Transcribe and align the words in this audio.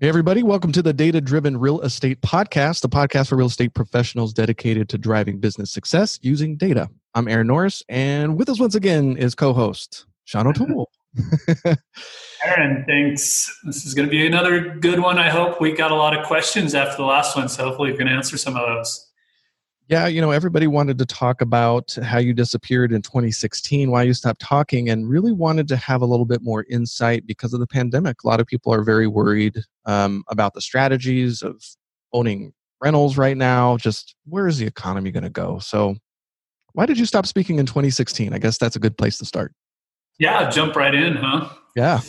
Hey, 0.00 0.08
everybody, 0.08 0.42
welcome 0.42 0.72
to 0.72 0.82
the 0.82 0.92
Data 0.92 1.20
Driven 1.20 1.56
Real 1.56 1.80
Estate 1.82 2.20
Podcast, 2.20 2.80
the 2.80 2.88
podcast 2.88 3.28
for 3.28 3.36
real 3.36 3.46
estate 3.46 3.74
professionals 3.74 4.32
dedicated 4.32 4.88
to 4.88 4.98
driving 4.98 5.38
business 5.38 5.70
success 5.70 6.18
using 6.20 6.56
data. 6.56 6.90
I'm 7.14 7.28
Aaron 7.28 7.46
Norris, 7.46 7.80
and 7.88 8.36
with 8.36 8.48
us 8.48 8.58
once 8.58 8.74
again 8.74 9.16
is 9.16 9.36
co 9.36 9.52
host 9.52 10.06
Sean 10.24 10.48
O'Toole. 10.48 10.90
Aaron, 12.44 12.84
thanks. 12.88 13.56
This 13.62 13.86
is 13.86 13.94
going 13.94 14.08
to 14.08 14.10
be 14.10 14.26
another 14.26 14.74
good 14.74 14.98
one. 14.98 15.16
I 15.16 15.30
hope 15.30 15.60
we 15.60 15.70
got 15.70 15.92
a 15.92 15.94
lot 15.94 16.18
of 16.18 16.26
questions 16.26 16.74
after 16.74 16.96
the 16.96 17.04
last 17.04 17.36
one, 17.36 17.48
so 17.48 17.62
hopefully 17.62 17.92
we 17.92 17.96
can 17.96 18.08
answer 18.08 18.36
some 18.36 18.56
of 18.56 18.66
those. 18.66 19.03
Yeah, 19.88 20.06
you 20.06 20.22
know, 20.22 20.30
everybody 20.30 20.66
wanted 20.66 20.96
to 20.98 21.04
talk 21.04 21.42
about 21.42 21.94
how 22.02 22.18
you 22.18 22.32
disappeared 22.32 22.90
in 22.90 23.02
2016, 23.02 23.90
why 23.90 24.02
you 24.02 24.14
stopped 24.14 24.40
talking, 24.40 24.88
and 24.88 25.08
really 25.08 25.32
wanted 25.32 25.68
to 25.68 25.76
have 25.76 26.00
a 26.00 26.06
little 26.06 26.24
bit 26.24 26.40
more 26.42 26.64
insight 26.70 27.26
because 27.26 27.52
of 27.52 27.60
the 27.60 27.66
pandemic. 27.66 28.24
A 28.24 28.26
lot 28.26 28.40
of 28.40 28.46
people 28.46 28.72
are 28.72 28.82
very 28.82 29.06
worried 29.06 29.58
um, 29.84 30.24
about 30.28 30.54
the 30.54 30.62
strategies 30.62 31.42
of 31.42 31.62
owning 32.14 32.54
rentals 32.80 33.18
right 33.18 33.36
now. 33.36 33.76
Just 33.76 34.14
where 34.24 34.46
is 34.46 34.56
the 34.56 34.66
economy 34.66 35.10
going 35.10 35.24
to 35.24 35.30
go? 35.30 35.58
So, 35.58 35.96
why 36.72 36.86
did 36.86 36.98
you 36.98 37.04
stop 37.04 37.26
speaking 37.26 37.58
in 37.58 37.66
2016? 37.66 38.32
I 38.32 38.38
guess 38.38 38.56
that's 38.56 38.76
a 38.76 38.80
good 38.80 38.96
place 38.96 39.18
to 39.18 39.26
start. 39.26 39.52
Yeah, 40.18 40.48
jump 40.48 40.76
right 40.76 40.94
in, 40.94 41.16
huh? 41.16 41.50
Yeah. 41.76 42.00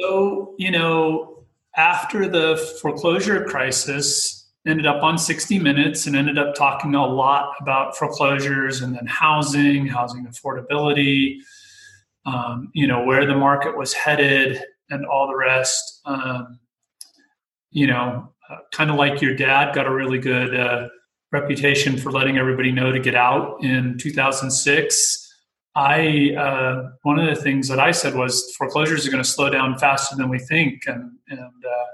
So, 0.00 0.54
you 0.58 0.70
know, 0.70 1.44
after 1.76 2.26
the 2.26 2.56
foreclosure 2.80 3.44
crisis, 3.44 4.37
ended 4.66 4.86
up 4.86 5.02
on 5.02 5.18
60 5.18 5.58
Minutes 5.58 6.06
and 6.06 6.16
ended 6.16 6.38
up 6.38 6.54
talking 6.54 6.94
a 6.94 7.06
lot 7.06 7.54
about 7.60 7.96
foreclosures 7.96 8.80
and 8.82 8.94
then 8.94 9.06
housing, 9.06 9.86
housing 9.86 10.26
affordability, 10.26 11.36
um, 12.26 12.70
you 12.74 12.86
know, 12.86 13.04
where 13.04 13.26
the 13.26 13.36
market 13.36 13.76
was 13.76 13.92
headed 13.92 14.62
and 14.90 15.06
all 15.06 15.26
the 15.26 15.36
rest. 15.36 16.00
Um, 16.04 16.58
you 17.70 17.86
know, 17.86 18.32
uh, 18.50 18.56
kind 18.72 18.90
of 18.90 18.96
like 18.96 19.20
your 19.20 19.34
dad 19.34 19.74
got 19.74 19.86
a 19.86 19.90
really 19.90 20.18
good 20.18 20.54
uh, 20.54 20.88
reputation 21.32 21.96
for 21.96 22.10
letting 22.10 22.38
everybody 22.38 22.72
know 22.72 22.90
to 22.92 23.00
get 23.00 23.14
out 23.14 23.62
in 23.62 23.96
2006. 23.98 25.24
I 25.74 26.34
uh, 26.36 26.90
one 27.02 27.18
of 27.18 27.26
the 27.26 27.40
things 27.40 27.68
that 27.68 27.78
I 27.78 27.92
said 27.92 28.14
was 28.14 28.52
foreclosures 28.56 29.06
are 29.06 29.10
going 29.10 29.22
to 29.22 29.28
slow 29.28 29.50
down 29.50 29.78
faster 29.78 30.16
than 30.16 30.28
we 30.28 30.38
think, 30.38 30.82
and 30.86 31.12
and 31.28 31.40
uh, 31.40 31.84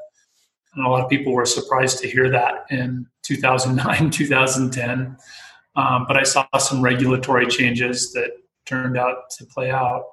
and 0.75 0.87
a 0.87 0.89
lot 0.89 1.03
of 1.03 1.09
people 1.09 1.33
were 1.33 1.47
surprised 1.47 1.99
to 2.01 2.09
hear 2.09 2.31
that 2.31 2.67
in 2.71 3.07
2009, 3.23 4.11
2010. 4.11 5.17
Um, 5.77 6.05
but 6.07 6.17
I 6.17 6.23
saw 6.23 6.47
some 6.59 6.83
regulatory 6.83 7.47
changes 7.47 8.13
that 8.13 8.31
turned 8.67 8.97
out 8.97 9.31
to 9.39 9.47
play 9.47 9.71
out. 9.71 10.05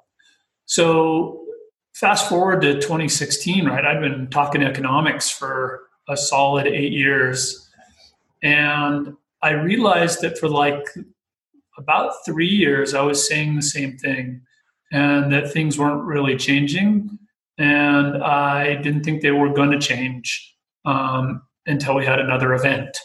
So, 0.66 1.44
fast 1.94 2.28
forward 2.28 2.62
to 2.62 2.74
2016, 2.74 3.66
right? 3.66 3.84
I've 3.84 4.00
been 4.00 4.28
talking 4.30 4.62
economics 4.62 5.30
for 5.30 5.82
a 6.08 6.16
solid 6.16 6.66
eight 6.66 6.92
years. 6.92 7.70
And 8.42 9.14
I 9.42 9.50
realized 9.50 10.20
that 10.22 10.38
for 10.38 10.48
like 10.48 10.84
about 11.78 12.12
three 12.24 12.48
years, 12.48 12.94
I 12.94 13.02
was 13.02 13.26
saying 13.28 13.56
the 13.56 13.62
same 13.62 13.96
thing 13.98 14.42
and 14.90 15.32
that 15.32 15.52
things 15.52 15.78
weren't 15.78 16.04
really 16.04 16.36
changing. 16.36 17.18
And 17.58 18.22
I 18.22 18.76
didn't 18.76 19.04
think 19.04 19.22
they 19.22 19.30
were 19.30 19.52
going 19.52 19.70
to 19.70 19.78
change 19.78 20.51
um, 20.84 21.42
until 21.66 21.94
we 21.94 22.04
had 22.04 22.18
another 22.18 22.54
event, 22.54 22.98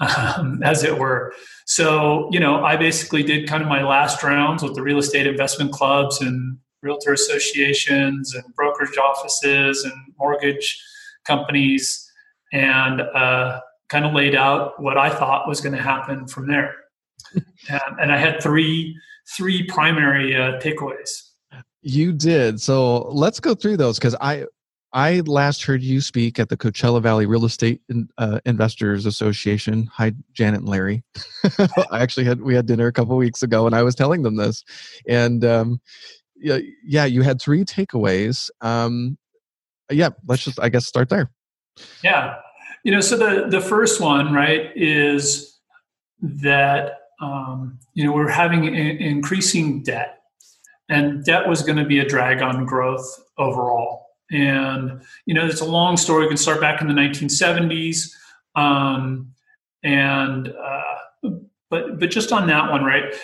um, 0.00 0.62
as 0.62 0.84
it 0.84 0.98
were. 0.98 1.32
So, 1.66 2.28
you 2.32 2.40
know, 2.40 2.64
I 2.64 2.76
basically 2.76 3.22
did 3.22 3.48
kind 3.48 3.62
of 3.62 3.68
my 3.68 3.82
last 3.82 4.22
rounds 4.22 4.62
with 4.62 4.74
the 4.74 4.82
real 4.82 4.98
estate 4.98 5.26
investment 5.26 5.72
clubs 5.72 6.20
and 6.20 6.58
realtor 6.82 7.12
associations 7.12 8.34
and 8.34 8.44
brokerage 8.54 8.96
offices 8.96 9.84
and 9.84 9.94
mortgage 10.18 10.82
companies 11.26 12.10
and 12.52 13.02
uh, 13.02 13.60
kind 13.88 14.04
of 14.04 14.14
laid 14.14 14.34
out 14.34 14.80
what 14.82 14.96
I 14.96 15.10
thought 15.10 15.46
was 15.46 15.60
going 15.60 15.74
to 15.74 15.82
happen 15.82 16.26
from 16.26 16.48
there. 16.48 16.74
and, 17.68 17.80
and, 18.00 18.12
I 18.12 18.16
had 18.16 18.42
three 18.42 18.96
three 19.36 19.64
primary 19.64 20.34
uh, 20.34 20.58
takeaways. 20.60 21.30
You 21.82 22.12
did. 22.12 22.60
So 22.60 23.08
let's 23.08 23.40
go 23.40 23.54
through 23.54 23.76
those 23.76 23.98
because 23.98 24.16
I 24.20 24.46
I 24.92 25.20
last 25.20 25.62
heard 25.62 25.82
you 25.82 26.00
speak 26.00 26.38
at 26.40 26.48
the 26.48 26.56
Coachella 26.56 27.00
Valley 27.00 27.24
Real 27.24 27.44
Estate 27.44 27.80
uh, 28.18 28.40
Investors 28.44 29.06
Association. 29.06 29.88
Hi, 29.92 30.12
Janet 30.32 30.60
and 30.60 30.68
Larry. 30.68 31.04
I 31.90 32.00
actually 32.00 32.24
had 32.24 32.40
we 32.40 32.54
had 32.54 32.66
dinner 32.66 32.88
a 32.88 32.92
couple 32.92 33.16
weeks 33.16 33.42
ago, 33.42 33.66
and 33.66 33.74
I 33.74 33.84
was 33.84 33.94
telling 33.94 34.22
them 34.22 34.36
this. 34.36 34.64
And 35.06 35.44
um, 35.44 35.80
yeah, 36.36 36.58
yeah, 36.84 37.04
you 37.04 37.22
had 37.22 37.40
three 37.40 37.64
takeaways. 37.64 38.50
Um, 38.62 39.16
yeah, 39.90 40.08
let's 40.26 40.44
just 40.44 40.58
I 40.58 40.68
guess 40.68 40.86
start 40.86 41.08
there. 41.08 41.30
Yeah, 42.02 42.36
you 42.82 42.90
know, 42.90 43.00
so 43.00 43.16
the 43.16 43.46
the 43.48 43.60
first 43.60 44.00
one, 44.00 44.32
right, 44.32 44.72
is 44.74 45.60
that 46.20 46.94
um, 47.20 47.78
you 47.94 48.04
know 48.04 48.12
we're 48.12 48.28
having 48.28 48.64
increasing 48.64 49.84
debt, 49.84 50.18
and 50.88 51.24
debt 51.24 51.48
was 51.48 51.62
going 51.62 51.78
to 51.78 51.84
be 51.84 52.00
a 52.00 52.04
drag 52.04 52.42
on 52.42 52.66
growth 52.66 53.06
overall 53.38 53.99
and, 54.30 55.02
you 55.26 55.34
know, 55.34 55.46
it's 55.46 55.60
a 55.60 55.66
long 55.66 55.96
story. 55.96 56.22
We 56.22 56.28
can 56.28 56.36
start 56.36 56.60
back 56.60 56.80
in 56.80 56.88
the 56.88 56.94
1970s. 56.94 58.12
Um, 58.54 59.32
and, 59.82 60.48
uh, 60.48 61.30
but, 61.70 62.00
but 62.00 62.10
just 62.10 62.32
on 62.32 62.46
that 62.48 62.70
one, 62.70 62.84
right? 62.84 63.14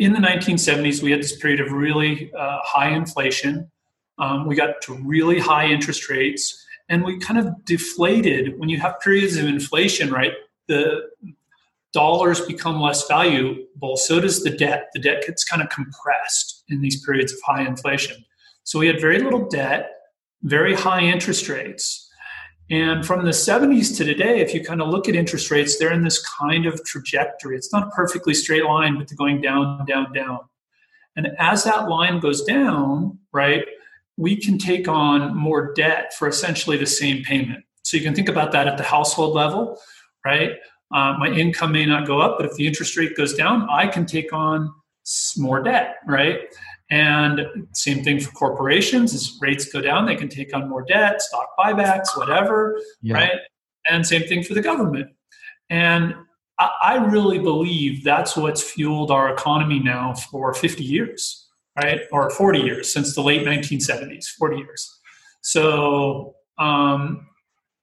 In 0.00 0.12
the 0.12 0.18
1970s, 0.18 1.02
we 1.02 1.10
had 1.10 1.20
this 1.20 1.36
period 1.36 1.60
of 1.60 1.72
really 1.72 2.32
uh, 2.36 2.58
high 2.62 2.90
inflation. 2.90 3.70
Um, 4.18 4.46
we 4.46 4.56
got 4.56 4.80
to 4.82 4.94
really 4.94 5.38
high 5.38 5.66
interest 5.66 6.08
rates, 6.08 6.64
and 6.88 7.04
we 7.04 7.18
kind 7.18 7.38
of 7.38 7.64
deflated. 7.64 8.58
When 8.58 8.68
you 8.68 8.80
have 8.80 9.00
periods 9.00 9.36
of 9.36 9.46
inflation, 9.46 10.10
right? 10.10 10.32
The 10.66 11.08
dollars 11.92 12.40
become 12.40 12.80
less 12.80 13.06
valuable, 13.06 13.96
so 13.96 14.20
does 14.20 14.42
the 14.42 14.50
debt. 14.50 14.90
The 14.92 15.00
debt 15.00 15.24
gets 15.26 15.44
kind 15.44 15.62
of 15.62 15.68
compressed 15.68 16.64
in 16.68 16.80
these 16.80 17.04
periods 17.04 17.32
of 17.32 17.38
high 17.46 17.62
inflation. 17.62 18.24
So 18.64 18.78
we 18.78 18.86
had 18.86 19.00
very 19.00 19.20
little 19.20 19.48
debt 19.48 19.93
very 20.44 20.74
high 20.74 21.00
interest 21.00 21.48
rates. 21.48 22.08
And 22.70 23.04
from 23.04 23.24
the 23.24 23.30
70s 23.30 23.96
to 23.98 24.04
today, 24.04 24.40
if 24.40 24.54
you 24.54 24.64
kind 24.64 24.80
of 24.80 24.88
look 24.88 25.08
at 25.08 25.14
interest 25.14 25.50
rates, 25.50 25.78
they're 25.78 25.92
in 25.92 26.02
this 26.02 26.24
kind 26.26 26.64
of 26.64 26.82
trajectory. 26.84 27.56
It's 27.56 27.72
not 27.72 27.88
a 27.88 27.90
perfectly 27.90 28.32
straight 28.32 28.64
line, 28.64 28.96
but 28.96 29.08
they're 29.08 29.16
going 29.16 29.40
down, 29.42 29.84
down, 29.84 30.12
down. 30.12 30.40
And 31.16 31.28
as 31.38 31.64
that 31.64 31.88
line 31.88 32.20
goes 32.20 32.42
down, 32.44 33.18
right, 33.32 33.64
we 34.16 34.36
can 34.36 34.58
take 34.58 34.88
on 34.88 35.36
more 35.36 35.74
debt 35.74 36.14
for 36.14 36.26
essentially 36.28 36.76
the 36.76 36.86
same 36.86 37.22
payment. 37.22 37.64
So 37.82 37.96
you 37.96 38.02
can 38.02 38.14
think 38.14 38.28
about 38.28 38.52
that 38.52 38.66
at 38.66 38.78
the 38.78 38.84
household 38.84 39.34
level, 39.34 39.78
right? 40.24 40.52
Uh, 40.92 41.16
my 41.18 41.28
income 41.28 41.72
may 41.72 41.84
not 41.84 42.06
go 42.06 42.20
up, 42.20 42.38
but 42.38 42.46
if 42.46 42.54
the 42.54 42.66
interest 42.66 42.96
rate 42.96 43.16
goes 43.16 43.34
down, 43.34 43.68
I 43.70 43.86
can 43.86 44.06
take 44.06 44.32
on 44.32 44.72
more 45.36 45.62
debt, 45.62 45.96
right? 46.06 46.40
And 46.94 47.66
same 47.72 48.04
thing 48.04 48.20
for 48.20 48.30
corporations. 48.30 49.14
As 49.14 49.36
rates 49.40 49.64
go 49.64 49.80
down, 49.80 50.06
they 50.06 50.14
can 50.14 50.28
take 50.28 50.54
on 50.54 50.68
more 50.68 50.82
debt, 50.82 51.20
stock 51.20 51.48
buybacks, 51.58 52.16
whatever, 52.16 52.80
yeah. 53.02 53.14
right? 53.14 53.38
And 53.90 54.06
same 54.06 54.28
thing 54.28 54.44
for 54.44 54.54
the 54.54 54.62
government. 54.62 55.10
And 55.68 56.14
I 56.56 57.04
really 57.10 57.40
believe 57.40 58.04
that's 58.04 58.36
what's 58.36 58.62
fueled 58.62 59.10
our 59.10 59.34
economy 59.34 59.80
now 59.80 60.14
for 60.14 60.54
50 60.54 60.84
years, 60.84 61.48
right? 61.76 62.02
Or 62.12 62.30
40 62.30 62.60
years 62.60 62.92
since 62.92 63.12
the 63.12 63.22
late 63.22 63.44
1970s, 63.44 64.26
40 64.26 64.58
years. 64.58 65.00
So, 65.42 66.36
um, 66.58 67.26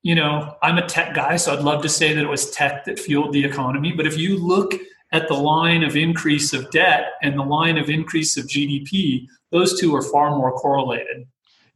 you 0.03 0.15
know, 0.15 0.55
I'm 0.63 0.77
a 0.77 0.87
tech 0.87 1.13
guy, 1.13 1.35
so 1.35 1.51
I'd 1.51 1.65
love 1.65 1.81
to 1.81 1.89
say 1.89 2.13
that 2.13 2.23
it 2.23 2.29
was 2.29 2.49
tech 2.51 2.85
that 2.85 2.97
fueled 2.97 3.33
the 3.33 3.43
economy. 3.43 3.91
But 3.91 4.07
if 4.07 4.17
you 4.17 4.37
look 4.37 4.73
at 5.11 5.27
the 5.27 5.33
line 5.33 5.83
of 5.83 5.95
increase 5.95 6.53
of 6.53 6.69
debt 6.71 7.13
and 7.21 7.37
the 7.37 7.43
line 7.43 7.77
of 7.77 7.89
increase 7.89 8.37
of 8.37 8.45
GDP, 8.45 9.27
those 9.51 9.79
two 9.79 9.95
are 9.95 10.01
far 10.01 10.31
more 10.31 10.51
correlated. 10.53 11.27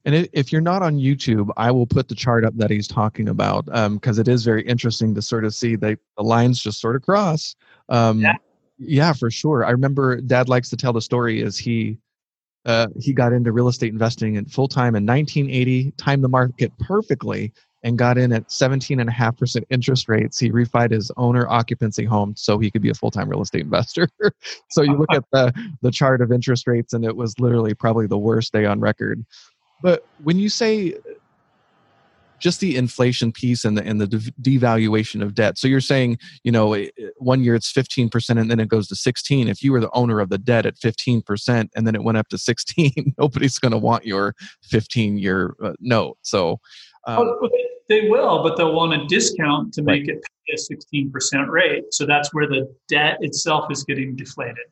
And 0.05 0.29
if 0.33 0.51
you're 0.51 0.61
not 0.61 0.83
on 0.83 0.97
YouTube, 0.97 1.51
I 1.57 1.71
will 1.71 1.87
put 1.87 2.07
the 2.07 2.15
chart 2.15 2.45
up 2.45 2.55
that 2.57 2.69
he's 2.69 2.87
talking 2.87 3.27
about 3.27 3.65
because 3.65 4.17
um, 4.17 4.21
it 4.21 4.27
is 4.27 4.45
very 4.45 4.61
interesting 4.63 5.15
to 5.15 5.21
sort 5.21 5.45
of 5.45 5.55
see 5.55 5.75
the, 5.75 5.97
the 6.15 6.23
lines 6.23 6.61
just 6.61 6.79
sort 6.79 6.95
of 6.95 7.01
cross. 7.01 7.55
Um, 7.89 8.21
yeah. 8.21 8.35
yeah, 8.77 9.13
for 9.13 9.31
sure. 9.31 9.65
I 9.65 9.71
remember 9.71 10.21
Dad 10.21 10.47
likes 10.47 10.69
to 10.69 10.77
tell 10.77 10.93
the 10.93 11.01
story 11.01 11.41
as 11.41 11.57
he 11.57 11.97
uh, 12.65 12.87
he 12.99 13.13
got 13.13 13.31
into 13.31 13.51
real 13.51 13.67
estate 13.67 13.93
investing 13.93 14.35
in 14.35 14.45
full 14.45 14.67
time 14.67 14.95
in 14.95 15.05
1980, 15.05 15.91
timed 15.97 16.23
the 16.23 16.29
market 16.29 16.71
perfectly, 16.79 17.53
and 17.85 17.99
got 17.99 18.17
in 18.17 18.33
at 18.33 18.47
17.5% 18.47 19.63
interest 19.69 20.09
rates. 20.09 20.39
He 20.39 20.51
refied 20.51 20.91
his 20.91 21.11
owner 21.17 21.47
occupancy 21.47 22.03
home 22.03 22.33
so 22.35 22.57
he 22.57 22.71
could 22.71 22.81
be 22.81 22.89
a 22.89 22.95
full 22.95 23.11
time 23.11 23.29
real 23.29 23.43
estate 23.43 23.61
investor. 23.61 24.09
so 24.69 24.81
you 24.81 24.97
look 24.97 25.13
at 25.13 25.23
the, 25.31 25.53
the 25.83 25.91
chart 25.91 26.19
of 26.21 26.31
interest 26.31 26.67
rates, 26.67 26.93
and 26.93 27.05
it 27.05 27.15
was 27.15 27.39
literally 27.39 27.75
probably 27.75 28.07
the 28.07 28.17
worst 28.17 28.51
day 28.51 28.65
on 28.65 28.79
record. 28.79 29.23
But 29.83 30.03
when 30.23 30.39
you 30.39 30.49
say 30.49 30.95
just 32.39 32.59
the 32.59 32.75
inflation 32.75 33.31
piece 33.31 33.63
and 33.63 33.77
the 33.77 33.83
and 33.83 34.01
the 34.01 34.07
devaluation 34.41 35.23
of 35.23 35.33
debt. 35.33 35.57
So 35.57 35.67
you're 35.67 35.79
saying, 35.79 36.19
you 36.43 36.51
know, 36.51 36.85
one 37.17 37.41
year 37.43 37.55
it's 37.55 37.71
15% 37.71 38.29
and 38.39 38.51
then 38.51 38.59
it 38.59 38.67
goes 38.67 38.89
to 38.89 38.95
16. 38.95 39.47
If 39.47 39.63
you 39.63 39.71
were 39.71 39.79
the 39.79 39.89
owner 39.93 40.19
of 40.19 40.29
the 40.29 40.37
debt 40.37 40.65
at 40.65 40.75
15% 40.75 41.69
and 41.73 41.87
then 41.87 41.95
it 41.95 42.03
went 42.03 42.17
up 42.17 42.27
to 42.29 42.37
16, 42.37 43.13
nobody's 43.17 43.57
going 43.57 43.71
to 43.71 43.77
want 43.77 44.05
your 44.05 44.35
15 44.63 45.17
year 45.17 45.55
uh, 45.63 45.73
note. 45.79 46.17
So 46.23 46.59
um, 47.07 47.31
they 47.89 48.09
will, 48.09 48.43
but 48.43 48.57
they'll 48.57 48.73
want 48.73 48.93
a 48.93 49.05
discount 49.05 49.73
to 49.73 49.81
make 49.81 50.07
right. 50.07 50.17
it 50.17 50.25
pay 50.47 50.53
a 50.53 51.05
16% 51.05 51.47
rate. 51.47 51.83
So 51.91 52.05
that's 52.05 52.33
where 52.33 52.47
the 52.47 52.73
debt 52.87 53.17
itself 53.21 53.71
is 53.71 53.83
getting 53.83 54.15
deflated, 54.15 54.65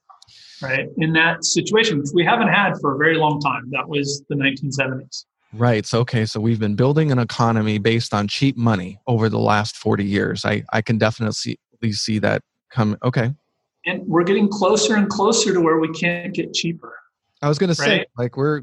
right? 0.62 0.88
In 0.98 1.13
that 1.13 1.45
situation, 1.45 2.00
which 2.00 2.10
we 2.13 2.25
haven't 2.25 2.50
had 2.50 2.74
for 2.81 2.95
a 2.95 2.98
very 2.98 3.18
long 3.18 3.39
time. 3.39 3.69
That 3.71 3.88
was 3.88 4.24
the 4.30 4.36
1970s. 4.36 5.25
Right. 5.54 5.86
So 5.86 6.00
okay. 6.00 6.25
So 6.25 6.39
we've 6.39 6.60
been 6.60 6.75
building 6.75 7.12
an 7.12 7.19
economy 7.19 7.77
based 7.77 8.12
on 8.12 8.27
cheap 8.27 8.57
money 8.57 8.98
over 9.06 9.30
the 9.30 9.38
last 9.38 9.77
forty 9.77 10.04
years. 10.04 10.45
I 10.45 10.63
I 10.74 10.81
can 10.81 10.98
definitely 10.98 11.33
see, 11.33 11.92
see 11.92 12.18
that 12.19 12.42
come. 12.71 12.98
Okay. 13.04 13.31
And 13.86 14.01
we're 14.07 14.24
getting 14.24 14.48
closer 14.48 14.95
and 14.95 15.07
closer 15.09 15.54
to 15.54 15.62
where 15.62 15.77
we 15.77 15.89
can't 15.89 16.33
get 16.33 16.54
cheaper. 16.54 16.95
I 17.44 17.50
was 17.50 17.59
going 17.59 17.68
to 17.68 17.75
say, 17.75 18.06
like 18.18 18.38
we're 18.38 18.62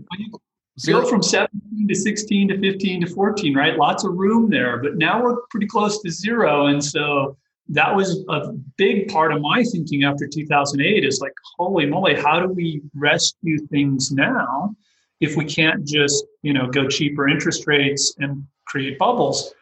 zero 0.81 1.06
from 1.06 1.23
17 1.23 1.88
to 1.88 1.94
16 1.94 2.49
to 2.49 2.59
15 2.59 3.00
to 3.03 3.06
14, 3.06 3.55
right? 3.55 3.77
Lots 3.77 4.05
of 4.05 4.15
room 4.15 4.49
there, 4.50 4.79
but 4.79 4.97
now 4.97 5.23
we're 5.23 5.37
pretty 5.50 5.67
close 5.67 6.00
to 6.03 6.11
zero. 6.11 6.67
And 6.67 6.82
so 6.82 7.37
that 7.69 7.94
was 7.94 8.25
a 8.29 8.53
big 8.77 9.09
part 9.09 9.32
of 9.32 9.41
my 9.41 9.62
thinking 9.62 10.05
after 10.05 10.27
2008 10.27 11.05
is 11.05 11.21
like, 11.21 11.32
holy 11.56 11.87
moly, 11.87 12.15
how 12.15 12.41
do 12.41 12.49
we 12.49 12.82
rescue 12.94 13.59
things 13.67 14.11
now 14.11 14.75
if 15.21 15.37
we 15.37 15.44
can't 15.44 15.87
just, 15.87 16.25
you 16.43 16.53
know, 16.53 16.67
go 16.67 16.88
cheaper 16.88 17.29
interest 17.29 17.67
rates 17.67 18.15
and 18.19 18.44
create 18.67 18.99
bubbles? 18.99 19.53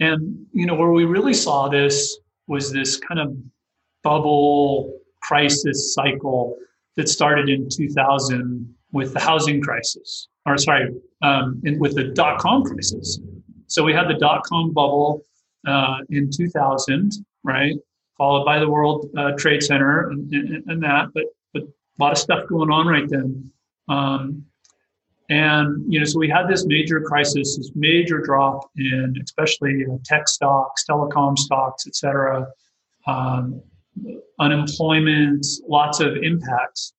And, 0.00 0.46
you 0.52 0.66
know, 0.66 0.74
where 0.74 0.90
we 0.90 1.04
really 1.04 1.32
saw 1.32 1.68
this 1.68 2.18
was 2.46 2.70
this 2.70 2.98
kind 2.98 3.20
of 3.20 3.34
bubble 4.02 4.98
crisis 5.22 5.94
cycle 5.94 6.56
that 6.96 7.08
started 7.08 7.48
in 7.48 7.68
2000 7.68 8.74
with 8.96 9.12
the 9.12 9.20
housing 9.20 9.60
crisis, 9.60 10.28
or 10.46 10.56
sorry, 10.56 10.88
um, 11.22 11.60
in, 11.64 11.78
with 11.78 11.94
the 11.94 12.04
dot 12.20 12.38
com 12.38 12.64
crisis. 12.64 13.20
So 13.66 13.78
we 13.88 13.92
had 13.92 14.08
the 14.08 14.18
dot 14.26 14.40
com 14.44 14.72
bubble 14.72 15.22
uh, 15.66 15.98
in 16.16 16.30
2000, 16.30 17.12
right? 17.44 17.74
Followed 18.16 18.44
by 18.44 18.58
the 18.58 18.68
World 18.76 19.10
uh, 19.20 19.32
Trade 19.42 19.62
Center 19.62 20.08
and, 20.10 20.32
and, 20.32 20.64
and, 20.70 20.82
that, 20.82 21.04
but 21.14 21.24
but 21.52 21.62
a 21.62 21.98
lot 22.02 22.12
of 22.12 22.18
stuff 22.18 22.48
going 22.48 22.70
on 22.70 22.86
right 22.86 23.08
then. 23.08 23.50
Um, 23.88 24.44
and 25.28 25.92
you 25.92 25.98
know, 25.98 26.06
so 26.06 26.18
we 26.18 26.28
had 26.28 26.46
this 26.48 26.64
major 26.66 27.00
crisis, 27.00 27.56
this 27.58 27.72
major 27.74 28.18
drop 28.20 28.60
in 28.76 29.14
especially 29.22 29.84
uh, 29.84 29.98
tech 30.04 30.28
stocks, 30.28 30.84
telecom 30.88 31.36
stocks, 31.36 31.86
et 31.86 31.94
cetera. 31.94 32.46
Um, 33.06 33.60
unemployment, 34.38 35.44
lots 35.68 36.00
of 36.00 36.16
impacts. 36.30 36.92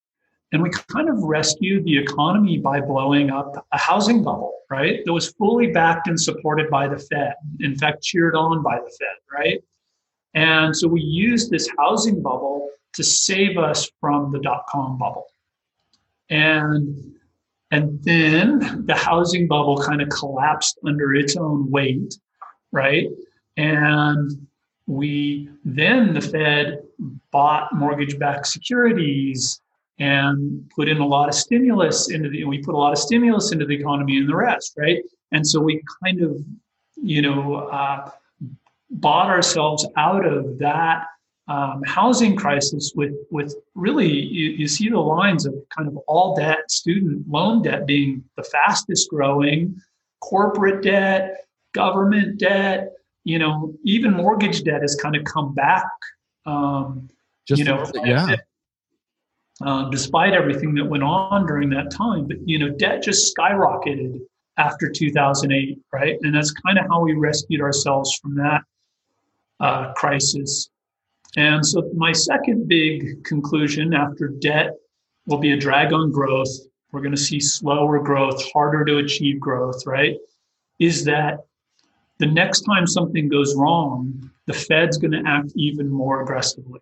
And 0.52 0.64
we 0.64 0.70
kind 0.70 1.10
of 1.10 1.22
rescued 1.24 1.84
the 1.84 1.98
economy 1.98 2.58
by 2.58 2.80
blowing 2.80 3.30
up 3.32 3.66
a 3.74 3.78
housing 3.78 4.24
bubble, 4.24 4.54
right? 4.70 5.04
That 5.04 5.12
was 5.12 5.32
fully 5.32 5.68
backed 5.68 6.08
and 6.08 6.20
supported 6.20 6.70
by 6.70 6.88
the 6.88 6.98
Fed, 6.98 7.34
in 7.60 7.76
fact, 7.76 8.02
cheered 8.02 8.36
on 8.36 8.64
by 8.64 8.78
the 8.78 8.90
Fed, 8.98 9.18
right? 9.32 9.62
And 10.34 10.76
so 10.76 10.88
we 10.88 11.02
used 11.02 11.52
this 11.52 11.68
housing 11.78 12.22
bubble 12.22 12.70
to 12.94 13.04
save 13.04 13.58
us 13.58 13.90
from 14.00 14.32
the 14.32 14.40
dot 14.40 14.66
com 14.70 14.98
bubble. 14.98 15.28
And 16.30 17.16
and 17.72 18.02
then 18.04 18.86
the 18.86 18.96
housing 18.96 19.48
bubble 19.48 19.78
kind 19.84 20.02
of 20.02 20.08
collapsed 20.08 20.80
under 20.86 21.14
its 21.14 21.36
own 21.36 21.70
weight, 21.70 22.18
right? 22.72 23.10
And 23.58 24.48
we 24.86 25.50
then 25.66 26.14
the 26.14 26.22
Fed 26.22 26.84
bought 27.32 27.74
mortgage-backed 27.74 28.48
securities 28.48 29.60
and 30.00 30.70
put 30.76 30.88
in 30.88 30.98
a 30.98 31.06
lot 31.06 31.28
of 31.28 31.36
stimulus 31.36 32.12
into 32.12 32.30
the 32.30 32.44
we 32.46 32.60
put 32.60 32.76
a 32.76 32.78
lot 32.78 32.92
of 32.92 33.00
stimulus 33.00 33.52
into 33.52 33.66
the 33.66 33.76
economy 33.76 34.18
and 34.18 34.30
the 34.30 34.36
rest 34.36 34.74
right? 34.78 35.02
And 35.32 35.46
so 35.46 35.60
we 35.60 35.82
kind 36.04 36.22
of 36.22 36.38
you 36.96 37.22
know 37.22 37.56
uh, 37.56 38.10
bought 38.90 39.30
ourselves 39.30 39.88
out 39.98 40.26
of 40.26 40.58
that 40.60 41.06
um, 41.48 41.82
housing 41.86 42.36
crisis 42.36 42.92
with 42.96 43.14
with 43.32 43.56
really 43.76 44.12
you, 44.12 44.50
you 44.52 44.68
see 44.68 44.90
the 44.90 45.00
lines 45.00 45.46
of 45.46 45.56
kind 45.76 45.88
of 45.88 45.98
all 46.08 46.36
debt 46.36 46.70
student 46.70 47.28
loan 47.28 47.62
debt 47.62 47.86
being 47.88 48.24
the 48.36 48.44
fastest 48.44 49.10
growing 49.10 49.76
corporate 50.20 50.84
debt 50.84 51.46
government 51.74 52.40
debt 52.40 52.92
you 53.24 53.40
know 53.40 53.74
even 53.84 54.14
mortgage 54.14 54.64
debt 54.64 54.82
has 54.82 54.96
kind 54.96 55.16
of 55.16 55.24
come 55.24 55.54
back 55.54 55.86
um, 56.46 57.08
Just 57.48 57.60
you 57.60 57.66
know 57.66 57.86
yeah 58.04 58.36
uh, 59.66 59.90
despite 59.90 60.34
everything 60.34 60.76
that 60.76 60.86
went 60.86 61.04
on 61.04 61.46
during 61.46 61.70
that 61.72 61.92
time. 61.92 62.28
But 62.28 62.38
you 62.46 62.60
know, 62.60 62.70
debt 62.70 63.04
just 63.04 63.36
skyrocketed 63.36 64.20
after 64.58 64.90
2008, 64.90 65.80
right? 65.94 66.18
And 66.22 66.36
that's 66.36 66.52
kind 66.52 66.78
of 66.78 66.86
how 66.88 67.02
we 67.02 67.14
rescued 67.14 67.62
ourselves 67.62 68.18
from 68.22 68.36
that 68.36 68.62
uh, 69.60 69.94
crisis. 69.94 70.70
And 71.36 71.66
so, 71.66 71.90
my 71.94 72.12
second 72.12 72.68
big 72.68 73.24
conclusion 73.24 73.94
after 73.94 74.28
debt 74.28 74.72
will 75.26 75.38
be 75.38 75.52
a 75.52 75.58
drag 75.58 75.94
on 75.94 76.12
growth. 76.12 76.50
We're 76.92 77.02
going 77.02 77.16
to 77.16 77.22
see 77.22 77.40
slower 77.40 78.00
growth, 78.00 78.42
harder 78.52 78.86
to 78.86 78.98
achieve 78.98 79.40
growth, 79.40 79.86
right? 79.86 80.16
Is 80.80 81.04
that 81.06 81.40
the 82.20 82.28
next 82.28 82.62
time 82.62 82.88
something 82.88 83.28
goes 83.28 83.56
wrong, 83.56 84.32
the 84.46 84.54
Fed's 84.54 84.98
going 84.98 85.12
to 85.12 85.24
act 85.30 85.52
even 85.56 85.90
more 85.90 86.22
aggressively. 86.22 86.80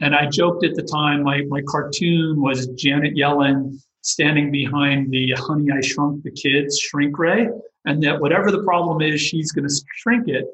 And 0.00 0.14
I 0.14 0.28
joked 0.28 0.64
at 0.64 0.74
the 0.74 0.82
time, 0.82 1.22
my, 1.22 1.42
my 1.48 1.62
cartoon 1.68 2.40
was 2.40 2.66
Janet 2.68 3.14
Yellen 3.14 3.78
standing 4.02 4.50
behind 4.50 5.10
the 5.10 5.32
Honey, 5.32 5.68
I 5.72 5.80
Shrunk 5.80 6.22
the 6.24 6.30
Kids 6.30 6.78
shrink 6.78 7.18
ray, 7.18 7.48
and 7.86 8.02
that 8.02 8.20
whatever 8.20 8.50
the 8.50 8.62
problem 8.62 9.00
is, 9.00 9.20
she's 9.20 9.52
going 9.52 9.66
to 9.68 9.74
shrink 9.96 10.28
it. 10.28 10.46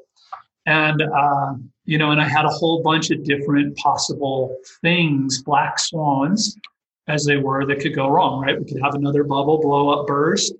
And, 0.65 1.01
uh, 1.01 1.53
you 1.85 1.97
know, 1.97 2.11
and 2.11 2.21
I 2.21 2.27
had 2.27 2.45
a 2.45 2.49
whole 2.49 2.83
bunch 2.83 3.09
of 3.09 3.23
different 3.23 3.75
possible 3.77 4.55
things, 4.81 5.41
black 5.41 5.79
swans, 5.79 6.57
as 7.07 7.25
they 7.25 7.37
were, 7.37 7.65
that 7.65 7.79
could 7.79 7.95
go 7.95 8.09
wrong, 8.09 8.41
right? 8.41 8.57
We 8.57 8.65
could 8.65 8.81
have 8.81 8.93
another 8.93 9.23
bubble 9.23 9.59
blow 9.59 9.89
up 9.89 10.07
burst. 10.07 10.53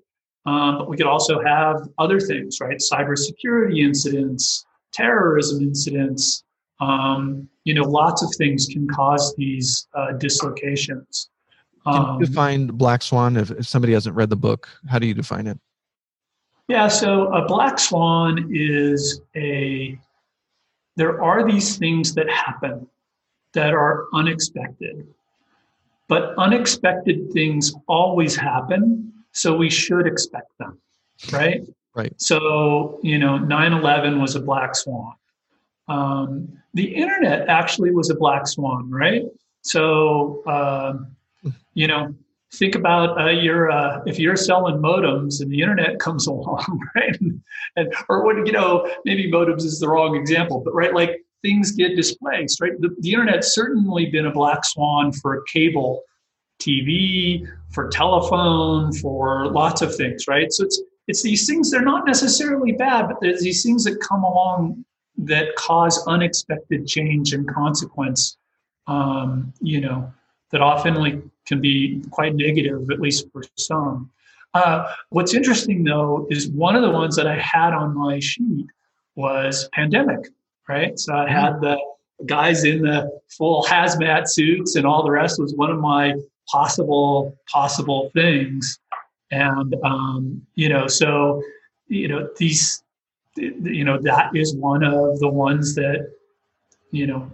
Um, 0.44 0.78
but 0.78 0.88
we 0.88 0.96
could 0.96 1.06
also 1.06 1.40
have 1.42 1.88
other 1.98 2.18
things, 2.18 2.58
right? 2.60 2.78
Cybersecurity 2.78 3.78
incidents, 3.78 4.66
terrorism 4.92 5.62
incidents, 5.62 6.42
um, 6.80 7.48
you 7.64 7.74
know, 7.74 7.82
lots 7.82 8.22
of 8.22 8.34
things 8.36 8.66
can 8.66 8.88
cause 8.88 9.34
these 9.36 9.86
uh, 9.94 10.12
dislocations. 10.12 11.30
Um, 11.84 12.18
define 12.20 12.68
black 12.68 13.02
swan 13.02 13.36
if, 13.36 13.50
if 13.50 13.66
somebody 13.66 13.92
hasn't 13.92 14.14
read 14.14 14.30
the 14.30 14.36
book? 14.36 14.68
How 14.88 14.98
do 14.98 15.06
you 15.06 15.14
define 15.14 15.46
it? 15.46 15.58
Yeah, 16.68 16.88
so 16.88 17.26
a 17.34 17.46
black 17.46 17.78
swan 17.78 18.48
is 18.52 19.20
a, 19.36 19.98
there 20.96 21.22
are 21.22 21.48
these 21.48 21.76
things 21.76 22.14
that 22.14 22.30
happen 22.30 22.86
that 23.52 23.74
are 23.74 24.06
unexpected. 24.14 25.06
But 26.08 26.34
unexpected 26.38 27.32
things 27.32 27.72
always 27.88 28.36
happen, 28.36 29.12
so 29.32 29.56
we 29.56 29.70
should 29.70 30.06
expect 30.06 30.56
them, 30.58 30.78
right? 31.32 31.62
Right. 31.94 32.12
So, 32.16 33.00
you 33.02 33.18
know, 33.18 33.38
9 33.38 33.72
11 33.72 34.20
was 34.20 34.34
a 34.34 34.40
black 34.40 34.74
swan. 34.74 35.14
Um, 35.88 36.48
the 36.74 36.94
internet 36.94 37.48
actually 37.48 37.90
was 37.90 38.10
a 38.10 38.14
black 38.14 38.46
swan, 38.46 38.90
right? 38.90 39.24
So, 39.62 40.42
uh, 40.46 40.94
you 41.74 41.86
know, 41.86 42.14
think 42.54 42.74
about 42.74 43.20
uh, 43.20 43.30
your 43.30 43.70
uh, 43.70 44.02
if 44.06 44.18
you're 44.18 44.36
selling 44.36 44.76
modems 44.76 45.40
and 45.40 45.50
the 45.50 45.60
internet 45.60 45.98
comes 45.98 46.26
along, 46.32 46.80
right? 46.94 47.18
And, 47.76 47.92
or 48.08 48.24
what 48.24 48.46
you 48.46 48.52
know, 48.52 48.88
maybe 49.04 49.30
modems 49.30 49.64
is 49.64 49.80
the 49.80 49.88
wrong 49.88 50.16
example, 50.16 50.60
but 50.64 50.74
right, 50.74 50.94
like 50.94 51.22
things 51.42 51.72
get 51.72 51.96
displaced, 51.96 52.60
right? 52.60 52.72
The, 52.80 52.94
the 53.00 53.12
internet's 53.12 53.54
certainly 53.54 54.06
been 54.06 54.26
a 54.26 54.32
black 54.32 54.64
swan 54.64 55.12
for 55.12 55.42
cable 55.52 56.02
TV, 56.60 57.46
for 57.70 57.88
telephone, 57.88 58.92
for 58.92 59.48
lots 59.48 59.82
of 59.82 59.94
things, 59.94 60.28
right? 60.28 60.52
So 60.52 60.64
it's 60.64 60.80
it's 61.08 61.22
these 61.22 61.46
things. 61.48 61.70
They're 61.70 61.82
not 61.82 62.06
necessarily 62.06 62.72
bad, 62.72 63.08
but 63.08 63.16
there's 63.20 63.40
these 63.40 63.62
things 63.62 63.84
that 63.84 63.98
come 64.00 64.22
along 64.22 64.84
that 65.18 65.54
cause 65.56 66.04
unexpected 66.06 66.86
change 66.86 67.32
and 67.32 67.48
consequence, 67.48 68.36
um, 68.86 69.52
you 69.60 69.80
know, 69.80 70.12
that 70.50 70.60
often 70.60 71.30
can 71.46 71.60
be 71.60 72.02
quite 72.10 72.34
negative, 72.34 72.90
at 72.90 73.00
least 73.00 73.26
for 73.32 73.42
some. 73.56 74.10
Uh, 74.54 74.92
what's 75.08 75.34
interesting 75.34 75.82
though 75.82 76.26
is 76.30 76.48
one 76.48 76.76
of 76.76 76.82
the 76.82 76.90
ones 76.90 77.16
that 77.16 77.26
I 77.26 77.38
had 77.38 77.72
on 77.72 77.96
my 77.96 78.18
sheet 78.20 78.66
was 79.16 79.68
pandemic, 79.72 80.28
right? 80.68 80.98
So 80.98 81.14
I 81.14 81.30
had 81.30 81.60
the 81.60 81.78
guys 82.26 82.64
in 82.64 82.82
the 82.82 83.10
full 83.28 83.64
hazmat 83.64 84.28
suits 84.28 84.76
and 84.76 84.86
all 84.86 85.02
the 85.02 85.10
rest 85.10 85.40
was 85.40 85.54
one 85.54 85.70
of 85.70 85.78
my 85.80 86.14
possible 86.48 87.36
possible 87.50 88.10
things, 88.14 88.78
and 89.30 89.74
um, 89.84 90.42
you 90.54 90.68
know, 90.68 90.86
so 90.86 91.42
you 91.88 92.08
know 92.08 92.28
these 92.36 92.82
you 93.36 93.84
know 93.84 93.98
that 94.00 94.30
is 94.34 94.54
one 94.56 94.84
of 94.84 95.18
the 95.20 95.28
ones 95.28 95.74
that 95.74 96.12
you 96.90 97.06
know 97.06 97.30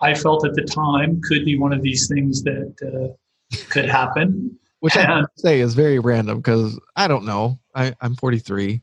I 0.00 0.14
felt 0.14 0.46
at 0.46 0.54
the 0.54 0.62
time 0.62 1.20
could 1.22 1.44
be 1.44 1.58
one 1.58 1.72
of 1.72 1.82
these 1.82 2.08
things 2.08 2.42
that 2.42 2.74
uh, 2.82 3.56
could 3.70 3.88
happen. 3.88 4.58
Which 4.80 4.96
and, 4.96 5.10
I 5.10 5.24
say 5.36 5.60
is 5.60 5.74
very 5.74 5.98
random 5.98 6.38
because 6.38 6.78
I 6.94 7.08
don't 7.08 7.24
know. 7.24 7.58
I, 7.74 7.94
I'm 8.00 8.14
43. 8.16 8.82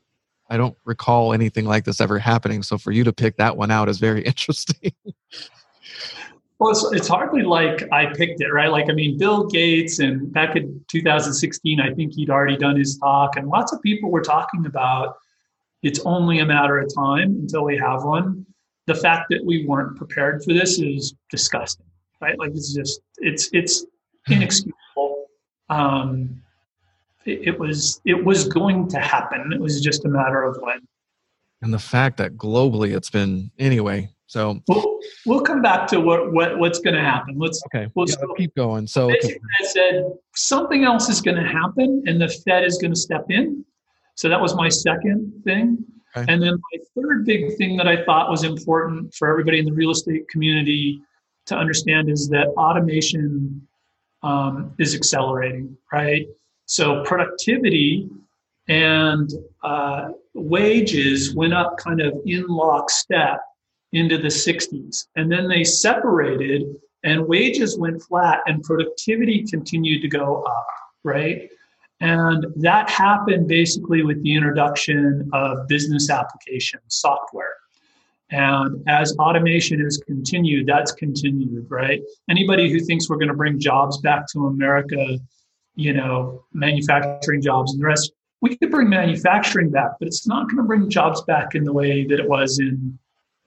I 0.49 0.57
don't 0.57 0.75
recall 0.83 1.31
anything 1.31 1.65
like 1.65 1.85
this 1.85 2.01
ever 2.01 2.17
happening. 2.17 2.63
So 2.63 2.77
for 2.77 2.91
you 2.91 3.03
to 3.03 3.13
pick 3.13 3.37
that 3.37 3.55
one 3.55 3.71
out 3.71 3.87
is 3.87 3.99
very 3.99 4.21
interesting. 4.25 4.93
well, 6.59 6.71
it's, 6.71 6.83
it's 6.91 7.07
hardly 7.07 7.43
like 7.43 7.87
I 7.91 8.07
picked 8.07 8.41
it, 8.41 8.51
right? 8.51 8.71
Like, 8.71 8.89
I 8.89 8.93
mean, 8.93 9.17
Bill 9.17 9.47
Gates, 9.47 9.99
and 9.99 10.33
back 10.33 10.55
in 10.55 10.83
2016, 10.87 11.79
I 11.79 11.93
think 11.93 12.13
he'd 12.13 12.29
already 12.29 12.57
done 12.57 12.77
his 12.77 12.97
talk, 12.97 13.37
and 13.37 13.47
lots 13.47 13.71
of 13.71 13.81
people 13.81 14.09
were 14.09 14.21
talking 14.21 14.65
about 14.65 15.17
it's 15.83 15.99
only 16.05 16.39
a 16.39 16.45
matter 16.45 16.77
of 16.79 16.93
time 16.93 17.29
until 17.41 17.63
we 17.63 17.77
have 17.77 18.03
one. 18.03 18.45
The 18.87 18.95
fact 18.95 19.27
that 19.29 19.45
we 19.45 19.65
weren't 19.65 19.97
prepared 19.97 20.43
for 20.43 20.53
this 20.53 20.79
is 20.79 21.13
disgusting, 21.29 21.85
right? 22.19 22.37
Like, 22.37 22.51
it's 22.51 22.73
just, 22.73 23.01
it's, 23.17 23.49
it's 23.53 23.85
inexcusable. 24.27 25.25
Um, 25.69 26.41
it, 27.25 27.47
it 27.47 27.59
was 27.59 28.01
it 28.05 28.25
was 28.25 28.47
going 28.47 28.87
to 28.89 28.99
happen. 28.99 29.53
It 29.53 29.59
was 29.59 29.81
just 29.81 30.05
a 30.05 30.09
matter 30.09 30.43
of 30.43 30.57
when. 30.61 30.79
And 31.61 31.73
the 31.73 31.79
fact 31.79 32.17
that 32.17 32.35
globally 32.35 32.95
it's 32.95 33.09
been 33.09 33.51
anyway. 33.59 34.09
So 34.27 34.61
we'll, 34.67 34.99
we'll 35.25 35.41
come 35.41 35.61
back 35.61 35.87
to 35.87 35.99
what, 35.99 36.31
what 36.31 36.57
what's 36.57 36.79
going 36.79 36.95
to 36.95 37.01
happen. 37.01 37.37
Let's 37.37 37.61
okay. 37.67 37.91
We'll 37.95 38.07
yeah, 38.09 38.15
keep 38.37 38.55
going. 38.55 38.87
So 38.87 39.09
basically, 39.09 39.35
okay. 39.35 39.43
I 39.61 39.65
said 39.65 40.13
something 40.35 40.83
else 40.83 41.09
is 41.09 41.21
going 41.21 41.37
to 41.37 41.47
happen, 41.47 42.03
and 42.07 42.19
the 42.19 42.29
Fed 42.29 42.63
is 42.63 42.77
going 42.77 42.93
to 42.93 42.99
step 42.99 43.25
in. 43.29 43.65
So 44.21 44.29
that 44.29 44.39
was 44.39 44.53
my 44.53 44.69
second 44.69 45.41
thing. 45.43 45.83
Okay. 46.15 46.31
And 46.31 46.39
then 46.43 46.53
my 46.53 46.79
third 46.93 47.25
big 47.25 47.57
thing 47.57 47.75
that 47.77 47.87
I 47.87 48.05
thought 48.05 48.29
was 48.29 48.43
important 48.43 49.15
for 49.15 49.27
everybody 49.27 49.57
in 49.57 49.65
the 49.65 49.73
real 49.73 49.89
estate 49.89 50.29
community 50.29 51.01
to 51.47 51.55
understand 51.55 52.07
is 52.07 52.29
that 52.29 52.49
automation 52.49 53.67
um, 54.21 54.75
is 54.77 54.93
accelerating, 54.93 55.75
right? 55.91 56.27
So 56.67 57.03
productivity 57.03 58.09
and 58.67 59.27
uh, 59.63 60.09
wages 60.35 61.33
went 61.33 61.55
up 61.55 61.77
kind 61.79 61.99
of 61.99 62.13
in 62.27 62.45
lockstep 62.45 63.41
into 63.91 64.19
the 64.19 64.27
60s. 64.27 65.07
And 65.15 65.31
then 65.31 65.47
they 65.47 65.63
separated 65.63 66.75
and 67.03 67.25
wages 67.25 67.75
went 67.75 68.03
flat 68.03 68.41
and 68.45 68.61
productivity 68.61 69.47
continued 69.49 70.03
to 70.03 70.07
go 70.07 70.43
up, 70.43 70.67
right? 71.03 71.49
And 72.01 72.45
that 72.57 72.89
happened 72.89 73.47
basically 73.47 74.03
with 74.03 74.21
the 74.23 74.35
introduction 74.35 75.29
of 75.33 75.67
business 75.67 76.09
application 76.09 76.79
software. 76.87 77.55
And 78.31 78.83
as 78.87 79.15
automation 79.17 79.79
has 79.81 80.01
continued, 80.05 80.65
that's 80.67 80.91
continued, 80.93 81.67
right? 81.69 82.01
Anybody 82.29 82.71
who 82.71 82.79
thinks 82.79 83.09
we're 83.09 83.17
going 83.17 83.27
to 83.27 83.35
bring 83.35 83.59
jobs 83.59 83.99
back 83.99 84.25
to 84.33 84.47
America 84.47 85.19
you 85.75 85.93
know, 85.93 86.43
manufacturing 86.53 87.41
jobs 87.41 87.73
and 87.73 87.81
the 87.81 87.85
rest. 87.85 88.11
We 88.41 88.55
could 88.55 88.71
bring 88.71 88.89
manufacturing 88.89 89.69
back, 89.69 89.91
but 89.99 90.07
it's 90.07 90.27
not 90.27 90.47
going 90.47 90.57
to 90.57 90.63
bring 90.63 90.89
jobs 90.89 91.21
back 91.23 91.55
in 91.55 91.63
the 91.63 91.73
way 91.73 92.05
that 92.05 92.19
it 92.19 92.27
was 92.27 92.59
in, 92.59 92.97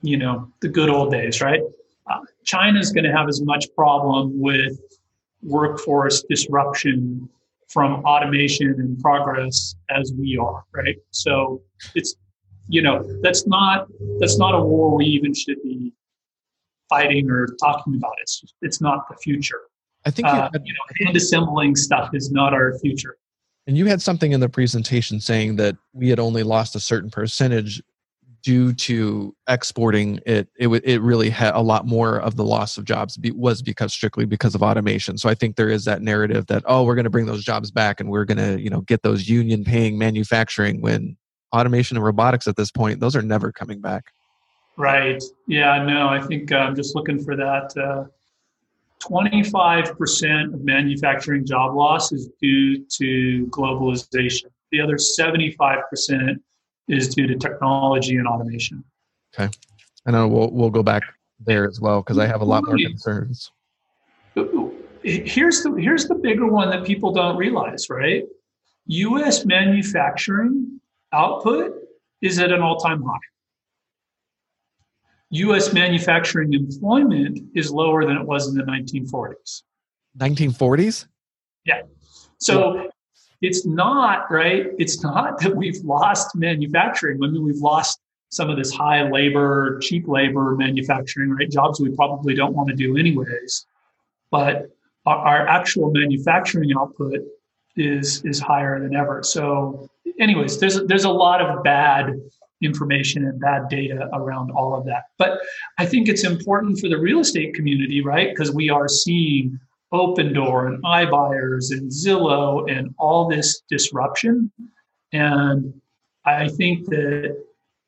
you 0.01 0.17
know, 0.17 0.51
the 0.61 0.69
good 0.69 0.89
old 0.89 1.11
days, 1.11 1.41
right? 1.41 1.61
Uh, 2.09 2.19
China 2.43 2.79
is 2.79 2.91
going 2.91 3.03
to 3.03 3.11
have 3.11 3.27
as 3.27 3.41
much 3.41 3.65
problem 3.75 4.39
with 4.39 4.79
workforce 5.41 6.23
disruption 6.29 7.29
from 7.69 8.03
automation 8.05 8.75
and 8.79 8.99
progress 8.99 9.75
as 9.89 10.13
we 10.17 10.37
are, 10.37 10.63
right? 10.73 10.95
So 11.11 11.61
it's, 11.93 12.15
you 12.67 12.81
know, 12.81 13.03
that's 13.21 13.47
not 13.47 13.87
that's 14.19 14.37
not 14.37 14.55
a 14.55 14.61
war 14.61 14.95
we 14.95 15.05
even 15.05 15.33
should 15.33 15.61
be 15.63 15.93
fighting 16.89 17.29
or 17.29 17.47
talking 17.61 17.95
about. 17.95 18.13
It's 18.21 18.43
it's 18.61 18.81
not 18.81 19.07
the 19.09 19.15
future. 19.17 19.61
I 20.05 20.11
think 20.11 20.27
you, 20.27 20.33
uh, 20.33 20.49
had, 20.51 20.61
you 20.63 20.73
know, 20.73 21.05
hand 21.05 21.17
assembling 21.17 21.75
stuff 21.75 22.11
is 22.13 22.31
not 22.31 22.53
our 22.53 22.77
future. 22.79 23.17
And 23.67 23.75
you 23.75 23.87
had 23.87 24.01
something 24.01 24.31
in 24.31 24.39
the 24.39 24.49
presentation 24.49 25.19
saying 25.19 25.55
that 25.55 25.75
we 25.93 26.09
had 26.09 26.19
only 26.19 26.43
lost 26.43 26.75
a 26.75 26.79
certain 26.79 27.09
percentage 27.09 27.81
due 28.45 28.71
to 28.71 29.35
exporting 29.49 30.19
it. 30.25 30.47
It 30.55 30.67
it 30.67 31.01
really 31.01 31.31
had 31.31 31.55
a 31.55 31.61
lot 31.61 31.87
more 31.87 32.21
of 32.21 32.35
the 32.35 32.43
loss 32.43 32.77
of 32.77 32.85
jobs 32.85 33.17
be, 33.17 33.31
was 33.31 33.63
because 33.63 33.91
strictly 33.91 34.25
because 34.25 34.53
of 34.53 34.61
automation. 34.61 35.17
So 35.17 35.27
I 35.27 35.33
think 35.33 35.55
there 35.55 35.69
is 35.69 35.83
that 35.85 36.03
narrative 36.03 36.45
that 36.45 36.63
oh 36.67 36.83
we're 36.83 36.93
going 36.93 37.05
to 37.05 37.09
bring 37.09 37.25
those 37.25 37.43
jobs 37.43 37.71
back 37.71 37.99
and 37.99 38.09
we're 38.09 38.23
going 38.23 38.37
to 38.37 38.61
you 38.61 38.69
know 38.69 38.81
get 38.81 39.01
those 39.01 39.27
union 39.27 39.63
paying 39.63 39.97
manufacturing 39.97 40.79
when 40.79 41.17
automation 41.53 41.97
and 41.97 42.05
robotics 42.05 42.47
at 42.47 42.55
this 42.55 42.69
point 42.69 42.99
those 42.99 43.15
are 43.15 43.23
never 43.23 43.51
coming 43.51 43.81
back. 43.81 44.11
Right. 44.77 45.23
Yeah. 45.47 45.83
No. 45.83 46.07
I 46.07 46.21
think 46.21 46.51
uh, 46.51 46.57
I'm 46.57 46.75
just 46.75 46.95
looking 46.95 47.23
for 47.23 47.35
that. 47.35 47.75
Uh, 47.75 48.05
25% 49.03 50.53
of 50.53 50.63
manufacturing 50.63 51.45
job 51.45 51.75
loss 51.75 52.11
is 52.11 52.29
due 52.41 52.85
to 52.97 53.47
globalization. 53.47 54.45
The 54.71 54.81
other 54.81 54.95
75% 54.95 56.39
is 56.87 57.13
due 57.13 57.27
to 57.27 57.35
technology 57.35 58.17
and 58.17 58.27
automation. 58.27 58.83
Okay. 59.33 59.51
I 60.05 60.11
know 60.11 60.27
we'll, 60.27 60.51
we'll 60.51 60.69
go 60.69 60.83
back 60.83 61.03
there 61.39 61.67
as 61.67 61.79
well 61.81 62.01
because 62.01 62.17
I 62.17 62.27
have 62.27 62.41
a 62.41 62.45
lot 62.45 62.65
more 62.65 62.77
concerns. 62.77 63.51
Here's 65.03 65.63
the, 65.63 65.71
here's 65.79 66.07
the 66.07 66.15
bigger 66.15 66.47
one 66.47 66.69
that 66.69 66.83
people 66.83 67.11
don't 67.11 67.37
realize, 67.37 67.89
right? 67.89 68.23
US 68.87 69.45
manufacturing 69.45 70.79
output 71.11 71.73
is 72.21 72.39
at 72.39 72.51
an 72.51 72.61
all 72.61 72.77
time 72.77 73.01
high. 73.03 73.17
US 75.31 75.73
manufacturing 75.73 76.53
employment 76.53 77.39
is 77.55 77.71
lower 77.71 78.05
than 78.05 78.17
it 78.17 78.25
was 78.25 78.47
in 78.47 78.55
the 78.55 78.63
1940s. 78.63 79.63
1940s? 80.17 81.07
Yeah. 81.65 81.81
So. 82.39 82.89
It's 83.45 83.65
not, 83.65 84.29
right? 84.31 84.67
It's 84.79 85.03
not 85.03 85.39
that 85.41 85.55
we've 85.55 85.77
lost 85.83 86.35
manufacturing. 86.35 87.19
I 87.23 87.27
mean, 87.27 87.43
we've 87.43 87.57
lost 87.57 87.99
some 88.29 88.49
of 88.49 88.57
this 88.57 88.73
high 88.73 89.07
labor, 89.09 89.79
cheap 89.81 90.07
labor 90.07 90.55
manufacturing, 90.55 91.29
right? 91.29 91.49
Jobs 91.49 91.79
we 91.79 91.95
probably 91.95 92.33
don't 92.33 92.55
want 92.55 92.69
to 92.69 92.75
do 92.75 92.97
anyways. 92.97 93.67
But 94.31 94.75
our, 95.05 95.17
our 95.17 95.47
actual 95.47 95.91
manufacturing 95.91 96.71
output 96.77 97.19
is 97.75 98.23
is 98.25 98.39
higher 98.39 98.79
than 98.81 98.95
ever. 98.95 99.21
So 99.21 99.87
anyways, 100.19 100.59
there's 100.59 100.83
there's 100.85 101.03
a 101.03 101.09
lot 101.09 101.39
of 101.41 101.63
bad 101.63 102.13
information 102.61 103.25
and 103.25 103.39
bad 103.39 103.69
data 103.69 104.09
around 104.13 104.49
all 104.51 104.73
of 104.73 104.85
that. 104.85 105.03
But 105.17 105.39
I 105.77 105.85
think 105.85 106.07
it's 106.07 106.23
important 106.23 106.79
for 106.79 106.89
the 106.89 106.97
real 106.97 107.19
estate 107.19 107.53
community, 107.53 108.01
right? 108.01 108.29
Because 108.29 108.51
we 108.51 108.69
are 108.69 108.87
seeing 108.87 109.59
Opendoor 109.95 110.67
and 110.67 110.83
iBuyers 110.83 111.71
and 111.71 111.89
Zillow 111.89 112.69
and 112.69 112.93
all 112.97 113.29
this 113.29 113.61
disruption. 113.69 114.51
And 115.13 115.73
I 116.25 116.49
think 116.49 116.85
that 116.89 117.43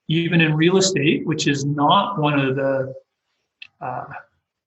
even 0.07 0.39
in 0.41 0.55
real 0.55 0.77
estate, 0.77 1.25
which 1.25 1.47
is 1.47 1.65
not 1.65 2.19
one 2.19 2.39
of 2.39 2.55
the 2.55 2.93
uh, 3.81 4.05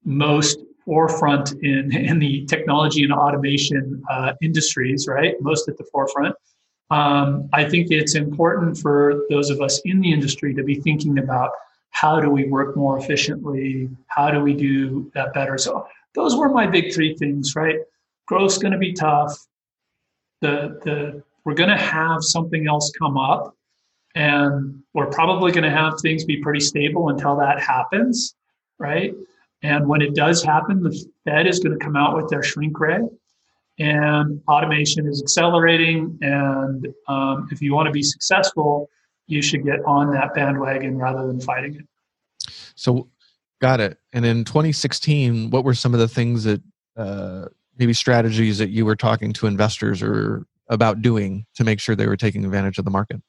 most 0.05 0.59
forefront 0.85 1.53
in, 1.63 1.95
in 1.95 2.19
the 2.19 2.45
technology 2.45 3.03
and 3.03 3.13
automation 3.13 4.03
uh, 4.09 4.33
industries, 4.41 5.07
right? 5.07 5.35
Most 5.41 5.67
at 5.69 5.77
the 5.77 5.85
forefront. 5.91 6.35
Um, 6.89 7.49
I 7.53 7.63
think 7.71 7.87
it's 7.89 8.15
important 8.15 8.77
for 8.77 9.23
those 9.29 9.49
of 9.49 9.61
us 9.61 9.81
in 9.85 10.01
the 10.01 10.11
industry 10.11 10.53
to 10.53 10.63
be 10.63 10.75
thinking 10.75 11.19
about 11.19 11.51
how 11.91 12.19
do 12.19 12.29
we 12.29 12.43
work 12.47 12.75
more 12.75 12.97
efficiently? 12.97 13.89
How 14.07 14.31
do 14.31 14.41
we 14.41 14.53
do 14.53 15.11
that 15.13 15.33
better? 15.33 15.57
So 15.57 15.87
those 16.13 16.35
were 16.35 16.49
my 16.49 16.67
big 16.67 16.93
three 16.93 17.15
things, 17.15 17.55
right? 17.55 17.77
Growth's 18.27 18.57
going 18.57 18.73
to 18.73 18.77
be 18.77 18.93
tough. 18.93 19.37
The 20.41 20.79
the 20.83 21.23
we're 21.43 21.55
going 21.55 21.69
to 21.69 21.77
have 21.77 22.23
something 22.23 22.67
else 22.67 22.91
come 22.97 23.17
up, 23.17 23.55
and 24.15 24.81
we're 24.93 25.09
probably 25.09 25.51
going 25.51 25.63
to 25.63 25.71
have 25.71 25.99
things 25.99 26.23
be 26.23 26.41
pretty 26.41 26.59
stable 26.59 27.09
until 27.09 27.35
that 27.37 27.59
happens, 27.59 28.35
right? 28.77 29.13
And 29.63 29.87
when 29.87 30.01
it 30.01 30.15
does 30.15 30.43
happen, 30.43 30.81
the 30.81 31.05
Fed 31.25 31.47
is 31.47 31.59
going 31.59 31.77
to 31.77 31.83
come 31.83 31.95
out 31.95 32.15
with 32.15 32.29
their 32.29 32.43
shrink 32.43 32.79
ray 32.79 32.99
and 33.79 34.41
automation 34.47 35.07
is 35.07 35.21
accelerating. 35.21 36.17
And 36.21 36.87
um, 37.07 37.47
if 37.51 37.61
you 37.61 37.73
want 37.73 37.87
to 37.87 37.91
be 37.91 38.03
successful, 38.03 38.89
you 39.27 39.41
should 39.41 39.63
get 39.65 39.83
on 39.85 40.11
that 40.13 40.33
bandwagon 40.33 40.97
rather 40.97 41.25
than 41.25 41.39
fighting 41.39 41.75
it. 41.75 42.51
So, 42.75 43.07
got 43.61 43.79
it. 43.79 43.97
And 44.11 44.25
in 44.25 44.43
2016, 44.43 45.51
what 45.51 45.63
were 45.63 45.75
some 45.75 45.93
of 45.93 45.99
the 45.99 46.07
things 46.07 46.43
that 46.43 46.61
uh, 46.97 47.45
maybe 47.77 47.93
strategies 47.93 48.57
that 48.57 48.69
you 48.69 48.85
were 48.85 48.95
talking 48.95 49.31
to 49.33 49.47
investors 49.47 50.01
or 50.01 50.45
about 50.67 51.01
doing 51.01 51.45
to 51.55 51.63
make 51.63 51.79
sure 51.79 51.95
they 51.95 52.07
were 52.07 52.17
taking 52.17 52.43
advantage 52.43 52.77
of 52.77 52.85
the 52.85 52.91
market? 52.91 53.21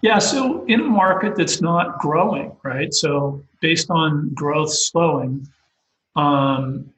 Yeah, 0.00 0.18
so 0.18 0.64
in 0.66 0.80
a 0.80 0.84
market 0.84 1.36
that's 1.36 1.60
not 1.60 1.98
growing, 1.98 2.54
right? 2.62 2.92
So 2.92 3.42
based 3.60 3.90
on 3.90 4.30
growth 4.34 4.72
slowing, 4.72 5.46
um, 6.16 6.90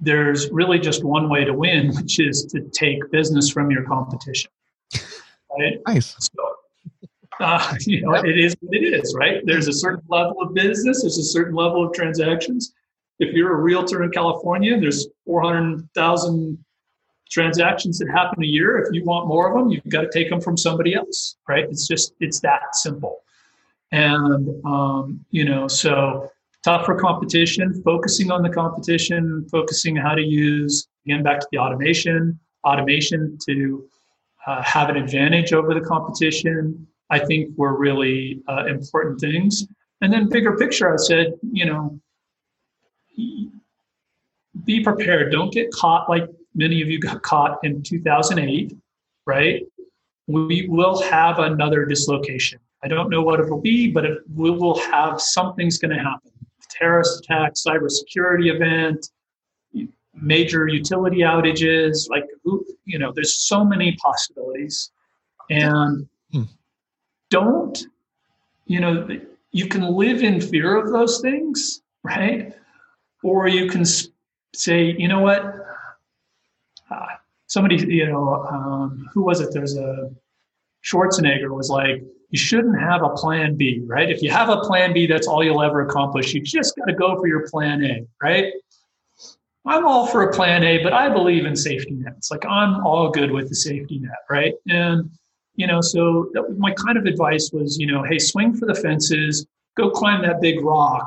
there's 0.00 0.50
really 0.50 0.78
just 0.78 1.04
one 1.04 1.28
way 1.28 1.44
to 1.44 1.52
win, 1.52 1.94
which 1.94 2.18
is 2.18 2.44
to 2.46 2.60
take 2.70 3.10
business 3.10 3.50
from 3.50 3.70
your 3.70 3.84
competition. 3.84 4.50
Right? 5.58 5.78
Nice. 5.86 6.16
So, 6.18 6.56
uh, 7.40 7.74
you 7.80 8.02
know, 8.02 8.14
it 8.14 8.38
is 8.38 8.56
what 8.60 8.74
it 8.74 8.84
is, 8.84 9.14
right? 9.16 9.42
There's 9.44 9.68
a 9.68 9.72
certain 9.72 10.04
level 10.08 10.40
of 10.40 10.54
business, 10.54 11.02
there's 11.02 11.18
a 11.18 11.24
certain 11.24 11.54
level 11.54 11.86
of 11.86 11.92
transactions. 11.92 12.72
If 13.18 13.34
you're 13.34 13.52
a 13.52 13.62
realtor 13.62 14.02
in 14.02 14.10
California, 14.10 14.78
there's 14.78 15.06
400,000 15.26 16.64
transactions 17.30 17.98
that 17.98 18.08
happen 18.08 18.42
a 18.42 18.46
year, 18.46 18.78
if 18.78 18.92
you 18.92 19.04
want 19.04 19.26
more 19.26 19.48
of 19.48 19.54
them, 19.58 19.70
you've 19.70 19.88
got 19.88 20.02
to 20.02 20.10
take 20.10 20.30
them 20.30 20.40
from 20.40 20.56
somebody 20.56 20.94
else, 20.94 21.36
right? 21.48 21.64
It's 21.64 21.86
just, 21.86 22.14
it's 22.20 22.40
that 22.40 22.74
simple. 22.74 23.22
And, 23.92 24.64
um, 24.64 25.24
you 25.30 25.44
know, 25.44 25.68
so 25.68 26.30
tougher 26.62 26.94
competition, 26.94 27.82
focusing 27.82 28.30
on 28.30 28.42
the 28.42 28.50
competition, 28.50 29.46
focusing 29.50 29.96
how 29.96 30.14
to 30.14 30.22
use, 30.22 30.88
again, 31.06 31.22
back 31.22 31.40
to 31.40 31.46
the 31.52 31.58
automation, 31.58 32.38
automation 32.64 33.38
to 33.46 33.88
uh, 34.46 34.62
have 34.62 34.88
an 34.88 34.96
advantage 34.96 35.52
over 35.52 35.74
the 35.74 35.80
competition, 35.80 36.86
I 37.10 37.18
think 37.18 37.56
were 37.56 37.76
really 37.76 38.42
uh, 38.48 38.66
important 38.66 39.20
things. 39.20 39.66
And 40.00 40.12
then 40.12 40.28
bigger 40.28 40.56
picture, 40.56 40.92
I 40.92 40.96
said, 40.96 41.34
you 41.52 41.66
know, 41.66 42.00
be 44.64 44.80
prepared. 44.82 45.32
Don't 45.32 45.52
get 45.52 45.70
caught 45.72 46.08
like 46.08 46.26
many 46.54 46.82
of 46.82 46.88
you 46.88 46.98
got 46.98 47.22
caught 47.22 47.58
in 47.62 47.82
2008, 47.82 48.76
right? 49.26 49.62
We 50.26 50.66
will 50.68 51.00
have 51.02 51.38
another 51.38 51.84
dislocation. 51.84 52.58
I 52.82 52.88
don't 52.88 53.10
know 53.10 53.22
what 53.22 53.40
it'll 53.40 53.60
be, 53.60 53.90
but 53.90 54.04
it, 54.04 54.18
we 54.34 54.50
will 54.50 54.78
have 54.78 55.20
something's 55.20 55.78
going 55.78 55.96
to 55.96 56.02
happen. 56.02 56.30
Terrorist 56.70 57.20
attack, 57.20 57.54
cybersecurity 57.54 58.54
event, 58.54 59.08
major 60.14 60.68
utility 60.68 61.18
outages. 61.18 62.08
Like, 62.08 62.24
you 62.84 62.98
know, 62.98 63.12
there's 63.14 63.36
so 63.36 63.64
many 63.64 63.96
possibilities. 63.96 64.90
And. 65.50 66.08
Don't, 67.38 67.76
you 68.66 68.80
know, 68.80 68.92
you 69.50 69.66
can 69.66 69.82
live 69.82 70.22
in 70.22 70.40
fear 70.40 70.76
of 70.76 70.92
those 70.92 71.20
things, 71.20 71.82
right? 72.02 72.54
Or 73.22 73.48
you 73.48 73.68
can 73.68 73.84
say, 74.54 74.94
you 75.02 75.08
know 75.08 75.20
what? 75.20 75.42
Uh, 76.90 77.06
somebody, 77.46 77.76
you 77.76 78.06
know, 78.06 78.44
um, 78.54 79.08
who 79.12 79.22
was 79.22 79.40
it? 79.40 79.52
There's 79.52 79.76
a 79.76 80.10
Schwarzenegger 80.84 81.50
was 81.50 81.70
like, 81.70 82.02
you 82.30 82.38
shouldn't 82.38 82.78
have 82.80 83.02
a 83.02 83.10
plan 83.10 83.56
B, 83.56 83.82
right? 83.84 84.10
If 84.10 84.22
you 84.22 84.30
have 84.30 84.48
a 84.48 84.60
plan 84.60 84.92
B, 84.92 85.06
that's 85.06 85.26
all 85.26 85.42
you'll 85.42 85.62
ever 85.62 85.80
accomplish. 85.80 86.34
You 86.34 86.42
just 86.42 86.76
got 86.76 86.86
to 86.86 86.94
go 86.94 87.16
for 87.16 87.26
your 87.26 87.48
plan 87.48 87.84
A, 87.84 88.06
right? 88.22 88.52
I'm 89.66 89.86
all 89.86 90.06
for 90.06 90.28
a 90.28 90.32
plan 90.32 90.62
A, 90.62 90.82
but 90.82 90.92
I 90.92 91.08
believe 91.08 91.46
in 91.46 91.56
safety 91.56 91.94
nets. 91.94 92.30
Like 92.30 92.44
I'm 92.44 92.84
all 92.86 93.10
good 93.10 93.30
with 93.30 93.48
the 93.48 93.54
safety 93.54 93.98
net, 93.98 94.22
right? 94.28 94.54
And 94.68 95.10
you 95.56 95.66
know, 95.66 95.80
so 95.80 96.30
that, 96.32 96.56
my 96.58 96.72
kind 96.72 96.98
of 96.98 97.04
advice 97.04 97.50
was, 97.52 97.78
you 97.78 97.86
know, 97.86 98.02
hey, 98.02 98.18
swing 98.18 98.54
for 98.54 98.66
the 98.66 98.74
fences, 98.74 99.46
go 99.76 99.90
climb 99.90 100.22
that 100.22 100.40
big 100.40 100.62
rock, 100.62 101.06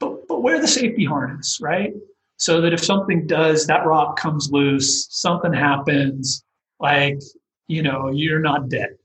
but 0.00 0.26
but 0.28 0.42
wear 0.42 0.60
the 0.60 0.68
safety 0.68 1.04
harness, 1.04 1.58
right? 1.60 1.92
So 2.38 2.60
that 2.60 2.72
if 2.72 2.84
something 2.84 3.26
does, 3.26 3.66
that 3.66 3.86
rock 3.86 4.18
comes 4.18 4.50
loose, 4.50 5.06
something 5.10 5.52
happens, 5.52 6.44
like 6.80 7.18
you 7.68 7.82
know, 7.82 8.10
you're 8.10 8.40
not 8.40 8.68
dead. 8.68 8.96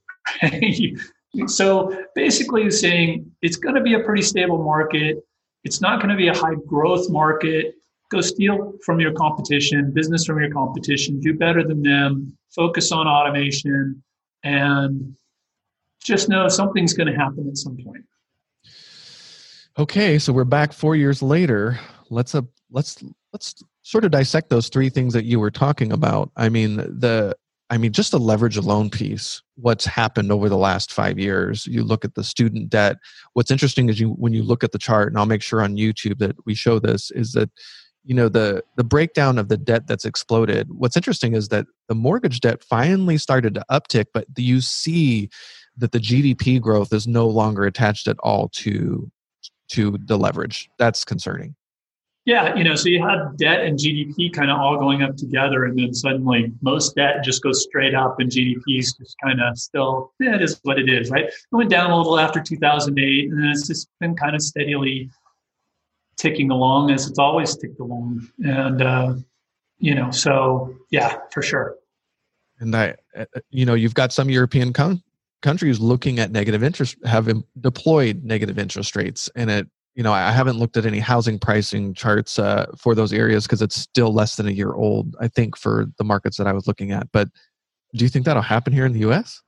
so 1.48 2.06
basically, 2.16 2.70
saying 2.72 3.32
it's 3.42 3.58
going 3.58 3.76
to 3.76 3.82
be 3.82 3.96
a 3.96 4.00
pretty 4.02 4.22
stable 4.22 4.64
market. 4.64 5.18
It's 5.64 5.82
not 5.82 6.02
going 6.02 6.10
to 6.10 6.18
be 6.18 6.28
a 6.28 6.34
high 6.34 6.56
growth 6.68 7.10
market 7.10 7.76
go 8.12 8.22
steal 8.22 8.74
from 8.86 9.00
your 9.00 9.14
competition, 9.14 9.92
business 9.92 10.26
from 10.26 10.40
your 10.40 10.52
competition, 10.52 11.20
do 11.20 11.34
better 11.34 11.64
than 11.64 11.82
them, 11.82 12.38
focus 12.54 12.92
on 12.92 13.08
automation, 13.08 14.04
and 14.44 15.16
just 16.02 16.30
know 16.30 16.48
something's 16.48 16.94
going 16.94 17.08
to 17.08 17.18
happen 17.18 17.48
at 17.48 17.58
some 17.58 17.78
point. 17.78 18.06
Okay, 19.78 20.20
so 20.20 20.34
we're 20.34 20.44
back 20.44 20.74
four 20.74 20.96
years 20.96 21.22
later. 21.22 21.80
Let's 22.10 22.36
uh, 22.36 22.42
let's 22.72 23.04
let's 23.32 23.64
sort 23.84 24.04
of 24.04 24.12
dissect 24.12 24.50
those 24.50 24.70
three 24.70 24.90
things 24.90 25.14
that 25.14 25.26
you 25.26 25.40
were 25.40 25.52
talking 25.52 25.92
about. 25.92 26.30
I 26.36 26.50
mean, 26.50 26.78
the 26.78 27.36
I 27.70 27.78
mean, 27.78 27.94
just 27.94 28.12
the 28.12 28.20
leverage 28.20 28.58
alone 28.58 28.90
piece. 28.90 29.42
What's 29.56 29.86
happened 29.86 30.30
over 30.30 30.50
the 30.50 30.58
last 30.58 30.92
five 30.92 31.18
years? 31.18 31.66
You 31.68 31.86
look 31.86 32.04
at 32.04 32.16
the 32.16 32.24
student 32.24 32.70
debt. 32.70 32.98
What's 33.32 33.50
interesting 33.50 33.88
is 33.88 33.98
you 33.98 34.10
when 34.10 34.34
you 34.34 34.44
look 34.44 34.64
at 34.66 34.74
the 34.74 34.78
chart, 34.78 35.08
and 35.08 35.18
I'll 35.18 35.26
make 35.26 35.42
sure 35.42 35.62
on 35.62 35.78
YouTube 35.78 36.18
that 36.18 36.36
we 36.46 36.54
show 36.54 36.80
this 36.80 37.12
is 37.12 37.32
that 37.32 37.50
you 38.04 38.16
know 38.16 38.30
the 38.30 38.64
the 38.78 38.84
breakdown 38.84 39.38
of 39.38 39.48
the 39.50 39.58
debt 39.58 39.88
that's 39.88 40.06
exploded. 40.06 40.68
What's 40.72 40.98
interesting 40.98 41.34
is 41.34 41.50
that 41.50 41.68
the 41.88 41.96
mortgage 41.96 42.40
debt 42.40 42.64
finally 42.64 43.18
started 43.18 43.54
to 43.56 43.66
uptick 43.70 44.06
but 44.14 44.26
you 44.38 44.62
see 44.62 45.30
that 45.78 45.92
the 45.92 46.00
gdp 46.00 46.62
growth 46.62 46.94
is 46.94 47.08
no 47.08 47.28
longer 47.28 47.66
attached 47.66 48.08
at 48.08 48.18
all 48.20 48.50
to 48.50 49.10
to 49.70 49.98
the 50.06 50.18
leverage. 50.18 50.70
That's 50.80 51.06
concerning. 51.06 51.56
Yeah 52.26 52.56
you 52.56 52.64
know 52.64 52.76
so 52.76 52.88
you 52.90 53.02
had 53.02 53.36
debt 53.38 53.62
and 53.62 53.80
gdp 53.80 54.32
kind 54.34 54.52
of 54.52 54.60
all 54.60 54.78
going 54.78 55.02
up 55.02 55.16
together 55.16 55.66
and 55.66 55.78
then 55.78 55.92
suddenly 55.92 56.52
most 56.62 56.96
debt 56.96 57.24
just 57.24 57.42
goes 57.42 57.64
straight 57.64 57.96
up 57.96 58.20
and 58.20 58.30
gdp 58.30 58.62
is 58.68 58.94
just 58.94 59.16
kind 59.24 59.42
of 59.42 59.58
still 59.58 60.14
it 60.20 60.40
is 60.40 60.60
what 60.62 60.78
it 60.78 60.88
is 60.88 61.10
right? 61.10 61.26
It 61.26 61.36
went 61.52 61.72
down 61.72 61.90
a 61.90 61.98
little 61.98 62.20
after 62.20 62.40
2008 62.40 63.32
and 63.32 63.44
then 63.44 63.50
it's 63.50 63.68
just 63.68 63.90
been 64.00 64.16
kind 64.16 64.36
of 64.36 64.42
steadily 64.42 65.10
ticking 66.22 66.52
along 66.52 66.92
as 66.92 67.08
it's 67.10 67.18
always 67.18 67.56
ticked 67.58 67.80
along. 67.80 68.28
And, 68.44 68.82
uh, 68.82 69.16
you 69.80 69.96
know, 69.96 70.12
so 70.12 70.76
yeah, 70.92 71.18
for 71.32 71.42
sure. 71.42 71.76
And 72.60 72.76
I, 72.76 72.96
you 73.50 73.66
know, 73.66 73.74
you've 73.74 73.96
got 73.96 74.14
some 74.14 74.30
European 74.30 74.72
con- 74.72 75.02
countries 75.42 75.80
looking 75.80 76.20
at 76.20 76.32
negative 76.32 76.64
interest, 76.64 76.96
have 77.06 77.28
deployed 77.60 78.24
negative 78.24 78.60
interest 78.60 78.96
rates. 78.96 79.32
And 79.36 79.50
it, 79.50 79.68
you 79.96 80.04
know, 80.04 80.14
I 80.14 80.32
haven't 80.32 80.60
looked 80.60 80.78
at 80.78 80.86
any 80.86 81.00
housing 81.00 81.40
pricing 81.40 81.96
charts 81.96 82.38
uh, 82.38 82.68
for 82.78 82.94
those 82.94 83.12
areas 83.12 83.48
because 83.48 83.64
it's 83.64 83.76
still 83.76 84.14
less 84.14 84.36
than 84.36 84.48
a 84.48 84.52
year 84.52 84.74
old, 84.74 85.16
I 85.20 85.28
think, 85.28 85.58
for 85.58 85.88
the 85.98 86.04
markets 86.04 86.38
that 86.38 86.46
I 86.46 86.54
was 86.54 86.68
looking 86.68 86.92
at. 86.92 87.12
But 87.12 87.30
do 87.96 88.06
you 88.06 88.10
think 88.10 88.26
that'll 88.26 88.44
happen 88.44 88.74
here 88.74 88.86
in 88.86 88.94
the 88.94 89.10
US? 89.10 89.42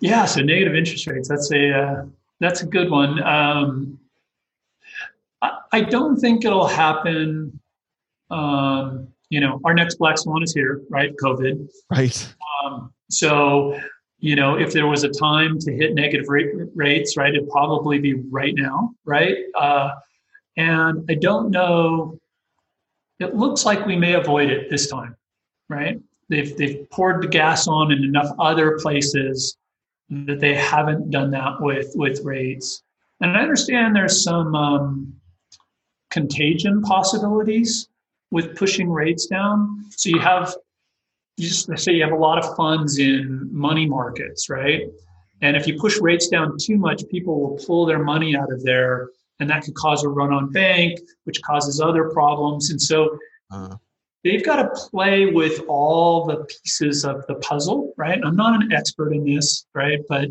Yeah, 0.00 0.24
so 0.24 0.42
negative 0.42 0.74
interest 0.74 1.06
rates, 1.06 1.28
that's 1.28 1.52
a, 1.52 1.70
uh, 1.70 2.04
that's 2.40 2.62
a 2.62 2.66
good 2.66 2.90
one. 2.90 3.22
Um, 3.22 4.00
I 5.72 5.80
don't 5.80 6.16
think 6.16 6.44
it'll 6.44 6.66
happen. 6.66 7.58
Um, 8.30 9.08
you 9.30 9.40
know, 9.40 9.60
our 9.64 9.74
next 9.74 9.96
black 9.96 10.18
swan 10.18 10.42
is 10.42 10.52
here, 10.52 10.82
right? 10.90 11.14
COVID. 11.16 11.68
Right. 11.90 12.34
Um, 12.64 12.92
so, 13.10 13.78
you 14.18 14.36
know, 14.36 14.58
if 14.58 14.72
there 14.72 14.86
was 14.86 15.04
a 15.04 15.08
time 15.08 15.58
to 15.60 15.72
hit 15.72 15.94
negative 15.94 16.28
rate, 16.28 16.52
rates, 16.74 17.16
right, 17.16 17.34
it'd 17.34 17.48
probably 17.48 17.98
be 17.98 18.14
right 18.14 18.54
now, 18.54 18.90
right? 19.04 19.36
Uh, 19.54 19.90
and 20.56 21.04
I 21.10 21.14
don't 21.14 21.50
know. 21.50 22.18
It 23.18 23.34
looks 23.34 23.64
like 23.64 23.86
we 23.86 23.96
may 23.96 24.14
avoid 24.14 24.50
it 24.50 24.70
this 24.70 24.88
time, 24.88 25.16
right? 25.68 26.00
They've 26.28 26.56
they've 26.56 26.88
poured 26.90 27.22
the 27.22 27.28
gas 27.28 27.68
on 27.68 27.92
in 27.92 28.02
enough 28.02 28.30
other 28.38 28.78
places 28.78 29.56
that 30.10 30.40
they 30.40 30.54
haven't 30.54 31.10
done 31.10 31.30
that 31.32 31.60
with 31.60 31.92
with 31.94 32.20
rates. 32.24 32.82
And 33.20 33.36
I 33.36 33.40
understand 33.40 33.94
there's 33.94 34.22
some 34.22 34.54
um, 34.54 35.14
contagion 36.14 36.80
possibilities 36.82 37.88
with 38.30 38.56
pushing 38.56 38.88
rates 38.88 39.26
down. 39.26 39.84
So 39.90 40.08
you 40.14 40.20
have, 40.20 40.54
you 41.36 41.48
just 41.48 41.66
say 41.84 41.92
you 41.92 42.04
have 42.08 42.12
a 42.20 42.24
lot 42.28 42.38
of 42.42 42.56
funds 42.56 42.98
in 42.98 43.48
money 43.68 43.86
markets, 43.86 44.48
right? 44.48 44.82
And 45.42 45.56
if 45.56 45.66
you 45.66 45.74
push 45.78 45.98
rates 46.00 46.28
down 46.28 46.56
too 46.66 46.78
much, 46.78 47.02
people 47.10 47.34
will 47.40 47.56
pull 47.66 47.84
their 47.84 48.02
money 48.02 48.36
out 48.36 48.50
of 48.52 48.62
there, 48.62 49.10
and 49.40 49.50
that 49.50 49.64
could 49.64 49.74
cause 49.74 50.04
a 50.04 50.08
run 50.08 50.32
on 50.32 50.52
bank, 50.52 51.00
which 51.24 51.42
causes 51.42 51.80
other 51.80 52.04
problems. 52.10 52.70
And 52.70 52.80
so 52.80 53.18
uh 53.50 53.76
they've 54.24 54.44
got 54.50 54.56
to 54.62 54.68
play 54.90 55.26
with 55.26 55.60
all 55.68 56.24
the 56.24 56.38
pieces 56.44 57.04
of 57.04 57.26
the 57.26 57.34
puzzle, 57.48 57.92
right? 58.04 58.18
I'm 58.24 58.38
not 58.44 58.52
an 58.62 58.72
expert 58.72 59.12
in 59.12 59.22
this, 59.24 59.66
right? 59.74 60.00
But 60.08 60.28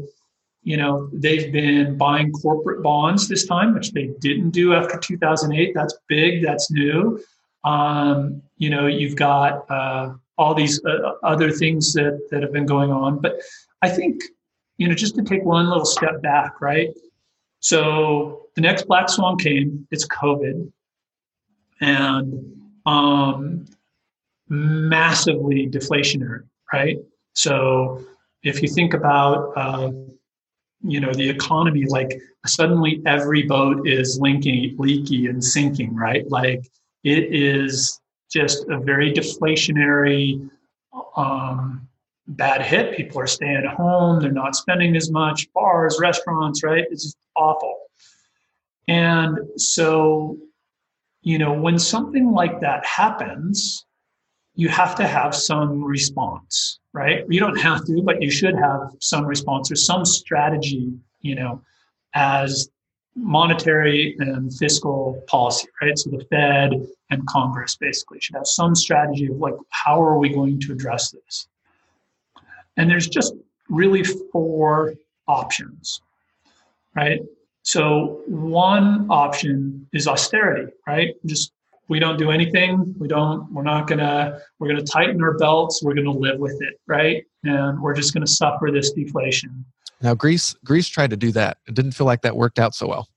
you 0.63 0.77
know, 0.77 1.09
they've 1.11 1.51
been 1.51 1.97
buying 1.97 2.31
corporate 2.31 2.81
bonds 2.81 3.27
this 3.27 3.45
time, 3.45 3.73
which 3.73 3.91
they 3.91 4.07
didn't 4.19 4.51
do 4.51 4.73
after 4.73 4.97
2008. 4.97 5.73
That's 5.75 5.97
big. 6.07 6.43
That's 6.43 6.71
new. 6.71 7.21
Um, 7.65 8.41
you 8.57 8.69
know, 8.69 8.87
you've 8.87 9.15
got 9.15 9.69
uh, 9.69 10.13
all 10.37 10.53
these 10.53 10.83
uh, 10.85 11.13
other 11.23 11.51
things 11.51 11.93
that 11.93 12.27
that 12.31 12.41
have 12.41 12.53
been 12.53 12.65
going 12.65 12.91
on. 12.91 13.19
But 13.19 13.41
I 13.81 13.89
think, 13.89 14.21
you 14.77 14.87
know, 14.87 14.95
just 14.95 15.15
to 15.15 15.23
take 15.23 15.43
one 15.43 15.67
little 15.67 15.85
step 15.85 16.21
back, 16.21 16.61
right? 16.61 16.89
So 17.59 18.47
the 18.55 18.61
next 18.61 18.87
black 18.87 19.09
swan 19.09 19.37
came. 19.37 19.85
It's 19.91 20.07
COVID, 20.07 20.71
and 21.81 22.61
um, 22.85 23.65
massively 24.47 25.67
deflationary, 25.67 26.43
right? 26.71 26.97
So 27.33 28.03
if 28.43 28.61
you 28.61 28.67
think 28.67 28.93
about 28.93 29.53
uh, 29.55 29.91
you 30.83 30.99
know 30.99 31.13
the 31.13 31.27
economy 31.29 31.85
like 31.85 32.21
suddenly 32.45 33.01
every 33.05 33.43
boat 33.43 33.87
is 33.87 34.19
linking 34.19 34.75
leaky 34.77 35.27
and 35.27 35.43
sinking 35.43 35.95
right? 35.95 36.29
Like 36.29 36.65
it 37.03 37.33
is 37.33 37.99
just 38.31 38.67
a 38.69 38.79
very 38.79 39.13
deflationary 39.13 40.49
um, 41.15 41.87
bad 42.27 42.61
hit. 42.61 42.95
People 42.95 43.21
are 43.21 43.27
staying 43.27 43.57
at 43.57 43.65
home. 43.65 44.19
They're 44.19 44.31
not 44.31 44.55
spending 44.55 44.95
as 44.95 45.09
much. 45.11 45.51
Bars 45.53 45.97
restaurants 46.01 46.63
right? 46.63 46.85
It's 46.91 47.03
just 47.03 47.17
awful. 47.35 47.77
And 48.87 49.37
so 49.57 50.37
you 51.21 51.37
know 51.37 51.53
when 51.53 51.79
something 51.79 52.31
like 52.31 52.59
that 52.61 52.85
happens 52.85 53.85
you 54.55 54.69
have 54.69 54.95
to 54.95 55.07
have 55.07 55.35
some 55.35 55.83
response, 55.83 56.79
right? 56.93 57.25
You 57.27 57.39
don't 57.39 57.59
have 57.59 57.85
to, 57.85 58.01
but 58.03 58.21
you 58.21 58.29
should 58.29 58.55
have 58.55 58.91
some 58.99 59.25
response 59.25 59.71
or 59.71 59.75
some 59.75 60.05
strategy, 60.05 60.93
you 61.21 61.35
know, 61.35 61.61
as 62.13 62.69
monetary 63.15 64.15
and 64.19 64.53
fiscal 64.55 65.21
policy, 65.27 65.67
right? 65.81 65.97
So 65.97 66.11
the 66.11 66.25
Fed 66.25 66.87
and 67.09 67.25
Congress 67.27 67.75
basically 67.75 68.19
should 68.19 68.35
have 68.35 68.47
some 68.47 68.75
strategy 68.75 69.27
of 69.27 69.37
like, 69.37 69.55
how 69.69 70.01
are 70.01 70.17
we 70.17 70.29
going 70.29 70.59
to 70.61 70.71
address 70.71 71.11
this? 71.11 71.47
And 72.77 72.89
there's 72.89 73.07
just 73.07 73.33
really 73.69 74.03
four 74.03 74.93
options, 75.27 76.01
right? 76.95 77.21
So 77.63 78.21
one 78.27 79.07
option 79.09 79.87
is 79.93 80.07
austerity, 80.07 80.71
right? 80.85 81.15
Just 81.25 81.51
we 81.89 81.99
don't 81.99 82.17
do 82.17 82.31
anything. 82.31 82.95
We 82.97 83.07
don't. 83.07 83.51
We're 83.51 83.63
not 83.63 83.87
gonna. 83.87 84.39
We're 84.59 84.67
gonna 84.67 84.83
tighten 84.83 85.21
our 85.21 85.37
belts. 85.37 85.83
We're 85.83 85.93
gonna 85.93 86.11
live 86.11 86.39
with 86.39 86.57
it, 86.61 86.79
right? 86.87 87.23
And 87.43 87.81
we're 87.81 87.93
just 87.93 88.13
gonna 88.13 88.27
suffer 88.27 88.69
this 88.71 88.91
deflation. 88.91 89.65
Now, 90.01 90.13
Greece, 90.13 90.55
Greece 90.65 90.87
tried 90.87 91.09
to 91.11 91.17
do 91.17 91.31
that. 91.33 91.57
It 91.67 91.75
didn't 91.75 91.91
feel 91.91 92.07
like 92.07 92.21
that 92.21 92.35
worked 92.35 92.59
out 92.59 92.75
so 92.75 92.87
well. 92.87 93.09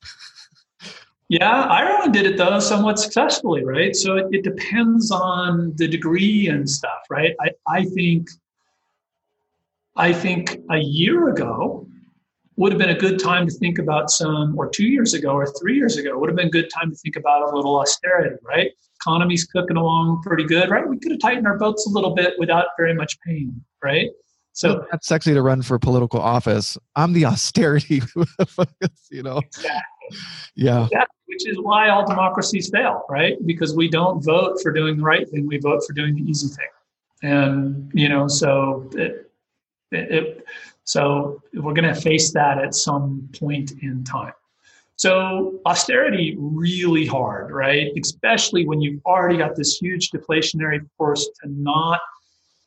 yeah, 1.28 1.62
Ireland 1.62 2.12
did 2.12 2.26
it 2.26 2.36
though 2.36 2.58
somewhat 2.60 2.98
successfully, 2.98 3.64
right? 3.64 3.94
So 3.94 4.16
it, 4.16 4.26
it 4.32 4.44
depends 4.44 5.10
on 5.10 5.72
the 5.76 5.86
degree 5.88 6.48
and 6.48 6.68
stuff, 6.68 7.02
right? 7.10 7.34
I, 7.40 7.50
I 7.68 7.84
think. 7.84 8.28
I 9.98 10.12
think 10.12 10.58
a 10.70 10.76
year 10.76 11.30
ago, 11.30 11.88
would 12.56 12.72
have 12.72 12.78
been 12.78 12.90
a 12.90 12.98
good 12.98 13.18
time 13.18 13.46
to 13.46 13.52
think 13.52 13.78
about 13.78 14.10
some, 14.10 14.58
or 14.58 14.68
two 14.68 14.86
years 14.86 15.14
ago 15.14 15.32
or 15.32 15.46
three 15.60 15.76
years 15.76 15.96
ago, 15.96 16.18
would 16.18 16.28
have 16.28 16.36
been 16.36 16.48
a 16.48 16.50
good 16.50 16.70
time 16.74 16.90
to 16.90 16.96
think 16.96 17.16
about 17.16 17.52
a 17.52 17.54
little 17.54 17.78
austerity, 17.78 18.36
right? 18.42 18.70
Economy's 19.02 19.44
cooking 19.44 19.76
along 19.76 20.22
pretty 20.22 20.44
good, 20.44 20.70
right? 20.70 20.88
We 20.88 20.98
could 20.98 21.12
have 21.12 21.20
tightened 21.20 21.46
our 21.46 21.58
belts 21.58 21.86
a 21.86 21.90
little 21.90 22.14
bit 22.14 22.34
without 22.38 22.66
very 22.78 22.94
much 22.94 23.18
pain, 23.26 23.62
right? 23.84 24.08
So 24.52 24.86
that's 24.90 25.06
sexy 25.06 25.34
to 25.34 25.42
run 25.42 25.60
for 25.60 25.78
political 25.78 26.18
office. 26.18 26.78
I'm 26.96 27.12
the 27.12 27.24
austerity, 27.26 28.00
you 29.10 29.22
know. 29.22 29.38
Exactly. 29.38 30.18
Yeah. 30.54 30.88
yeah. 30.90 31.04
Which 31.26 31.46
is 31.46 31.58
why 31.60 31.90
all 31.90 32.06
democracies 32.06 32.70
fail, 32.70 33.04
right? 33.10 33.34
Because 33.44 33.76
we 33.76 33.88
don't 33.90 34.24
vote 34.24 34.58
for 34.62 34.72
doing 34.72 34.96
the 34.96 35.02
right 35.02 35.28
thing; 35.28 35.46
we 35.46 35.58
vote 35.58 35.82
for 35.86 35.92
doing 35.92 36.14
the 36.14 36.22
easy 36.22 36.48
thing. 36.48 36.68
And 37.22 37.90
you 37.92 38.08
know, 38.08 38.28
so 38.28 38.88
it, 38.94 39.30
it, 39.90 40.12
it 40.12 40.46
so 40.86 41.42
we're 41.52 41.74
going 41.74 41.92
to 41.92 42.00
face 42.00 42.32
that 42.32 42.58
at 42.58 42.74
some 42.74 43.28
point 43.38 43.72
in 43.82 44.04
time. 44.04 44.32
So 44.94 45.60
austerity 45.66 46.36
really 46.38 47.04
hard, 47.04 47.50
right? 47.50 47.90
Especially 48.00 48.66
when 48.66 48.80
you've 48.80 49.04
already 49.04 49.36
got 49.36 49.56
this 49.56 49.76
huge 49.76 50.10
deflationary 50.10 50.80
force 50.96 51.28
to 51.42 51.50
not 51.50 52.00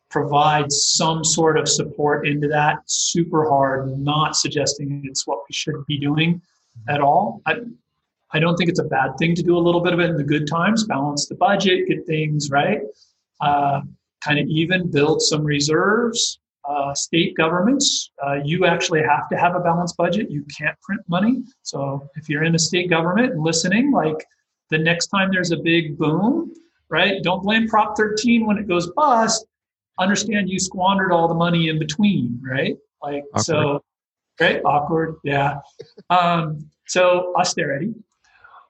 provide 0.10 0.72
some 0.72 1.24
sort 1.24 1.58
of 1.58 1.68
support 1.68 2.28
into 2.28 2.48
that 2.48 2.80
super 2.88 3.48
hard 3.48 3.98
not 4.00 4.36
suggesting 4.36 5.04
it's 5.06 5.26
what 5.28 5.40
we 5.48 5.54
should 5.54 5.86
be 5.88 6.00
doing 6.00 6.42
at 6.88 7.00
all 7.00 7.44
I, 7.46 7.58
I 8.32 8.40
don't 8.40 8.56
think 8.56 8.72
it's 8.72 8.80
a 8.80 8.86
bad 8.86 9.12
thing 9.20 9.36
to 9.36 9.44
do 9.44 9.56
a 9.56 9.60
little 9.60 9.82
bit 9.82 9.94
of 9.94 10.00
it 10.00 10.10
in 10.10 10.18
the 10.18 10.24
good 10.24 10.48
times 10.48 10.84
balance 10.86 11.28
the 11.28 11.36
budget 11.36 11.88
get 11.88 12.08
things 12.08 12.50
right 12.50 12.82
uh, 13.40 13.82
kind 14.22 14.40
of 14.40 14.48
even 14.48 14.90
build 14.90 15.22
some 15.22 15.44
reserves 15.44 16.40
uh, 16.70 16.94
state 16.94 17.36
governments, 17.36 18.12
uh, 18.26 18.36
you 18.46 18.66
actually 18.66 19.02
have 19.02 19.28
to 19.28 19.36
have 19.36 19.56
a 19.56 19.60
balanced 19.60 19.98
budget. 19.98 20.30
You 20.30 20.46
can't 20.56 20.80
print 20.82 21.02
money. 21.08 21.42
So 21.64 22.08
if 22.16 22.30
you're 22.30 22.44
in 22.44 22.54
a 22.54 22.60
state 22.60 22.90
government 22.92 23.34
and 23.34 23.42
listening, 23.42 23.92
like 23.92 24.24
the 24.70 24.78
next 24.78 25.08
time 25.08 25.30
there's 25.32 25.52
a 25.52 25.58
big 25.58 25.98
boom, 25.98 26.54
right? 26.90 27.24
Don't 27.24 27.42
blame 27.42 27.68
Prop 27.68 27.98
13 27.98 28.46
when 28.46 28.60
it 28.60 28.68
goes 28.68 28.92
bust. 28.92 29.46
Understand 29.98 30.48
you 30.48 30.60
squandered 30.60 31.12
all 31.12 31.28
the 31.28 31.34
money 31.34 31.70
in 31.70 31.80
between, 31.80 32.40
right? 32.48 32.78
Like 33.02 33.24
awkward. 33.34 33.46
so, 33.46 33.84
right? 34.40 34.62
Awkward, 34.64 35.16
yeah. 35.24 35.60
Um, 36.12 36.70
so 36.88 37.34
austerity. 37.36 37.96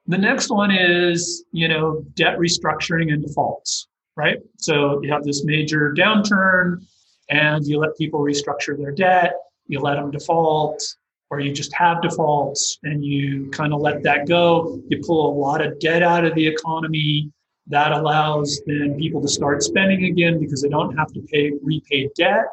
The 0.07 0.17
next 0.17 0.49
one 0.49 0.71
is 0.71 1.43
you 1.51 1.67
know 1.67 2.03
debt 2.15 2.38
restructuring 2.39 3.12
and 3.12 3.21
defaults, 3.21 3.89
right? 4.15 4.38
So 4.57 5.01
you 5.03 5.12
have 5.12 5.23
this 5.23 5.43
major 5.43 5.93
downturn 5.93 6.85
and 7.29 7.65
you 7.65 7.79
let 7.79 7.97
people 7.97 8.19
restructure 8.19 8.77
their 8.77 8.91
debt, 8.91 9.33
you 9.67 9.79
let 9.79 9.95
them 9.95 10.11
default, 10.11 10.83
or 11.29 11.39
you 11.39 11.53
just 11.53 11.73
have 11.73 12.01
defaults 12.01 12.79
and 12.83 13.05
you 13.05 13.49
kind 13.51 13.73
of 13.73 13.81
let 13.81 14.01
that 14.03 14.27
go. 14.27 14.81
You 14.89 15.01
pull 15.05 15.31
a 15.31 15.33
lot 15.33 15.61
of 15.61 15.79
debt 15.79 16.01
out 16.01 16.25
of 16.25 16.33
the 16.35 16.45
economy. 16.45 17.31
That 17.67 17.91
allows 17.91 18.59
then 18.65 18.97
people 18.97 19.21
to 19.21 19.27
start 19.27 19.61
spending 19.61 20.05
again 20.05 20.39
because 20.39 20.63
they 20.63 20.69
don't 20.69 20.97
have 20.97 21.13
to 21.13 21.21
pay 21.31 21.51
repay 21.61 22.09
debt, 22.15 22.45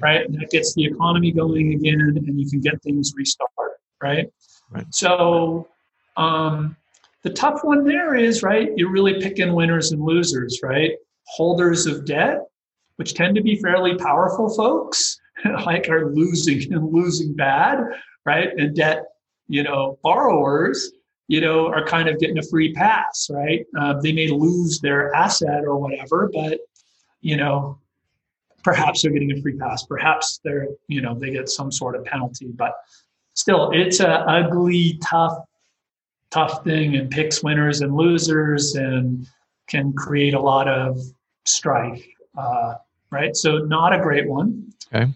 right? 0.00 0.24
And 0.24 0.34
that 0.40 0.48
gets 0.50 0.74
the 0.74 0.86
economy 0.86 1.30
going 1.30 1.74
again, 1.74 2.00
and 2.00 2.40
you 2.40 2.48
can 2.48 2.62
get 2.62 2.82
things 2.82 3.12
restarted, 3.14 3.76
right? 4.02 4.30
right. 4.70 4.86
So 4.94 5.68
um, 6.16 6.74
the 7.22 7.28
tough 7.34 7.64
one 7.64 7.84
there 7.84 8.14
is 8.14 8.42
right. 8.42 8.70
You're 8.76 8.90
really 8.90 9.20
picking 9.20 9.52
winners 9.52 9.92
and 9.92 10.00
losers, 10.02 10.60
right? 10.62 10.92
Holders 11.26 11.84
of 11.84 12.06
debt 12.06 12.46
which 12.96 13.14
tend 13.14 13.34
to 13.36 13.42
be 13.42 13.56
fairly 13.56 13.96
powerful 13.96 14.48
folks, 14.54 15.20
like 15.64 15.88
are 15.88 16.12
losing 16.12 16.72
and 16.72 16.92
losing 16.92 17.34
bad, 17.34 17.78
right? 18.24 18.48
And 18.56 18.74
debt, 18.74 19.04
you 19.48 19.62
know, 19.62 19.98
borrowers, 20.02 20.92
you 21.28 21.40
know, 21.40 21.66
are 21.68 21.84
kind 21.84 22.08
of 22.08 22.18
getting 22.18 22.38
a 22.38 22.42
free 22.42 22.72
pass, 22.72 23.28
right? 23.30 23.64
Uh, 23.78 23.94
they 24.00 24.12
may 24.12 24.28
lose 24.28 24.80
their 24.80 25.14
asset 25.14 25.64
or 25.64 25.76
whatever, 25.78 26.30
but 26.32 26.60
you 27.20 27.36
know, 27.36 27.78
perhaps 28.62 29.02
they're 29.02 29.10
getting 29.10 29.32
a 29.32 29.40
free 29.40 29.56
pass. 29.56 29.84
Perhaps 29.84 30.40
they're, 30.44 30.68
you 30.88 31.00
know, 31.00 31.14
they 31.18 31.30
get 31.30 31.48
some 31.48 31.72
sort 31.72 31.96
of 31.96 32.04
penalty, 32.04 32.48
but 32.54 32.74
still, 33.34 33.70
it's 33.72 34.00
a 34.00 34.08
ugly, 34.08 34.98
tough, 35.02 35.38
tough 36.30 36.64
thing, 36.64 36.96
and 36.96 37.10
picks 37.10 37.42
winners 37.42 37.80
and 37.80 37.94
losers, 37.94 38.74
and 38.74 39.26
can 39.66 39.92
create 39.92 40.34
a 40.34 40.40
lot 40.40 40.68
of 40.68 41.00
strife. 41.44 42.04
Uh, 42.36 42.74
right? 43.10 43.36
So 43.36 43.58
not 43.58 43.92
a 43.92 43.98
great 43.98 44.28
one. 44.28 44.72
Okay. 44.92 45.12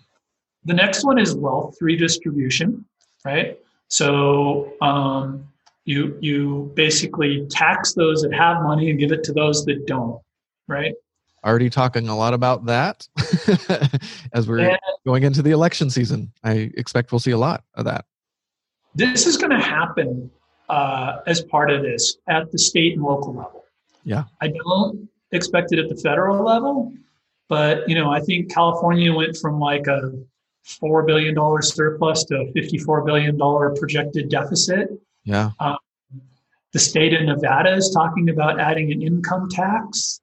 The 0.64 0.74
next 0.74 1.05
one 1.05 1.18
is 1.18 1.35
wealth 1.35 1.76
redistribution, 1.81 2.85
right? 3.24 3.59
So 3.88 4.72
um, 4.81 5.48
you 5.85 6.16
you 6.20 6.72
basically 6.74 7.46
tax 7.50 7.94
those 7.94 8.22
that 8.22 8.33
have 8.35 8.62
money 8.62 8.90
and 8.90 8.98
give 8.98 9.12
it 9.12 9.24
to 9.24 9.33
those 9.33 9.64
that 9.64 9.87
don't, 9.87 10.20
right? 10.68 10.94
Already 11.44 11.70
talking 11.70 12.09
a 12.09 12.16
lot 12.16 12.35
about 12.35 12.66
that 12.66 13.09
as 14.35 14.46
we're 14.46 14.59
and 14.61 14.79
going 15.07 15.22
into 15.22 15.40
the 15.40 15.53
election 15.53 15.88
season. 15.88 16.31
I 16.44 16.70
expect 16.76 17.12
we'll 17.12 17.18
see 17.18 17.31
a 17.31 17.38
lot 17.38 17.64
of 17.74 17.87
that. 17.87 18.05
This 18.94 19.26
is 19.26 19.38
going 19.38 19.50
to 19.50 19.61
happen 19.61 20.31
uh, 20.68 21.18
as 21.26 21.42
part 21.42 21.70
of 21.70 21.83
this 21.83 22.16
at 22.29 22.50
the 22.53 22.59
state 22.59 22.94
and 22.94 23.03
local 23.03 23.35
level. 23.35 23.64
Yeah. 24.05 24.24
I 24.40 24.48
don't 24.48 25.09
expect 25.33 25.72
it 25.72 25.79
at 25.79 25.88
the 25.88 25.96
federal 25.96 26.44
level, 26.44 26.92
but 27.50 27.86
you 27.88 27.96
know, 27.96 28.10
I 28.10 28.20
think 28.20 28.50
California 28.50 29.12
went 29.12 29.36
from 29.36 29.58
like 29.58 29.86
a 29.88 30.12
four 30.62 31.02
billion 31.02 31.34
dollar 31.34 31.60
surplus 31.60 32.24
to 32.24 32.36
a 32.36 32.52
fifty-four 32.52 33.04
billion 33.04 33.36
dollar 33.36 33.74
projected 33.74 34.30
deficit. 34.30 34.88
Yeah. 35.24 35.50
Um, 35.58 35.76
the 36.72 36.78
state 36.78 37.12
of 37.12 37.22
Nevada 37.26 37.74
is 37.74 37.90
talking 37.90 38.30
about 38.30 38.60
adding 38.60 38.92
an 38.92 39.02
income 39.02 39.48
tax. 39.50 40.20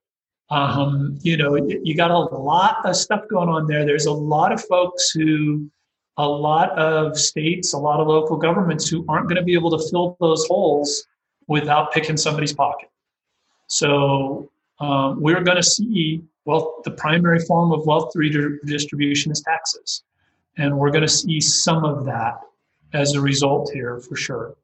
Um, 0.49 1.19
you 1.21 1.35
know, 1.35 1.57
you 1.57 1.93
got 1.93 2.09
a 2.09 2.17
lot 2.17 2.77
of 2.85 2.95
stuff 2.95 3.27
going 3.29 3.49
on 3.49 3.67
there. 3.67 3.85
There's 3.85 4.05
a 4.05 4.13
lot 4.13 4.53
of 4.53 4.63
folks 4.63 5.09
who, 5.09 5.69
a 6.15 6.25
lot 6.25 6.71
of 6.79 7.19
states, 7.19 7.73
a 7.73 7.77
lot 7.77 7.99
of 7.99 8.07
local 8.07 8.37
governments 8.37 8.87
who 8.87 9.03
aren't 9.09 9.27
going 9.27 9.35
to 9.35 9.43
be 9.43 9.53
able 9.53 9.77
to 9.77 9.89
fill 9.89 10.15
those 10.21 10.47
holes 10.47 11.05
without 11.47 11.91
picking 11.91 12.15
somebody's 12.15 12.53
pocket. 12.53 12.89
So 13.67 14.49
um, 14.79 15.19
we're 15.19 15.43
going 15.43 15.57
to 15.57 15.63
see 15.63 16.23
well, 16.47 16.79
the 16.85 16.91
primary 16.91 17.39
form 17.39 17.73
of 17.73 17.85
wealth 17.85 18.15
redistribution 18.15 19.33
is 19.33 19.41
taxes. 19.41 20.03
And 20.57 20.77
we're 20.77 20.91
going 20.91 21.03
to 21.03 21.09
see 21.09 21.41
some 21.41 21.83
of 21.83 22.05
that 22.05 22.39
as 22.93 23.15
a 23.15 23.21
result 23.21 23.69
here 23.73 23.99
for 23.99 24.15
sure. 24.15 24.55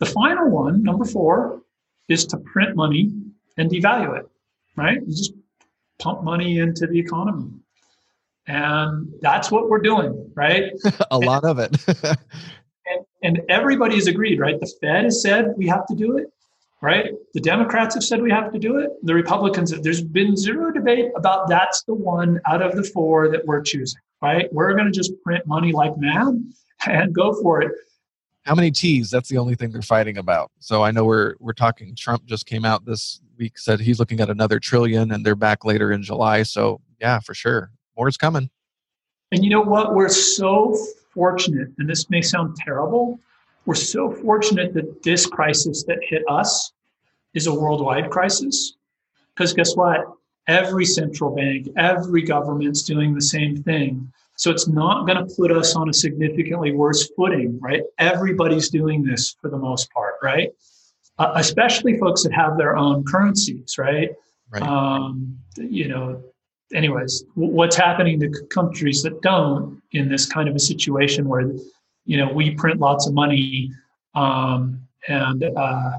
The 0.00 0.06
final 0.06 0.50
one, 0.50 0.82
number 0.82 1.04
four, 1.04 1.62
is 2.08 2.26
to 2.26 2.38
print 2.38 2.74
money 2.74 3.12
and 3.56 3.70
devalue 3.70 4.18
it, 4.18 4.28
right? 4.74 4.98
You 5.00 5.16
just 5.16 5.34
pump 6.00 6.24
money 6.24 6.58
into 6.58 6.88
the 6.88 6.98
economy. 6.98 7.52
And 8.48 9.14
that's 9.22 9.52
what 9.52 9.70
we're 9.70 9.80
doing, 9.80 10.32
right? 10.34 10.72
a 11.12 11.18
lot 11.18 11.44
of 11.44 11.60
it. 11.60 11.76
and, 12.86 13.06
and 13.22 13.40
everybody's 13.48 14.08
agreed, 14.08 14.40
right? 14.40 14.58
The 14.58 14.70
Fed 14.80 15.04
has 15.04 15.22
said 15.22 15.54
we 15.56 15.68
have 15.68 15.86
to 15.86 15.94
do 15.94 16.18
it 16.18 16.32
right? 16.82 17.12
The 17.34 17.40
Democrats 17.40 17.94
have 17.94 18.04
said 18.04 18.22
we 18.22 18.30
have 18.30 18.52
to 18.52 18.58
do 18.58 18.78
it. 18.78 18.90
The 19.02 19.14
Republicans, 19.14 19.72
there's 19.80 20.02
been 20.02 20.36
zero 20.36 20.70
debate 20.70 21.10
about 21.16 21.48
that's 21.48 21.82
the 21.84 21.94
one 21.94 22.40
out 22.46 22.62
of 22.62 22.76
the 22.76 22.82
four 22.82 23.28
that 23.30 23.46
we're 23.46 23.62
choosing, 23.62 24.00
right? 24.22 24.52
We're 24.52 24.74
going 24.74 24.86
to 24.86 24.92
just 24.92 25.12
print 25.22 25.46
money 25.46 25.72
like 25.72 25.96
mad 25.96 26.34
and 26.86 27.14
go 27.14 27.40
for 27.42 27.62
it. 27.62 27.72
how 28.44 28.54
many 28.54 28.70
T's? 28.70 29.10
That's 29.10 29.28
the 29.28 29.38
only 29.38 29.54
thing 29.54 29.70
they're 29.70 29.82
fighting 29.82 30.18
about. 30.18 30.50
So 30.60 30.82
I 30.82 30.90
know 30.90 31.04
we're 31.04 31.34
we're 31.40 31.52
talking. 31.52 31.94
Trump 31.96 32.26
just 32.26 32.46
came 32.46 32.64
out 32.64 32.84
this 32.84 33.20
week 33.38 33.58
said 33.58 33.80
he's 33.80 33.98
looking 33.98 34.20
at 34.20 34.30
another 34.30 34.58
trillion, 34.60 35.12
and 35.12 35.24
they're 35.24 35.34
back 35.34 35.64
later 35.64 35.92
in 35.92 36.02
July. 36.02 36.42
So 36.42 36.80
yeah, 37.00 37.20
for 37.20 37.34
sure, 37.34 37.70
more 37.96 38.08
is 38.08 38.16
coming. 38.16 38.50
And 39.32 39.44
you 39.44 39.50
know 39.50 39.62
what? 39.62 39.94
We're 39.94 40.08
so 40.08 40.76
fortunate, 41.12 41.68
and 41.78 41.88
this 41.88 42.08
may 42.10 42.22
sound 42.22 42.56
terrible. 42.56 43.18
We're 43.66 43.74
so 43.74 44.10
fortunate 44.10 44.72
that 44.74 45.02
this 45.02 45.26
crisis 45.26 45.84
that 45.84 45.98
hit 46.02 46.22
us 46.28 46.72
is 47.34 47.46
a 47.46 47.54
worldwide 47.54 48.10
crisis. 48.10 48.74
Because 49.34 49.52
guess 49.52 49.76
what? 49.76 50.00
Every 50.48 50.84
central 50.84 51.34
bank, 51.34 51.68
every 51.76 52.22
government's 52.22 52.82
doing 52.84 53.14
the 53.14 53.20
same 53.20 53.62
thing. 53.62 54.10
So 54.36 54.50
it's 54.50 54.68
not 54.68 55.06
going 55.06 55.18
to 55.18 55.34
put 55.34 55.50
us 55.50 55.74
on 55.74 55.88
a 55.88 55.92
significantly 55.92 56.72
worse 56.72 57.10
footing, 57.16 57.58
right? 57.60 57.82
Everybody's 57.98 58.70
doing 58.70 59.02
this 59.02 59.34
for 59.40 59.50
the 59.50 59.56
most 59.56 59.90
part, 59.92 60.14
right? 60.22 60.50
Uh, 61.18 61.32
especially 61.36 61.98
folks 61.98 62.22
that 62.22 62.32
have 62.32 62.56
their 62.56 62.76
own 62.76 63.02
currencies, 63.04 63.76
right? 63.78 64.10
right. 64.50 64.62
Um, 64.62 65.38
you 65.56 65.88
know, 65.88 66.22
anyways, 66.74 67.24
what's 67.34 67.76
happening 67.76 68.20
to 68.20 68.30
countries 68.50 69.02
that 69.02 69.22
don't 69.22 69.80
in 69.92 70.08
this 70.08 70.26
kind 70.26 70.48
of 70.48 70.54
a 70.54 70.60
situation 70.60 71.26
where, 71.26 71.50
you 72.06 72.16
know, 72.16 72.32
we 72.32 72.54
print 72.54 72.80
lots 72.80 73.06
of 73.06 73.14
money 73.14 73.70
um, 74.14 74.80
and, 75.08 75.44
uh, 75.44 75.90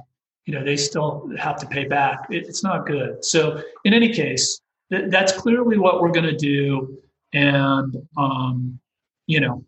you 0.46 0.54
know, 0.54 0.64
they 0.64 0.78
still 0.78 1.30
have 1.38 1.58
to 1.60 1.68
pay 1.68 1.86
back. 1.86 2.26
It, 2.32 2.48
it's 2.48 2.64
not 2.64 2.88
good. 2.88 3.24
So, 3.24 3.62
in 3.84 3.94
any 3.94 4.14
case, 4.14 4.62
th- 4.92 5.12
that's 5.12 5.34
clearly 5.34 5.78
what 5.78 6.02
we're 6.02 6.12
going 6.12 6.26
to 6.26 6.36
do 6.36 6.98
and 7.34 7.96
um, 8.18 8.80
you 9.28 9.42
know, 9.42 9.64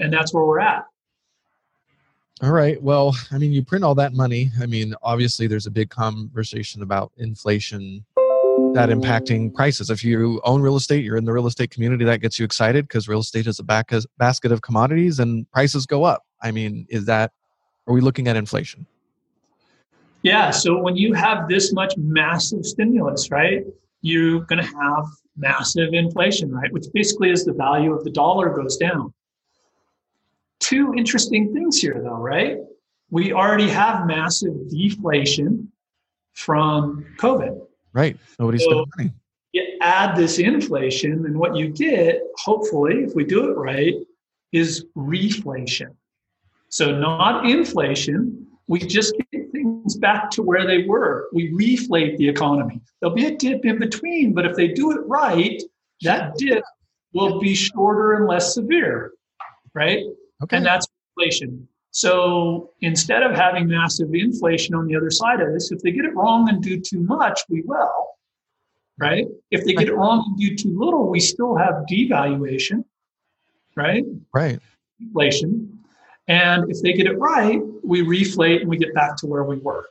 and 0.00 0.12
that's 0.12 0.32
where 0.32 0.44
we're 0.44 0.60
at. 0.60 0.84
All 2.42 2.52
right. 2.52 2.80
Well, 2.82 3.14
I 3.30 3.38
mean, 3.38 3.52
you 3.52 3.64
print 3.64 3.84
all 3.84 3.94
that 3.96 4.12
money. 4.12 4.50
I 4.60 4.66
mean, 4.66 4.94
obviously, 5.02 5.46
there's 5.46 5.66
a 5.66 5.70
big 5.70 5.90
conversation 5.90 6.82
about 6.82 7.12
inflation 7.16 8.04
that 8.72 8.88
impacting 8.88 9.54
prices. 9.54 9.88
If 9.88 10.02
you 10.02 10.40
own 10.44 10.60
real 10.60 10.76
estate, 10.76 11.04
you're 11.04 11.16
in 11.16 11.24
the 11.24 11.32
real 11.32 11.46
estate 11.46 11.70
community, 11.70 12.04
that 12.04 12.20
gets 12.20 12.38
you 12.38 12.44
excited 12.44 12.88
because 12.88 13.08
real 13.08 13.20
estate 13.20 13.46
is 13.46 13.58
a 13.58 13.62
back- 13.62 13.92
uh, 13.92 14.00
basket 14.18 14.50
of 14.50 14.62
commodities 14.62 15.20
and 15.20 15.48
prices 15.52 15.86
go 15.86 16.04
up. 16.04 16.24
I 16.42 16.50
mean, 16.50 16.86
is 16.90 17.06
that, 17.06 17.32
are 17.86 17.94
we 17.94 18.00
looking 18.00 18.26
at 18.26 18.36
inflation? 18.36 18.86
Yeah. 20.22 20.50
So 20.50 20.80
when 20.80 20.96
you 20.96 21.12
have 21.14 21.48
this 21.48 21.72
much 21.72 21.94
massive 21.96 22.64
stimulus, 22.64 23.30
right, 23.30 23.62
you're 24.00 24.40
going 24.40 24.62
to 24.62 24.66
have 24.66 25.04
massive 25.36 25.92
inflation, 25.92 26.50
right? 26.50 26.72
Which 26.72 26.86
basically 26.92 27.30
is 27.30 27.44
the 27.44 27.52
value 27.52 27.92
of 27.92 28.04
the 28.04 28.10
dollar 28.10 28.50
goes 28.50 28.76
down. 28.76 29.12
Two 30.60 30.94
interesting 30.94 31.52
things 31.52 31.80
here, 31.80 32.00
though, 32.02 32.16
right? 32.16 32.56
We 33.10 33.32
already 33.32 33.68
have 33.68 34.06
massive 34.06 34.68
deflation 34.70 35.70
from 36.32 37.04
COVID. 37.18 37.63
Right. 37.94 38.18
Nobody's 38.38 38.64
so 38.64 38.70
spending 38.70 38.92
money. 38.96 39.10
You 39.52 39.78
add 39.80 40.16
this 40.16 40.38
inflation, 40.38 41.24
and 41.26 41.38
what 41.38 41.54
you 41.54 41.68
get, 41.68 42.20
hopefully, 42.36 43.04
if 43.04 43.14
we 43.14 43.24
do 43.24 43.48
it 43.50 43.54
right, 43.54 43.94
is 44.52 44.86
reflation. 44.96 45.94
So, 46.68 46.90
not 46.90 47.48
inflation. 47.48 48.46
We 48.66 48.80
just 48.80 49.14
get 49.30 49.52
things 49.52 49.96
back 49.96 50.30
to 50.32 50.42
where 50.42 50.66
they 50.66 50.84
were. 50.84 51.28
We 51.32 51.52
reflate 51.52 52.16
the 52.16 52.28
economy. 52.28 52.80
There'll 53.00 53.14
be 53.14 53.26
a 53.26 53.36
dip 53.36 53.64
in 53.64 53.78
between, 53.78 54.32
but 54.32 54.44
if 54.44 54.56
they 54.56 54.68
do 54.68 54.90
it 54.90 55.00
right, 55.06 55.62
that 56.02 56.36
dip 56.36 56.64
will 57.12 57.38
be 57.38 57.54
shorter 57.54 58.14
and 58.14 58.26
less 58.26 58.54
severe, 58.54 59.12
right? 59.74 60.00
Okay. 60.42 60.56
And 60.56 60.66
that's 60.66 60.86
inflation. 61.16 61.68
So 61.94 62.72
instead 62.80 63.22
of 63.22 63.36
having 63.36 63.68
massive 63.68 64.12
inflation 64.12 64.74
on 64.74 64.88
the 64.88 64.96
other 64.96 65.12
side 65.12 65.40
of 65.40 65.52
this, 65.52 65.70
if 65.70 65.78
they 65.78 65.92
get 65.92 66.04
it 66.04 66.12
wrong 66.16 66.48
and 66.48 66.60
do 66.60 66.80
too 66.80 66.98
much, 66.98 67.40
we 67.48 67.62
will, 67.62 68.08
right? 68.98 69.26
If 69.52 69.64
they 69.64 69.74
get 69.74 69.86
it 69.86 69.94
wrong 69.94 70.24
and 70.26 70.36
do 70.36 70.56
too 70.56 70.76
little, 70.76 71.08
we 71.08 71.20
still 71.20 71.54
have 71.54 71.84
devaluation, 71.88 72.82
right? 73.76 74.02
Right. 74.34 74.58
Inflation. 74.98 75.78
And 76.26 76.68
if 76.68 76.82
they 76.82 76.94
get 76.94 77.06
it 77.06 77.16
right, 77.16 77.60
we 77.84 78.02
reflate 78.02 78.62
and 78.62 78.68
we 78.68 78.76
get 78.76 78.92
back 78.92 79.16
to 79.18 79.28
where 79.28 79.44
we 79.44 79.58
were. 79.58 79.86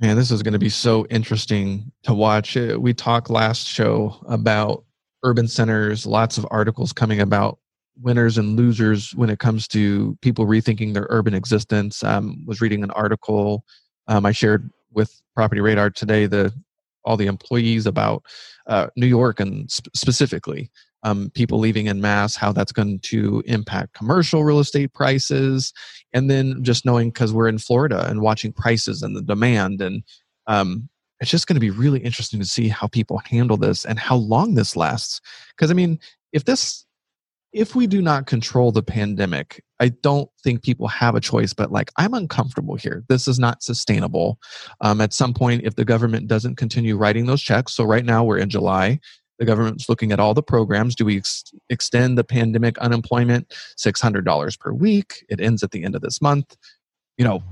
Man, 0.00 0.16
this 0.16 0.30
is 0.30 0.42
going 0.42 0.54
to 0.54 0.58
be 0.58 0.70
so 0.70 1.04
interesting 1.10 1.92
to 2.04 2.14
watch. 2.14 2.56
Uh, 2.56 2.78
we 2.80 2.94
talked 2.94 3.28
last 3.28 3.68
show 3.68 4.16
about 4.28 4.82
urban 5.24 5.46
centers, 5.46 6.06
lots 6.06 6.38
of 6.38 6.46
articles 6.50 6.94
coming 6.94 7.20
about 7.20 7.58
winners 8.00 8.38
and 8.38 8.56
losers 8.56 9.12
when 9.14 9.30
it 9.30 9.38
comes 9.38 9.68
to 9.68 10.16
people 10.20 10.46
rethinking 10.46 10.94
their 10.94 11.06
urban 11.10 11.34
existence. 11.34 12.02
Um, 12.02 12.44
was 12.46 12.60
reading 12.60 12.82
an 12.82 12.90
article 12.92 13.64
um, 14.06 14.26
I 14.26 14.32
shared 14.32 14.70
with 14.92 15.20
Property 15.34 15.60
Radar 15.60 15.90
today. 15.90 16.26
The 16.26 16.52
all 17.04 17.16
the 17.18 17.26
employees 17.26 17.84
about 17.86 18.24
uh, 18.66 18.86
New 18.96 19.06
York 19.06 19.38
and 19.38 19.70
sp- 19.70 19.92
specifically 19.94 20.70
um, 21.02 21.30
people 21.34 21.58
leaving 21.58 21.86
in 21.86 22.00
mass, 22.00 22.34
how 22.34 22.50
that's 22.50 22.72
going 22.72 22.98
to 23.00 23.42
impact 23.46 23.92
commercial 23.92 24.42
real 24.42 24.58
estate 24.58 24.94
prices, 24.94 25.72
and 26.14 26.30
then 26.30 26.64
just 26.64 26.86
knowing 26.86 27.10
because 27.10 27.32
we're 27.32 27.48
in 27.48 27.58
Florida 27.58 28.06
and 28.08 28.22
watching 28.22 28.52
prices 28.52 29.02
and 29.02 29.14
the 29.14 29.22
demand, 29.22 29.82
and 29.82 30.02
um, 30.46 30.88
it's 31.20 31.30
just 31.30 31.46
going 31.46 31.56
to 31.56 31.60
be 31.60 31.70
really 31.70 32.00
interesting 32.00 32.40
to 32.40 32.46
see 32.46 32.68
how 32.68 32.86
people 32.86 33.20
handle 33.26 33.56
this 33.56 33.84
and 33.84 33.98
how 33.98 34.16
long 34.16 34.54
this 34.54 34.76
lasts. 34.76 35.20
Because 35.54 35.70
I 35.70 35.74
mean, 35.74 35.98
if 36.32 36.46
this, 36.46 36.86
if 37.54 37.74
we 37.74 37.86
do 37.86 38.02
not 38.02 38.26
control 38.26 38.72
the 38.72 38.82
pandemic, 38.82 39.62
I 39.80 39.88
don't 39.88 40.28
think 40.42 40.62
people 40.62 40.88
have 40.88 41.14
a 41.14 41.20
choice. 41.20 41.52
But 41.54 41.72
like, 41.72 41.90
I'm 41.96 42.12
uncomfortable 42.12 42.74
here. 42.74 43.04
This 43.08 43.26
is 43.26 43.38
not 43.38 43.62
sustainable. 43.62 44.38
Um, 44.80 45.00
at 45.00 45.12
some 45.12 45.32
point, 45.32 45.62
if 45.64 45.76
the 45.76 45.84
government 45.84 46.26
doesn't 46.26 46.56
continue 46.56 46.96
writing 46.96 47.26
those 47.26 47.42
checks, 47.42 47.72
so 47.72 47.84
right 47.84 48.04
now 48.04 48.24
we're 48.24 48.38
in 48.38 48.50
July 48.50 48.98
the 49.38 49.44
government's 49.44 49.88
looking 49.88 50.12
at 50.12 50.20
all 50.20 50.34
the 50.34 50.42
programs. 50.42 50.94
Do 50.94 51.04
we 51.04 51.16
ex- 51.16 51.52
extend 51.68 52.16
the 52.16 52.24
pandemic 52.24 52.78
unemployment 52.78 53.52
$600 53.78 54.58
per 54.58 54.72
week? 54.72 55.24
It 55.28 55.40
ends 55.40 55.62
at 55.62 55.72
the 55.72 55.84
end 55.84 55.94
of 55.94 56.02
this 56.02 56.22
month. 56.22 56.56
You 57.18 57.24
know, 57.24 57.42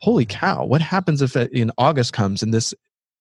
holy 0.00 0.26
cow, 0.26 0.64
what 0.64 0.80
happens 0.80 1.22
if 1.22 1.36
in 1.36 1.70
August 1.78 2.12
comes 2.12 2.42
and 2.42 2.52
this 2.52 2.74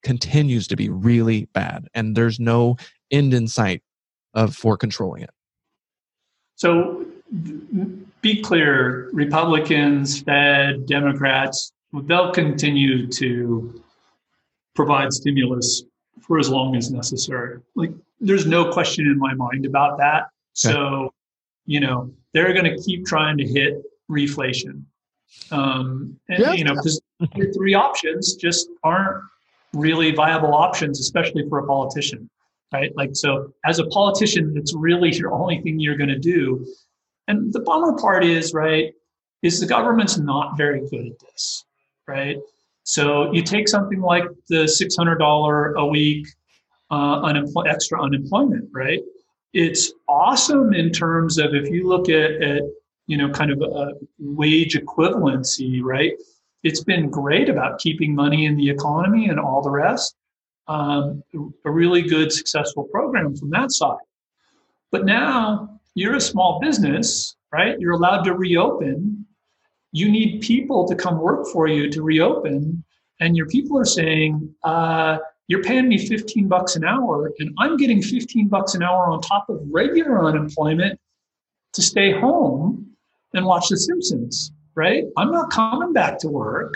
continues 0.04 0.68
to 0.68 0.76
be 0.76 0.90
really 0.90 1.46
bad 1.54 1.88
and 1.94 2.16
there's 2.18 2.40
no 2.40 2.76
end 3.12 3.34
in 3.34 3.48
sight 3.48 3.84
of 4.34 4.56
for 4.56 4.78
controlling 4.78 5.24
it? 5.24 5.32
So 6.62 7.08
be 8.22 8.40
clear, 8.40 9.10
Republicans, 9.14 10.22
Fed, 10.22 10.86
Democrats, 10.86 11.74
they'll 12.04 12.32
continue 12.32 13.08
to 13.08 13.84
provide 14.76 15.12
stimulus 15.12 15.86
for 16.22 16.38
as 16.38 16.52
long 16.52 16.76
as 16.76 16.92
necessary. 16.92 17.62
Like 17.74 17.90
there's 18.20 18.46
no 18.46 18.72
question 18.72 19.08
in 19.08 19.18
my 19.18 19.34
mind 19.34 19.66
about 19.66 19.98
that. 19.98 20.28
So, 20.54 21.12
you 21.66 21.80
know, 21.80 22.14
they're 22.32 22.54
going 22.54 22.72
to 22.72 22.80
keep 22.84 23.08
trying 23.08 23.40
to 23.40 23.44
hit 23.44 23.82
reflation. 24.08 24.84
Um, 25.50 26.20
and, 26.30 26.40
yeah. 26.44 26.54
you 26.54 26.64
know, 26.64 26.76
because 26.76 27.02
your 27.34 27.52
three 27.54 27.74
options 27.74 28.36
just 28.36 28.70
aren't 28.84 29.24
really 29.74 30.12
viable 30.12 30.54
options, 30.54 31.00
especially 31.00 31.50
for 31.50 31.58
a 31.58 31.66
politician, 31.66 32.30
right? 32.74 32.96
Like, 32.96 33.12
so 33.14 33.54
as 33.66 33.80
a 33.80 33.86
politician, 33.88 34.54
it's 34.56 34.74
really 34.74 35.14
your 35.16 35.34
only 35.34 35.62
thing 35.62 35.80
you're 35.80 35.98
going 35.98 36.10
to 36.10 36.20
do. 36.20 36.66
And 37.28 37.52
the 37.54 37.60
bummer 37.62 37.98
part 37.98 38.24
is, 38.24 38.54
right, 38.54 38.94
is 39.42 39.60
the 39.60 39.66
government's 39.66 40.18
not 40.18 40.58
very 40.58 40.88
good 40.90 41.08
at 41.08 41.20
this, 41.20 41.66
right? 42.08 42.38
So 42.84 43.32
you 43.32 43.42
take 43.44 43.68
something 43.68 44.02
like 44.02 44.24
the 44.50 44.64
$600 44.66 45.76
a 45.76 45.86
week 45.86 46.28
uh, 46.92 47.42
extra 47.66 48.02
unemployment, 48.02 48.70
right? 48.72 49.00
It's 49.54 49.94
awesome 50.08 50.74
in 50.74 50.92
terms 50.92 51.38
of 51.38 51.54
if 51.54 51.70
you 51.70 51.88
look 51.88 52.10
at, 52.10 52.42
at 52.42 52.62
you 53.08 53.18
know 53.18 53.30
kind 53.30 53.52
of 53.52 53.62
a 53.62 53.94
wage 54.20 54.76
equivalency, 54.76 55.82
right? 55.82 56.14
It's 56.64 56.84
been 56.84 57.10
great 57.10 57.50
about 57.50 57.80
keeping 57.80 58.14
money 58.14 58.46
in 58.46 58.56
the 58.56 58.70
economy 58.70 59.28
and 59.28 59.40
all 59.40 59.62
the 59.62 59.70
rest. 59.70 60.16
Um, 60.68 61.24
a 61.66 61.72
really 61.72 62.02
good, 62.02 62.32
successful 62.32 62.86
program 62.86 63.36
from 63.36 63.50
that 63.50 63.72
side. 63.72 63.98
But 64.92 65.06
now 65.06 65.82
you're 65.96 66.16
a 66.16 66.22
small 66.22 66.60
business, 66.62 67.36
right? 67.52 67.78
You're 67.80 67.94
allowed 67.94 68.24
to 68.24 68.36
reopen 68.36 69.26
you 69.92 70.10
need 70.10 70.42
people 70.42 70.88
to 70.88 70.96
come 70.96 71.20
work 71.20 71.48
for 71.48 71.68
you 71.68 71.90
to 71.90 72.02
reopen 72.02 72.84
and 73.20 73.36
your 73.38 73.46
people 73.48 73.78
are 73.78 73.86
saying 73.86 74.54
uh, 74.64 75.18
you're 75.48 75.64
paying 75.64 75.88
me 75.88 75.98
15 75.98 76.48
bucks 76.48 76.76
an 76.76 76.84
hour 76.86 77.32
and 77.40 77.54
i'm 77.60 77.78
getting 77.78 78.02
15 78.02 78.48
bucks 78.48 78.74
an 78.74 78.84
hour 78.84 79.10
on 79.10 79.22
top 79.22 79.50
of 79.50 79.60
regular 79.70 80.26
unemployment 80.26 81.00
to 81.74 81.82
stay 81.82 82.12
home 82.20 82.88
and 83.34 83.46
watch 83.46 83.70
the 83.70 83.78
simpsons 83.78 84.52
right 84.76 85.06
i'm 85.18 85.32
not 85.32 85.52
coming 85.52 85.94
back 85.94 86.18
to 86.20 86.30
work 86.30 86.74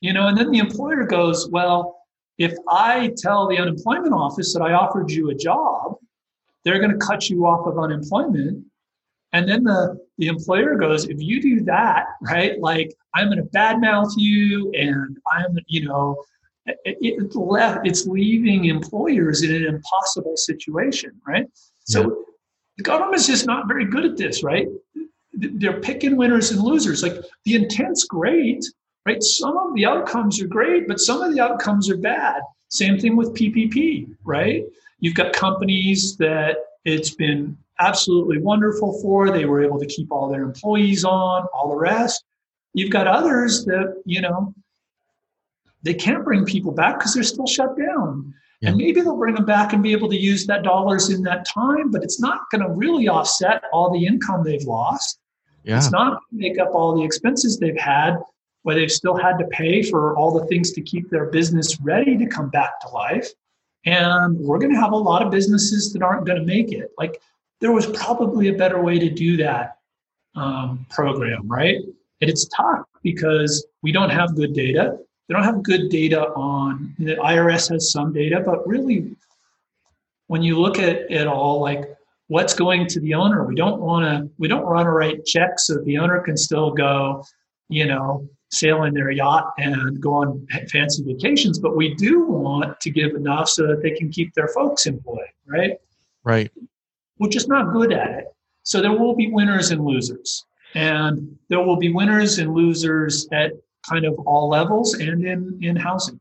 you 0.00 0.12
know 0.12 0.28
and 0.28 0.36
then 0.36 0.50
the 0.50 0.58
employer 0.58 1.04
goes 1.04 1.48
well 1.48 1.97
if 2.38 2.54
i 2.68 3.12
tell 3.16 3.48
the 3.48 3.58
unemployment 3.58 4.12
office 4.12 4.52
that 4.54 4.62
i 4.62 4.72
offered 4.72 5.10
you 5.10 5.30
a 5.30 5.34
job 5.34 5.96
they're 6.64 6.78
going 6.78 6.90
to 6.90 7.06
cut 7.06 7.28
you 7.30 7.46
off 7.46 7.66
of 7.66 7.78
unemployment 7.78 8.64
And 9.32 9.48
then 9.48 9.64
the, 9.64 9.98
the 10.16 10.28
employer 10.28 10.76
goes, 10.76 11.06
if 11.08 11.20
you 11.20 11.40
do 11.42 11.64
that, 11.64 12.06
right, 12.22 12.58
like 12.60 12.94
I'm 13.14 13.26
going 13.28 13.38
to 13.38 13.50
badmouth 13.56 14.12
you 14.16 14.72
and 14.72 15.18
I'm, 15.30 15.58
you 15.66 15.86
know, 15.86 16.24
it, 16.66 16.96
it 17.00 17.34
left, 17.36 17.86
it's 17.86 18.06
leaving 18.06 18.66
employers 18.66 19.42
in 19.42 19.54
an 19.54 19.64
impossible 19.64 20.36
situation, 20.36 21.12
right? 21.26 21.46
So 21.84 22.00
yeah. 22.00 22.08
the 22.78 22.82
government's 22.84 23.26
just 23.26 23.46
not 23.46 23.68
very 23.68 23.84
good 23.84 24.04
at 24.04 24.16
this, 24.16 24.42
right? 24.42 24.66
They're 25.32 25.80
picking 25.80 26.16
winners 26.16 26.50
and 26.50 26.60
losers. 26.60 27.02
Like 27.02 27.16
the 27.44 27.54
intent's 27.54 28.04
great, 28.04 28.64
right? 29.06 29.22
Some 29.22 29.56
of 29.56 29.74
the 29.74 29.86
outcomes 29.86 30.40
are 30.40 30.46
great, 30.46 30.86
but 30.88 31.00
some 31.00 31.22
of 31.22 31.32
the 31.32 31.40
outcomes 31.40 31.90
are 31.90 31.96
bad. 31.96 32.42
Same 32.68 32.98
thing 32.98 33.16
with 33.16 33.34
PPP, 33.34 34.08
right? 34.24 34.64
You've 35.00 35.14
got 35.14 35.32
companies 35.32 36.16
that 36.16 36.56
it's 36.84 37.14
been 37.14 37.56
absolutely 37.80 38.38
wonderful 38.38 39.00
for. 39.00 39.30
They 39.30 39.44
were 39.44 39.62
able 39.62 39.78
to 39.78 39.86
keep 39.86 40.10
all 40.10 40.28
their 40.28 40.42
employees 40.42 41.04
on, 41.04 41.46
all 41.52 41.70
the 41.70 41.76
rest. 41.76 42.24
You've 42.74 42.90
got 42.90 43.06
others 43.06 43.64
that, 43.64 44.02
you 44.04 44.20
know, 44.20 44.54
they 45.82 45.94
can't 45.94 46.24
bring 46.24 46.44
people 46.44 46.72
back 46.72 46.98
because 46.98 47.14
they're 47.14 47.22
still 47.22 47.46
shut 47.46 47.78
down. 47.78 48.34
Yeah. 48.60 48.70
And 48.70 48.78
maybe 48.78 49.00
they'll 49.00 49.16
bring 49.16 49.36
them 49.36 49.44
back 49.44 49.72
and 49.72 49.82
be 49.82 49.92
able 49.92 50.08
to 50.08 50.16
use 50.16 50.46
that 50.46 50.64
dollars 50.64 51.10
in 51.10 51.22
that 51.22 51.46
time, 51.46 51.90
but 51.90 52.02
it's 52.02 52.20
not 52.20 52.50
going 52.50 52.62
to 52.62 52.70
really 52.70 53.08
offset 53.08 53.62
all 53.72 53.92
the 53.92 54.04
income 54.04 54.42
they've 54.42 54.64
lost. 54.64 55.20
Yeah. 55.62 55.76
It's 55.76 55.92
not 55.92 56.20
going 56.30 56.42
to 56.42 56.48
make 56.48 56.58
up 56.58 56.74
all 56.74 56.96
the 56.96 57.04
expenses 57.04 57.58
they've 57.58 57.78
had, 57.78 58.18
where 58.62 58.74
they've 58.74 58.92
still 58.92 59.16
had 59.16 59.38
to 59.38 59.46
pay 59.46 59.82
for 59.82 60.16
all 60.16 60.38
the 60.38 60.46
things 60.46 60.72
to 60.72 60.82
keep 60.82 61.08
their 61.10 61.26
business 61.26 61.80
ready 61.80 62.16
to 62.16 62.26
come 62.26 62.50
back 62.50 62.80
to 62.80 62.88
life. 62.88 63.28
And 63.86 64.38
we're 64.38 64.58
going 64.58 64.72
to 64.72 64.80
have 64.80 64.92
a 64.92 64.96
lot 64.96 65.22
of 65.22 65.30
businesses 65.30 65.92
that 65.92 66.02
aren't 66.02 66.26
going 66.26 66.38
to 66.38 66.44
make 66.44 66.72
it. 66.72 66.90
Like 66.98 67.20
there 67.60 67.72
was 67.72 67.86
probably 67.86 68.48
a 68.48 68.52
better 68.52 68.82
way 68.82 68.98
to 68.98 69.08
do 69.08 69.36
that 69.38 69.78
um, 70.34 70.86
program, 70.90 71.46
right? 71.48 71.76
And 72.20 72.30
it's 72.30 72.46
tough 72.48 72.84
because 73.02 73.66
we 73.82 73.92
don't 73.92 74.10
have 74.10 74.34
good 74.34 74.52
data. 74.52 74.98
They 75.28 75.34
don't 75.34 75.44
have 75.44 75.62
good 75.62 75.90
data 75.90 76.28
on 76.30 76.94
the 76.98 77.16
IRS 77.16 77.70
has 77.70 77.92
some 77.92 78.12
data, 78.12 78.42
but 78.44 78.66
really, 78.66 79.14
when 80.26 80.42
you 80.42 80.58
look 80.58 80.78
at 80.78 81.10
it 81.10 81.26
all, 81.26 81.60
like 81.60 81.96
what's 82.28 82.54
going 82.54 82.86
to 82.88 83.00
the 83.00 83.14
owner, 83.14 83.44
we 83.44 83.54
don't 83.54 83.80
want 83.80 84.04
to 84.04 84.30
we 84.38 84.48
don't 84.48 84.64
want 84.64 84.86
to 84.86 84.90
write 84.90 85.24
checks 85.24 85.66
so 85.66 85.78
the 85.84 85.98
owner 85.98 86.20
can 86.20 86.36
still 86.36 86.70
go, 86.70 87.24
you 87.68 87.86
know, 87.86 88.28
sail 88.50 88.84
in 88.84 88.94
their 88.94 89.10
yacht 89.10 89.52
and 89.58 90.00
go 90.00 90.14
on 90.14 90.46
fancy 90.70 91.02
vacations, 91.04 91.58
but 91.58 91.76
we 91.76 91.94
do 91.94 92.24
want 92.24 92.80
to 92.80 92.90
give 92.90 93.14
enough 93.14 93.48
so 93.48 93.66
that 93.66 93.82
they 93.82 93.90
can 93.90 94.10
keep 94.10 94.32
their 94.34 94.48
folks 94.48 94.86
employed, 94.86 95.28
right? 95.46 95.78
Right 96.24 96.50
we're 97.18 97.28
just 97.28 97.48
not 97.48 97.72
good 97.72 97.92
at 97.92 98.10
it. 98.10 98.26
So 98.62 98.80
there 98.80 98.92
will 98.92 99.14
be 99.14 99.30
winners 99.30 99.70
and 99.70 99.84
losers. 99.84 100.44
And 100.74 101.36
there 101.48 101.60
will 101.60 101.76
be 101.76 101.92
winners 101.92 102.38
and 102.38 102.54
losers 102.54 103.26
at 103.32 103.52
kind 103.88 104.04
of 104.04 104.18
all 104.26 104.48
levels 104.48 104.94
and 104.94 105.24
in, 105.24 105.58
in 105.62 105.76
housing. 105.76 106.20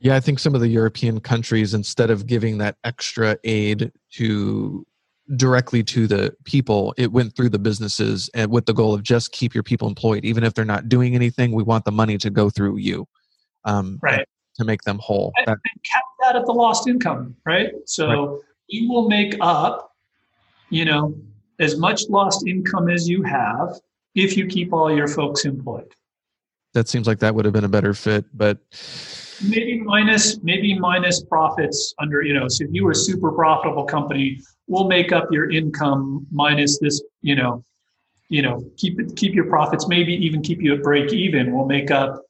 Yeah, 0.00 0.16
I 0.16 0.20
think 0.20 0.38
some 0.38 0.54
of 0.54 0.60
the 0.60 0.68
European 0.68 1.20
countries, 1.20 1.72
instead 1.72 2.10
of 2.10 2.26
giving 2.26 2.58
that 2.58 2.76
extra 2.84 3.38
aid 3.44 3.92
to 4.14 4.86
directly 5.36 5.82
to 5.82 6.06
the 6.06 6.34
people, 6.44 6.94
it 6.96 7.12
went 7.12 7.34
through 7.34 7.48
the 7.48 7.58
businesses 7.58 8.28
and 8.34 8.50
with 8.50 8.66
the 8.66 8.74
goal 8.74 8.94
of 8.94 9.02
just 9.02 9.32
keep 9.32 9.54
your 9.54 9.62
people 9.62 9.88
employed. 9.88 10.24
Even 10.24 10.44
if 10.44 10.54
they're 10.54 10.64
not 10.64 10.88
doing 10.88 11.14
anything, 11.14 11.52
we 11.52 11.62
want 11.62 11.84
the 11.84 11.92
money 11.92 12.18
to 12.18 12.30
go 12.30 12.50
through 12.50 12.76
you. 12.76 13.06
Um, 13.64 13.98
right. 14.02 14.26
To 14.58 14.64
make 14.64 14.82
them 14.82 14.98
whole. 14.98 15.32
And, 15.36 15.48
and 15.48 15.58
cap 15.90 16.04
that 16.20 16.36
at 16.36 16.46
the 16.46 16.52
lost 16.52 16.86
income, 16.86 17.34
right? 17.44 17.72
So 17.86 18.06
right. 18.06 18.40
you 18.68 18.88
will 18.88 19.08
make 19.08 19.36
up 19.40 19.94
you 20.74 20.84
know, 20.84 21.14
as 21.60 21.78
much 21.78 22.08
lost 22.08 22.46
income 22.46 22.90
as 22.90 23.08
you 23.08 23.22
have 23.22 23.78
if 24.14 24.36
you 24.36 24.46
keep 24.46 24.72
all 24.72 24.94
your 24.94 25.06
folks 25.08 25.44
employed. 25.44 25.92
That 26.72 26.88
seems 26.88 27.06
like 27.06 27.20
that 27.20 27.34
would 27.34 27.44
have 27.44 27.54
been 27.54 27.64
a 27.64 27.68
better 27.68 27.94
fit, 27.94 28.24
but 28.34 28.58
maybe 29.42 29.80
minus 29.80 30.38
maybe 30.42 30.78
minus 30.78 31.22
profits 31.24 31.94
under 31.98 32.22
you 32.22 32.32
know 32.32 32.46
so 32.48 32.64
if 32.64 32.70
you 32.72 32.84
were 32.84 32.92
a 32.92 32.94
super 32.94 33.32
profitable 33.32 33.84
company 33.84 34.40
we'll 34.66 34.86
make 34.86 35.12
up 35.12 35.26
your 35.30 35.50
income 35.50 36.26
minus 36.30 36.78
this 36.78 37.02
you 37.22 37.34
know 37.34 37.64
you 38.28 38.42
know 38.42 38.64
keep 38.76 38.98
it 39.00 39.16
keep 39.16 39.34
your 39.34 39.46
profits 39.46 39.86
maybe 39.88 40.12
even 40.12 40.42
keep 40.42 40.60
you 40.60 40.74
at 40.74 40.82
break 40.82 41.12
even. 41.12 41.54
We'll 41.54 41.66
make 41.66 41.90
up 41.90 42.22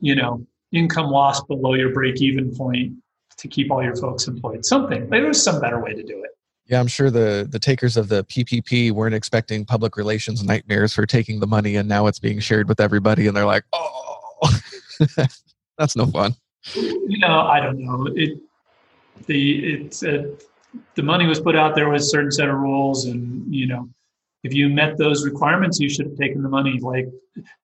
you 0.00 0.14
know 0.14 0.46
income 0.72 1.10
loss 1.10 1.42
below 1.44 1.74
your 1.74 1.92
break 1.92 2.20
even 2.20 2.54
point 2.54 2.94
to 3.38 3.48
keep 3.48 3.70
all 3.70 3.82
your 3.82 3.96
folks 3.96 4.26
employed. 4.26 4.64
Something 4.64 5.08
there's 5.08 5.42
some 5.42 5.60
better 5.60 5.82
way 5.82 5.94
to 5.94 6.02
do 6.02 6.22
it. 6.22 6.30
Yeah, 6.66 6.80
I'm 6.80 6.86
sure 6.86 7.10
the 7.10 7.46
the 7.48 7.58
takers 7.58 7.96
of 7.96 8.08
the 8.08 8.24
PPP 8.24 8.92
weren't 8.92 9.14
expecting 9.14 9.64
public 9.64 9.96
relations 9.96 10.42
nightmares 10.42 10.94
for 10.94 11.06
taking 11.06 11.40
the 11.40 11.46
money, 11.46 11.76
and 11.76 11.88
now 11.88 12.06
it's 12.06 12.18
being 12.18 12.40
shared 12.40 12.68
with 12.68 12.80
everybody, 12.80 13.26
and 13.26 13.36
they're 13.36 13.46
like, 13.46 13.64
"Oh, 13.72 14.50
that's 15.78 15.96
no 15.96 16.06
fun." 16.06 16.34
You 16.74 17.18
know, 17.18 17.40
I 17.40 17.60
don't 17.60 17.78
know. 17.78 18.08
It 18.14 18.38
the 19.26 19.74
it's 19.74 20.02
uh, 20.02 20.24
the 20.94 21.02
money 21.02 21.26
was 21.26 21.40
put 21.40 21.56
out 21.56 21.74
there 21.74 21.88
with 21.90 22.02
a 22.02 22.04
certain 22.04 22.30
set 22.30 22.48
of 22.48 22.56
rules, 22.56 23.06
and 23.06 23.52
you 23.52 23.66
know, 23.66 23.88
if 24.42 24.52
you 24.54 24.68
met 24.68 24.96
those 24.98 25.24
requirements, 25.24 25.80
you 25.80 25.88
should 25.88 26.06
have 26.06 26.16
taken 26.16 26.42
the 26.42 26.48
money. 26.48 26.78
Like 26.80 27.08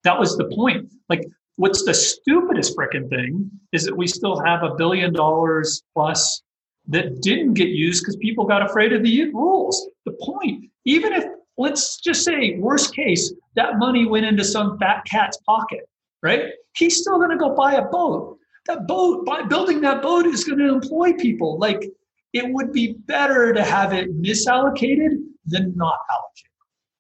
that 0.05 0.19
was 0.19 0.37
the 0.37 0.45
point. 0.47 0.93
Like, 1.09 1.25
what's 1.57 1.85
the 1.85 1.95
stupidest 1.95 2.77
freaking 2.77 3.09
thing 3.09 3.51
is 3.73 3.85
that 3.85 3.97
we 3.97 4.07
still 4.07 4.39
have 4.41 4.63
a 4.63 4.75
billion 4.75 5.13
dollars 5.13 5.83
plus 5.95 6.43
that 6.89 7.21
didn't 7.21 7.55
get 7.55 7.69
used 7.69 8.03
because 8.03 8.17
people 8.17 8.45
got 8.47 8.63
afraid 8.63 8.93
of 8.93 9.03
the 9.03 9.31
rules. 9.33 9.89
The 10.07 10.13
point, 10.23 10.71
even 10.85 11.13
if, 11.13 11.25
let's 11.59 11.99
just 12.01 12.25
say, 12.25 12.57
worst 12.59 12.95
case, 12.95 13.33
that 13.57 13.79
money 13.79 14.07
went 14.07 14.25
into 14.25 14.43
some 14.43 14.79
fat 14.79 15.05
cat's 15.05 15.37
pocket, 15.45 15.87
right? 16.23 16.53
He's 16.77 16.97
still 16.97 17.19
going 17.19 17.31
to 17.31 17.37
go 17.37 17.55
buy 17.55 17.75
a 17.75 17.83
boat. 17.83 18.39
That 18.67 18.87
boat, 18.87 19.25
by 19.25 19.43
building 19.43 19.81
that 19.83 20.03
boat 20.03 20.27
is 20.27 20.45
going 20.45 20.59
to 20.59 20.69
employ 20.69 21.15
people. 21.15 21.59
Like 21.59 21.91
it 22.33 22.53
would 22.53 22.73
be 22.73 22.95
better 23.07 23.53
to 23.53 23.65
have 23.65 23.93
it 23.93 24.21
misallocated 24.21 25.23
than 25.47 25.75
not 25.77 25.99
allocated. 26.11 26.53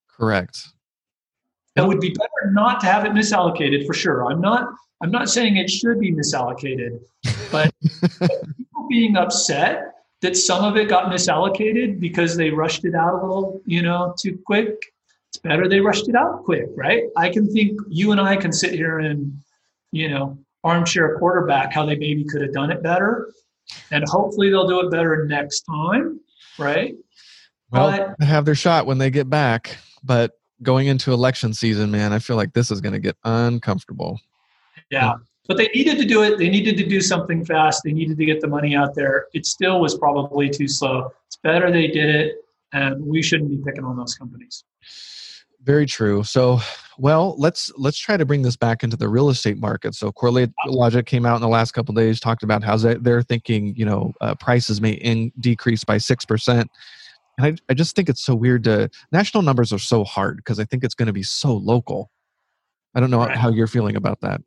Correct. 0.09 0.67
It 1.77 1.87
would 1.87 2.01
be 2.01 2.11
better 2.11 2.51
not 2.51 2.81
to 2.81 2.87
have 2.87 3.05
it 3.05 3.13
misallocated 3.13 3.87
for 3.87 3.95
sure. 3.95 4.31
I'm 4.31 4.41
not 4.41 4.69
I'm 5.01 5.13
not 5.13 5.29
saying 5.29 5.57
it 5.57 5.71
should 5.71 6.01
be 6.01 6.13
misallocated, 6.13 6.99
but 7.53 7.73
people 8.19 8.89
being 8.89 9.17
upset 9.17 9.95
that 10.23 10.37
some 10.37 10.65
of 10.65 10.77
it 10.77 10.89
got 10.89 11.13
misallocated 11.13 12.01
because 12.01 12.37
they 12.37 12.51
rushed 12.51 12.85
it 12.85 12.95
out 12.95 13.15
a 13.15 13.25
little, 13.25 13.61
you 13.65 13.83
know, 13.83 14.15
too 14.19 14.41
quick. 14.45 14.75
It's 15.39 15.45
better 15.45 15.69
they 15.69 15.79
rushed 15.79 16.09
it 16.09 16.17
out 16.17 16.43
quick, 16.43 16.67
right? 16.75 17.05
I 17.17 17.29
can 17.29 17.49
think 17.53 17.79
you 17.89 18.11
and 18.11 18.21
I 18.21 18.35
can 18.35 18.53
sit 18.53 18.73
here 18.73 18.99
and, 18.99 19.41
you 19.93 20.09
know, 20.09 20.37
armchair 20.65 21.17
quarterback 21.17 21.73
how 21.73 21.87
they 21.87 21.95
maybe 21.95 22.25
could 22.25 22.43
have 22.43 22.53
done 22.53 22.73
it 22.73 22.83
better. 22.83 23.33
And 23.93 24.05
hopefully 24.09 24.51
they'll 24.51 24.67
do 24.67 24.81
it 24.81 24.91
better 24.91 25.27
next 25.27 25.61
time, 25.61 26.19
right? 26.59 26.97
Well, 27.71 28.15
but, 28.19 28.27
have 28.27 28.47
their 28.47 28.57
shot 28.57 28.87
when 28.87 28.99
they 28.99 29.11
get 29.11 29.31
back. 29.31 29.79
But 30.03 30.33
going 30.61 30.89
into 30.89 31.13
election 31.13 31.55
season, 31.55 31.93
man, 31.93 32.13
I 32.13 32.19
feel 32.19 32.35
like 32.35 32.53
this 32.53 32.73
is 32.73 32.81
going 32.81 32.95
to 32.95 32.99
get 32.99 33.17
uncomfortable. 33.23 34.21
Yeah. 34.91 35.15
But 35.47 35.57
they 35.57 35.69
needed 35.69 35.99
to 35.99 36.05
do 36.05 36.25
it. 36.25 36.39
They 36.39 36.49
needed 36.49 36.77
to 36.79 36.85
do 36.85 37.01
something 37.01 37.45
fast. 37.45 37.83
They 37.85 37.93
needed 37.93 38.19
to 38.19 38.25
get 38.25 38.41
the 38.41 38.49
money 38.49 38.75
out 38.75 38.97
there. 38.97 39.27
It 39.35 39.47
still 39.47 39.81
was 39.81 39.97
probably 39.97 40.51
too 40.51 40.67
slow. 40.67 41.13
It's 41.29 41.37
better 41.37 41.71
they 41.71 41.87
did 41.87 42.13
it, 42.13 42.39
and 42.73 43.01
we 43.07 43.23
shouldn't 43.23 43.51
be 43.51 43.59
picking 43.65 43.85
on 43.85 43.97
those 43.97 44.17
companies. 44.17 44.65
Very 45.69 45.85
true. 45.85 46.25
So, 46.25 46.61
well, 46.97 47.35
let's 47.37 47.71
let's 47.77 47.99
try 47.99 48.17
to 48.17 48.25
bring 48.25 48.41
this 48.41 48.57
back 48.57 48.83
into 48.83 48.97
the 48.97 49.07
real 49.07 49.29
estate 49.29 49.59
market. 49.59 49.95
So, 49.95 50.11
Correlate 50.11 50.49
Logic 50.67 51.05
came 51.05 51.27
out 51.27 51.37
in 51.37 51.43
the 51.43 51.49
last 51.49 51.73
couple 51.73 51.95
days, 51.95 52.21
talked 52.21 52.43
about 52.43 52.65
how 52.65 52.79
they're 52.79 53.21
thinking, 53.21 53.77
you 53.77 53.85
know, 53.85 54.15
uh, 54.23 54.35
prices 54.35 54.81
may 54.81 54.93
in, 54.93 55.31
decrease 55.41 55.85
by 55.85 55.99
six 55.99 56.25
percent. 56.25 56.71
And 57.37 57.47
I, 57.49 57.57
I 57.71 57.75
just 57.75 57.95
think 57.95 58.09
it's 58.09 58.23
so 58.23 58.35
weird 58.35 58.65
to 58.65 58.89
national 59.13 59.43
numbers 59.43 59.71
are 59.71 59.79
so 59.79 60.05
hard 60.05 60.39
because 60.39 60.59
I 60.59 60.65
think 60.65 60.85
it's 60.85 60.95
going 60.95 61.09
to 61.09 61.13
be 61.13 61.23
so 61.23 61.53
local. 61.53 62.11
I 62.95 63.01
don't 63.01 63.11
know 63.11 63.19
right. 63.19 63.37
how 63.37 63.51
you're 63.51 63.67
feeling 63.67 63.97
about 63.97 64.23
that. 64.23 64.41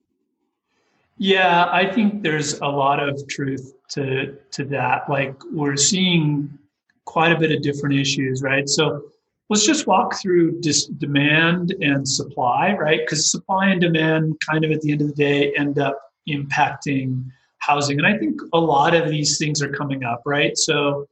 Yeah, 1.19 1.69
I 1.71 1.85
think 1.85 2.23
there's 2.23 2.53
a 2.61 2.67
lot 2.67 2.99
of 2.99 3.27
truth 3.27 3.75
to 3.89 4.37
to 4.53 4.65
that. 4.65 5.07
Like 5.07 5.35
we're 5.51 5.77
seeing 5.77 6.57
quite 7.05 7.31
a 7.31 7.37
bit 7.37 7.51
of 7.51 7.61
different 7.61 7.99
issues, 7.99 8.41
right? 8.41 8.67
So 8.67 9.11
let's 9.51 9.65
just 9.65 9.85
walk 9.85 10.15
through 10.19 10.59
dis- 10.61 10.87
demand 10.87 11.75
and 11.81 12.07
supply, 12.07 12.73
right? 12.73 13.01
Because 13.01 13.29
supply 13.29 13.67
and 13.67 13.81
demand, 13.81 14.35
kind 14.49 14.65
of 14.65 14.71
at 14.71 14.81
the 14.81 14.91
end 14.91 15.01
of 15.01 15.07
the 15.07 15.13
day, 15.13 15.53
end 15.55 15.77
up 15.77 15.99
impacting 16.27 17.23
housing, 17.59 17.99
and 17.99 18.07
I 18.07 18.17
think 18.17 18.41
a 18.53 18.57
lot 18.57 18.95
of 18.95 19.09
these 19.09 19.37
things 19.37 19.61
are 19.61 19.69
coming 19.69 20.03
up, 20.03 20.23
right? 20.25 20.57
So 20.57 21.05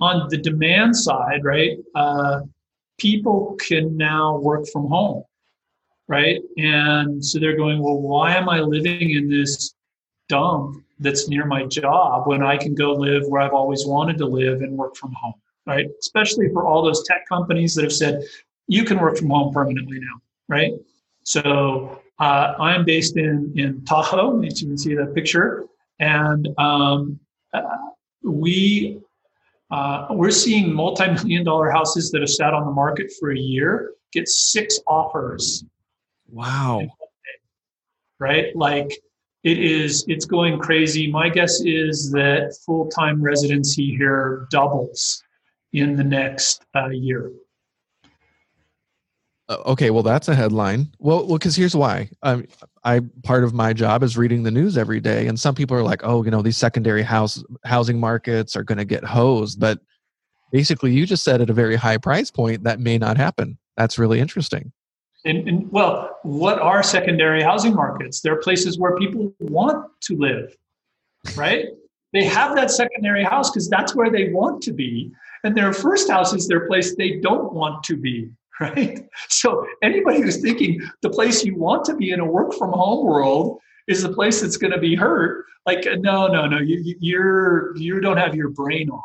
on 0.00 0.28
the 0.30 0.38
demand 0.38 0.96
side, 0.96 1.44
right, 1.44 1.76
uh, 1.94 2.40
people 2.98 3.56
can 3.60 3.94
now 3.96 4.38
work 4.38 4.66
from 4.72 4.86
home 4.86 5.24
right? 6.08 6.40
And 6.56 7.24
so 7.24 7.38
they're 7.38 7.56
going, 7.56 7.82
well, 7.82 8.00
why 8.00 8.36
am 8.36 8.48
I 8.48 8.60
living 8.60 9.10
in 9.10 9.28
this 9.28 9.74
dump 10.28 10.82
that's 10.98 11.28
near 11.28 11.44
my 11.44 11.64
job 11.64 12.26
when 12.26 12.42
I 12.42 12.56
can 12.56 12.74
go 12.74 12.92
live 12.92 13.22
where 13.28 13.42
I've 13.42 13.52
always 13.52 13.86
wanted 13.86 14.18
to 14.18 14.26
live 14.26 14.62
and 14.62 14.76
work 14.76 14.96
from 14.96 15.12
home, 15.12 15.34
right? 15.66 15.86
Especially 16.00 16.48
for 16.52 16.64
all 16.64 16.82
those 16.82 17.02
tech 17.04 17.28
companies 17.28 17.74
that 17.74 17.82
have 17.82 17.92
said 17.92 18.22
you 18.68 18.84
can 18.84 18.98
work 18.98 19.16
from 19.16 19.30
home 19.30 19.52
permanently 19.52 19.98
now, 20.00 20.20
right? 20.48 20.72
So 21.24 22.00
uh, 22.18 22.54
I'm 22.58 22.84
based 22.84 23.16
in 23.16 23.52
in 23.56 23.84
Tahoe, 23.84 24.42
as 24.42 24.62
you 24.62 24.68
can 24.68 24.78
see 24.78 24.94
that 24.94 25.14
picture, 25.14 25.66
and 25.98 26.48
um, 26.58 27.18
uh, 27.52 27.62
we 28.22 29.00
uh, 29.70 30.06
we're 30.10 30.30
seeing 30.30 30.72
multi-million 30.72 31.44
dollar 31.44 31.70
houses 31.70 32.10
that 32.12 32.20
have 32.20 32.30
sat 32.30 32.54
on 32.54 32.64
the 32.64 32.72
market 32.72 33.12
for 33.18 33.32
a 33.32 33.38
year 33.38 33.92
get 34.12 34.28
six 34.28 34.78
offers. 34.86 35.64
Wow! 36.30 36.86
Right, 38.18 38.54
like 38.56 38.90
it 39.44 39.58
is. 39.58 40.04
It's 40.08 40.24
going 40.24 40.58
crazy. 40.58 41.10
My 41.10 41.28
guess 41.28 41.60
is 41.64 42.10
that 42.12 42.56
full-time 42.64 43.22
residency 43.22 43.94
here 43.96 44.46
doubles 44.50 45.22
in 45.76 45.94
the 45.94 46.04
next 46.04 46.64
uh, 46.74 46.88
year. 46.88 47.30
Uh, 49.48 49.58
okay, 49.66 49.90
well, 49.90 50.02
that's 50.02 50.26
a 50.26 50.34
headline. 50.34 50.90
Well, 50.98 51.26
well, 51.26 51.38
because 51.38 51.54
here's 51.54 51.76
why. 51.76 52.08
Um, 52.22 52.46
I 52.82 53.00
part 53.22 53.44
of 53.44 53.54
my 53.54 53.72
job 53.72 54.02
is 54.02 54.16
reading 54.16 54.42
the 54.42 54.50
news 54.50 54.76
every 54.76 54.98
day, 54.98 55.28
and 55.28 55.38
some 55.38 55.54
people 55.54 55.76
are 55.76 55.84
like, 55.84 56.00
"Oh, 56.02 56.24
you 56.24 56.30
know, 56.32 56.42
these 56.42 56.56
secondary 56.56 57.02
house 57.02 57.44
housing 57.64 58.00
markets 58.00 58.56
are 58.56 58.64
going 58.64 58.78
to 58.78 58.84
get 58.84 59.04
hosed," 59.04 59.60
but 59.60 59.78
basically, 60.50 60.92
you 60.92 61.06
just 61.06 61.22
said 61.22 61.40
at 61.40 61.50
a 61.50 61.52
very 61.52 61.76
high 61.76 61.98
price 61.98 62.30
point 62.30 62.64
that 62.64 62.80
may 62.80 62.98
not 62.98 63.16
happen. 63.16 63.56
That's 63.76 63.98
really 63.98 64.18
interesting. 64.18 64.72
And, 65.24 65.46
and 65.46 65.70
well, 65.70 66.18
what 66.22 66.58
are 66.58 66.82
secondary 66.82 67.42
housing 67.42 67.74
markets? 67.74 68.20
They're 68.20 68.40
places 68.40 68.78
where 68.78 68.96
people 68.96 69.32
want 69.38 69.88
to 70.02 70.16
live, 70.16 70.56
right? 71.36 71.66
they 72.16 72.24
have 72.24 72.54
that 72.56 72.70
secondary 72.70 73.22
house 73.22 73.50
because 73.50 73.68
that's 73.68 73.94
where 73.94 74.10
they 74.10 74.30
want 74.30 74.62
to 74.62 74.72
be, 74.72 75.12
and 75.44 75.56
their 75.56 75.72
first 75.72 76.10
house 76.10 76.32
is 76.32 76.48
their 76.48 76.66
place 76.66 76.94
they 76.96 77.20
don't 77.20 77.52
want 77.52 77.82
to 77.84 77.96
be 77.96 78.30
right? 78.60 79.06
So 79.28 79.66
anybody 79.82 80.22
who's 80.22 80.40
thinking 80.40 80.80
the 81.02 81.10
place 81.10 81.44
you 81.44 81.56
want 81.56 81.84
to 81.86 81.94
be 81.94 82.10
in 82.12 82.20
a 82.20 82.24
work 82.24 82.54
from 82.54 82.72
home 82.72 83.06
world 83.06 83.58
is 83.86 84.02
the 84.02 84.12
place 84.12 84.40
that's 84.40 84.56
going 84.56 84.72
to 84.72 84.78
be 84.78 84.94
hurt, 84.94 85.44
like 85.66 85.84
no, 85.98 86.26
no, 86.26 86.46
no, 86.46 86.58
you 86.58 86.94
you're 86.98 87.76
you 87.76 88.00
don't 88.00 88.16
have 88.16 88.34
your 88.34 88.48
brain 88.48 88.88
on. 88.90 89.02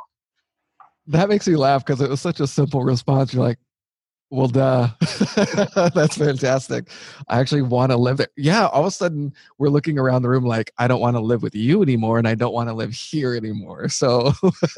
That 1.08 1.30
makes 1.30 1.48
me 1.48 1.56
laugh 1.56 1.86
because 1.86 2.00
it 2.00 2.10
was 2.10 2.22
such 2.22 2.40
a 2.40 2.48
simple 2.48 2.84
response. 2.84 3.34
You're 3.34 3.44
like, 3.44 3.60
well, 4.32 4.48
duh. 4.48 4.88
That's 5.94 6.18
fantastic. 6.18 6.88
I 7.28 7.40
actually 7.40 7.64
want 7.64 7.92
to 7.92 7.98
live 7.98 8.18
there. 8.18 8.30
Yeah, 8.38 8.68
all 8.68 8.82
of 8.82 8.88
a 8.88 8.92
sudden 8.92 9.34
we're 9.58 9.70
looking 9.70 10.00
around 10.00 10.22
the 10.22 10.30
room 10.30 10.46
like, 10.46 10.72
I 10.78 10.88
don't 10.88 11.02
want 11.02 11.18
to 11.18 11.20
live 11.20 11.44
with 11.44 11.54
you 11.54 11.84
anymore 11.84 12.18
and 12.18 12.28
I 12.28 12.36
don't 12.36 12.54
want 12.54 12.70
to 12.70 12.74
live 12.74 12.94
here 12.94 13.36
anymore. 13.36 13.90
So, 13.90 14.32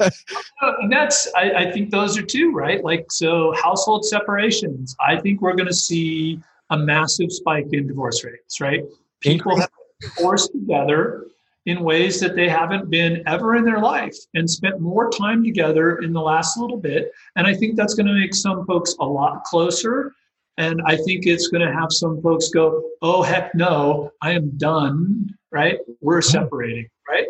and 0.60 0.92
that's, 0.92 1.32
I, 1.36 1.52
I, 1.52 1.72
think 1.72 1.90
those 1.90 2.18
are 2.18 2.22
two, 2.22 2.50
right? 2.50 2.82
Like, 2.82 3.06
so 3.10 3.52
household 3.52 4.04
separations, 4.04 4.96
I 5.06 5.20
think 5.20 5.40
we're 5.40 5.54
going 5.54 5.68
to 5.68 5.74
see 5.74 6.40
a 6.70 6.76
massive 6.76 7.30
spike 7.30 7.68
in 7.70 7.86
divorce 7.86 8.24
rates, 8.24 8.60
right? 8.60 8.82
People 9.20 9.58
have 9.60 9.70
forced 10.18 10.50
together 10.50 11.28
in 11.66 11.82
ways 11.82 12.20
that 12.20 12.36
they 12.36 12.48
haven't 12.48 12.90
been 12.90 13.22
ever 13.26 13.56
in 13.56 13.64
their 13.64 13.80
life 13.80 14.16
and 14.34 14.48
spent 14.48 14.80
more 14.80 15.10
time 15.10 15.42
together 15.42 15.98
in 15.98 16.12
the 16.12 16.20
last 16.20 16.58
little 16.58 16.76
bit. 16.76 17.10
And 17.36 17.46
I 17.46 17.54
think 17.54 17.76
that's 17.76 17.94
going 17.94 18.06
to 18.06 18.12
make 18.12 18.34
some 18.34 18.66
folks 18.66 18.94
a 19.00 19.04
lot 19.04 19.44
closer. 19.44 20.12
And 20.58 20.80
I 20.86 20.96
think 20.96 21.26
it's 21.26 21.48
going 21.48 21.66
to 21.66 21.72
have 21.72 21.88
some 21.90 22.20
folks 22.22 22.50
go, 22.50 22.82
oh, 23.02 23.22
heck 23.22 23.54
no, 23.54 24.12
I 24.20 24.32
am 24.32 24.50
done, 24.56 25.28
right? 25.50 25.78
We're 26.00 26.22
separating, 26.22 26.88
right? 27.08 27.26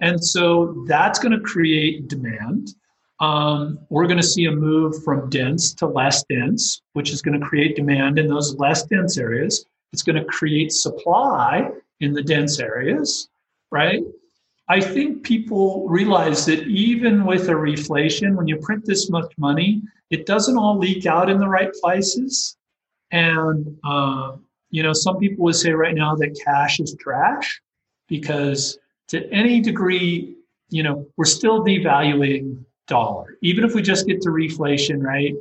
And 0.00 0.22
so 0.22 0.84
that's 0.86 1.18
going 1.18 1.32
to 1.32 1.40
create 1.40 2.08
demand. 2.08 2.74
Um, 3.20 3.80
we're 3.88 4.06
going 4.06 4.20
to 4.20 4.26
see 4.26 4.44
a 4.44 4.52
move 4.52 5.02
from 5.02 5.28
dense 5.28 5.74
to 5.74 5.86
less 5.86 6.22
dense, 6.30 6.82
which 6.92 7.10
is 7.10 7.20
going 7.20 7.40
to 7.40 7.44
create 7.44 7.74
demand 7.74 8.18
in 8.18 8.28
those 8.28 8.54
less 8.56 8.84
dense 8.84 9.18
areas. 9.18 9.64
It's 9.92 10.02
going 10.02 10.16
to 10.16 10.24
create 10.24 10.70
supply 10.70 11.70
in 11.98 12.12
the 12.12 12.22
dense 12.22 12.60
areas 12.60 13.28
right? 13.70 14.00
I 14.68 14.80
think 14.80 15.22
people 15.22 15.88
realize 15.88 16.44
that 16.46 16.66
even 16.66 17.24
with 17.24 17.48
a 17.48 17.52
reflation, 17.52 18.36
when 18.36 18.46
you 18.46 18.58
print 18.58 18.84
this 18.84 19.08
much 19.08 19.32
money, 19.38 19.82
it 20.10 20.26
doesn't 20.26 20.58
all 20.58 20.78
leak 20.78 21.06
out 21.06 21.30
in 21.30 21.38
the 21.38 21.48
right 21.48 21.72
places. 21.80 22.56
And, 23.10 23.78
uh, 23.84 24.36
you 24.70 24.82
know, 24.82 24.92
some 24.92 25.16
people 25.18 25.44
would 25.44 25.56
say 25.56 25.70
right 25.70 25.94
now 25.94 26.14
that 26.16 26.38
cash 26.44 26.80
is 26.80 26.94
trash 27.00 27.60
because 28.08 28.78
to 29.08 29.26
any 29.32 29.60
degree, 29.60 30.36
you 30.68 30.82
know, 30.82 31.06
we're 31.16 31.24
still 31.24 31.64
devaluing 31.64 32.62
dollar. 32.86 33.38
Even 33.42 33.64
if 33.64 33.74
we 33.74 33.80
just 33.80 34.06
get 34.06 34.20
to 34.22 34.28
reflation, 34.28 35.02
right? 35.02 35.34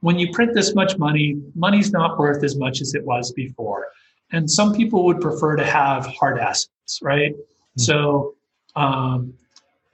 When 0.00 0.18
you 0.18 0.30
print 0.32 0.54
this 0.54 0.74
much 0.74 0.98
money, 0.98 1.40
money's 1.54 1.92
not 1.92 2.18
worth 2.18 2.44
as 2.44 2.56
much 2.56 2.82
as 2.82 2.94
it 2.94 3.04
was 3.04 3.32
before. 3.32 3.86
And 4.32 4.50
some 4.50 4.74
people 4.74 5.04
would 5.06 5.20
prefer 5.20 5.56
to 5.56 5.64
have 5.64 6.06
hard 6.06 6.38
assets, 6.38 6.68
right? 7.02 7.32
Mm-hmm. 7.32 7.80
So, 7.80 8.34
um, 8.74 9.34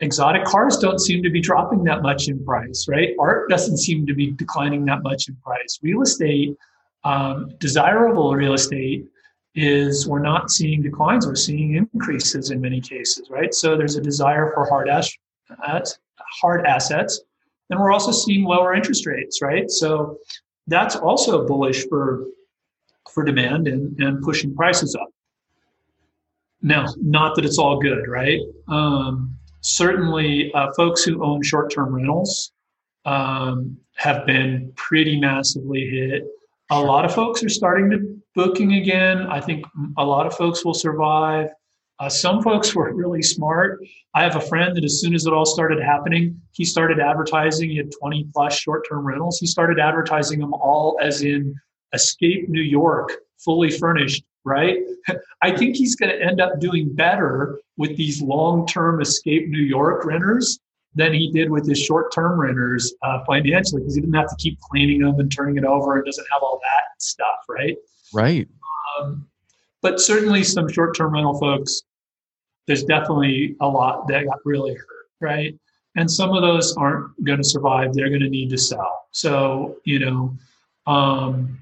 exotic 0.01 0.45
cars 0.45 0.79
don't 0.79 1.01
seem 1.01 1.23
to 1.23 1.31
be 1.31 1.41
dropping 1.41 1.85
that 1.85 2.03
much 2.03 2.29
in 2.29 2.45
price, 2.45 2.87
right? 2.89 3.15
Art 3.21 3.49
doesn't 3.49 3.79
seem 3.79 4.05
to 4.07 4.15
be 4.15 4.33
declining 4.33 4.85
that 4.87 5.03
much 5.03 5.29
in 5.29 5.37
price. 5.37 5.79
Real 5.81 6.03
estate, 6.03 6.57
um, 7.05 7.53
desirable 7.59 8.35
real 8.35 8.55
estate, 8.55 9.07
is 9.55 10.09
we're 10.09 10.19
not 10.19 10.51
seeing 10.51 10.83
declines, 10.83 11.27
we're 11.27 11.35
seeing 11.37 11.77
increases 11.77 12.51
in 12.51 12.61
many 12.61 12.81
cases, 12.81 13.29
right? 13.31 13.55
So 13.55 13.77
there's 13.77 13.97
a 13.97 14.01
desire 14.01 14.51
for 14.53 14.67
hard, 14.69 14.89
as- 14.89 15.17
hard 16.41 16.67
assets. 16.67 17.21
And 17.71 17.79
we're 17.79 17.93
also 17.93 18.11
seeing 18.13 18.45
lower 18.45 18.75
interest 18.75 19.07
rates, 19.07 19.41
right? 19.41 19.71
So 19.71 20.19
that's 20.67 20.97
also 20.97 21.47
bullish 21.47 21.87
for 21.89 22.27
for 23.13 23.25
demand 23.25 23.69
and, 23.69 23.99
and 24.01 24.23
pushing 24.23 24.55
prices 24.55 24.95
up. 24.95 25.09
Now, 26.63 26.87
not 26.97 27.35
that 27.37 27.45
it's 27.45 27.59
all 27.59 27.81
good, 27.81 28.09
right? 28.09 28.41
Um, 28.69 29.37
certainly, 29.61 30.53
uh, 30.55 30.73
folks 30.77 31.03
who 31.03 31.23
own 31.25 31.43
short 31.43 31.73
term 31.73 31.95
rentals 31.95 32.53
um, 33.05 33.77
have 33.97 34.25
been 34.27 34.73
pretty 34.77 35.19
massively 35.21 35.87
hit. 35.89 36.25
A 36.71 36.81
lot 36.81 37.05
of 37.05 37.15
folks 37.15 37.43
are 37.43 37.49
starting 37.49 37.91
to 37.91 38.23
booking 38.35 38.75
again. 38.75 39.27
I 39.27 39.41
think 39.41 39.65
a 39.99 40.05
lot 40.05 40.27
of 40.27 40.35
folks 40.35 40.65
will 40.65 40.75
survive. 40.75 41.49
Uh, 41.99 42.09
some 42.09 42.43
folks 42.43 42.75
were 42.75 42.93
really 42.95 43.23
smart. 43.23 43.79
I 44.15 44.23
have 44.23 44.37
a 44.37 44.41
friend 44.41 44.77
that 44.77 44.85
as 44.85 45.01
soon 45.01 45.15
as 45.15 45.27
it 45.27 45.33
all 45.33 45.45
started 45.45 45.81
happening, 45.83 46.41
he 46.53 46.65
started 46.65 46.99
advertising. 46.99 47.71
He 47.71 47.77
had 47.77 47.93
20 48.01 48.29
plus 48.33 48.55
short 48.55 48.89
term 48.89 49.07
rentals. 49.07 49.39
He 49.39 49.47
started 49.47 49.79
advertising 49.79 50.41
them 50.41 50.55
all 50.55 50.99
as 51.01 51.23
in 51.23 51.55
Escape 51.93 52.49
New 52.49 52.63
York, 52.63 53.13
fully 53.45 53.71
furnished, 53.71 54.25
right? 54.45 54.79
I 55.43 55.57
think 55.57 55.77
he's 55.77 55.97
going 55.97 56.11
to 56.11 56.23
end 56.23 56.41
up 56.41 56.61
doing 56.61 56.95
better 56.95 57.61
with 57.77 57.97
these 57.97 58.23
long 58.23 58.67
term 58.67 59.01
Escape 59.01 59.49
New 59.49 59.63
York 59.63 60.05
renters 60.05 60.59
than 60.95 61.13
he 61.13 61.31
did 61.33 61.51
with 61.51 61.67
his 61.67 61.81
short 61.81 62.13
term 62.13 62.39
renters 62.39 62.93
uh, 63.03 63.25
financially 63.25 63.81
because 63.81 63.95
he 63.95 64.01
didn't 64.01 64.15
have 64.15 64.29
to 64.29 64.37
keep 64.37 64.59
cleaning 64.61 65.01
them 65.01 65.19
and 65.19 65.33
turning 65.33 65.57
it 65.57 65.65
over 65.65 65.97
and 65.97 66.05
doesn't 66.05 66.27
have 66.33 66.43
all 66.43 66.61
that 66.63 67.03
stuff, 67.03 67.45
right? 67.49 67.77
Right. 68.13 68.49
Um, 68.99 69.27
but 69.81 70.01
certainly 70.01 70.45
some 70.45 70.69
short 70.69 70.97
term 70.97 71.15
rental 71.15 71.39
folks, 71.39 71.83
there's 72.67 72.85
definitely 72.85 73.57
a 73.61 73.67
lot 73.67 74.07
that 74.09 74.27
got 74.27 74.39
really 74.45 74.75
hurt, 74.75 75.09
right? 75.21 75.59
And 75.97 76.11
some 76.11 76.31
of 76.31 76.43
those 76.43 76.77
aren't 76.77 77.23
going 77.25 77.39
to 77.39 77.45
survive. 77.45 77.93
They're 77.93 78.09
going 78.09 78.23
to 78.23 78.29
need 78.29 78.51
to 78.51 78.59
sell. 78.59 79.07
So, 79.11 79.77
you 79.85 79.99
know, 79.99 80.37
um, 80.87 81.59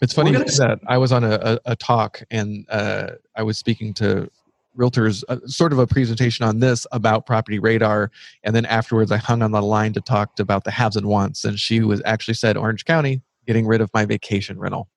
it's 0.00 0.12
funny 0.12 0.32
that 0.32 0.80
I 0.86 0.98
was 0.98 1.12
on 1.12 1.24
a, 1.24 1.38
a, 1.42 1.58
a 1.72 1.76
talk 1.76 2.22
and 2.30 2.66
uh, 2.68 3.12
I 3.36 3.42
was 3.42 3.58
speaking 3.58 3.94
to 3.94 4.30
realtors, 4.76 5.22
uh, 5.28 5.38
sort 5.46 5.72
of 5.72 5.78
a 5.78 5.86
presentation 5.86 6.44
on 6.44 6.58
this 6.58 6.86
about 6.92 7.26
PropertyRadar, 7.26 8.08
and 8.42 8.54
then 8.54 8.66
afterwards 8.66 9.12
I 9.12 9.16
hung 9.16 9.42
on 9.42 9.52
the 9.52 9.62
line 9.62 9.92
to 9.92 10.00
talk 10.00 10.38
about 10.38 10.64
the 10.64 10.70
haves 10.70 10.96
and 10.96 11.06
wants, 11.06 11.44
and 11.44 11.58
she 11.58 11.80
was 11.80 12.02
actually 12.04 12.34
said 12.34 12.56
Orange 12.56 12.84
County 12.84 13.22
getting 13.46 13.66
rid 13.66 13.80
of 13.80 13.90
my 13.94 14.04
vacation 14.04 14.58
rental. 14.58 14.88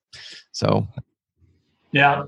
So, 0.52 0.88
yeah. 1.92 2.24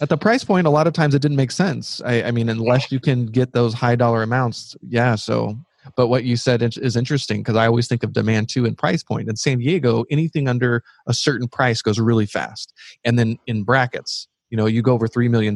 At 0.00 0.08
the 0.08 0.18
price 0.18 0.44
point, 0.44 0.66
a 0.66 0.70
lot 0.70 0.86
of 0.86 0.92
times 0.92 1.14
it 1.14 1.22
didn't 1.22 1.36
make 1.36 1.50
sense. 1.50 2.02
I, 2.04 2.24
I 2.24 2.30
mean, 2.30 2.48
unless 2.48 2.92
you 2.92 3.00
can 3.00 3.26
get 3.26 3.52
those 3.52 3.74
high 3.74 3.96
dollar 3.96 4.22
amounts, 4.22 4.76
yeah. 4.86 5.14
So 5.14 5.58
but 5.96 6.08
what 6.08 6.24
you 6.24 6.36
said 6.36 6.62
is 6.62 6.96
interesting 6.96 7.40
because 7.40 7.56
I 7.56 7.66
always 7.66 7.88
think 7.88 8.02
of 8.02 8.12
demand 8.12 8.48
too 8.48 8.64
and 8.64 8.76
price 8.76 9.02
point. 9.02 9.28
In 9.28 9.36
San 9.36 9.58
Diego, 9.58 10.04
anything 10.10 10.48
under 10.48 10.82
a 11.06 11.14
certain 11.14 11.48
price 11.48 11.82
goes 11.82 11.98
really 11.98 12.26
fast. 12.26 12.72
And 13.04 13.18
then 13.18 13.38
in 13.46 13.64
brackets, 13.64 14.28
you 14.50 14.56
know, 14.56 14.66
you 14.66 14.82
go 14.82 14.92
over 14.92 15.08
$3 15.08 15.28
million, 15.28 15.54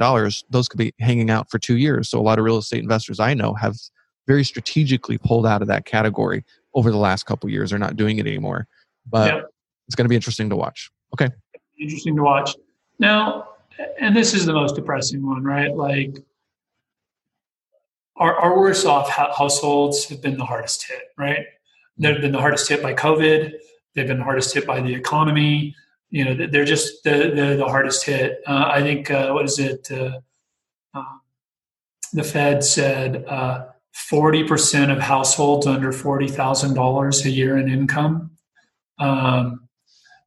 those 0.51 0.69
could 0.69 0.79
be 0.79 0.95
hanging 1.01 1.31
out 1.31 1.51
for 1.51 1.59
two 1.59 1.77
years. 1.77 2.09
So 2.09 2.19
a 2.19 2.23
lot 2.23 2.39
of 2.39 2.45
real 2.45 2.59
estate 2.59 2.83
investors 2.83 3.21
I 3.21 3.35
know 3.35 3.55
have 3.55 3.77
very 4.27 4.45
strategically 4.45 5.19
pulled 5.19 5.47
out 5.47 5.63
of 5.63 5.69
that 5.69 5.85
category 5.85 6.45
over 6.75 6.91
the 6.91 6.99
last 6.99 7.25
couple 7.25 7.49
years. 7.51 7.71
They're 7.71 7.79
not 7.79 7.97
doing 7.97 8.19
it 8.19 8.27
anymore. 8.27 8.67
But 9.09 9.35
yep. 9.35 9.51
it's 9.89 9.95
going 9.95 10.05
to 10.05 10.09
be 10.09 10.15
interesting 10.15 10.51
to 10.51 10.57
watch. 10.57 10.91
Okay. 11.15 11.31
Interesting 11.81 12.17
to 12.17 12.23
watch. 12.23 12.55
Now, 12.99 13.49
and 13.99 14.15
this 14.15 14.35
is 14.35 14.47
the 14.47 14.53
most 14.53 14.77
depressing 14.77 15.27
one, 15.27 15.43
right? 15.43 15.75
Like 15.75 16.19
our, 18.17 18.37
our 18.37 18.59
worst 18.59 18.87
off 18.87 19.09
households 19.09 20.05
have 20.07 20.21
been 20.21 20.37
the 20.37 20.45
hardest 20.45 20.87
hit, 20.89 21.03
right? 21.17 21.47
They've 21.99 22.21
been 22.21 22.33
the 22.33 22.41
hardest 22.41 22.69
hit 22.69 22.83
by 22.83 22.95
COVID. 22.95 23.53
They've 23.95 24.07
been 24.07 24.19
the 24.19 24.25
hardest 24.25 24.55
hit 24.55 24.67
by 24.67 24.81
the 24.81 24.95
economy. 24.95 25.75
You 26.11 26.25
know, 26.25 26.47
they're 26.47 26.65
just 26.65 27.05
the 27.05 27.33
the, 27.35 27.57
the 27.57 27.67
hardest 27.67 28.05
hit. 28.05 28.41
Uh, 28.47 28.69
I 28.71 28.83
think 28.83 29.11
uh, 29.11 29.33
what 29.33 29.45
is 29.45 29.59
it? 29.59 29.91
Uh, 29.91 30.21
um, 30.95 31.21
the 32.13 32.23
Fed 32.23 32.63
said 32.65 33.25
uh, 33.27 33.67
forty 33.93 34.45
percent 34.45 34.91
of 34.91 34.99
households 34.99 35.67
under 35.67 35.93
forty 35.93 36.29
thousand 36.29 36.75
dollars 36.75 37.25
a 37.25 37.31
year 37.31 37.57
in 37.57 37.69
income, 37.69 38.33
um, 38.99 39.69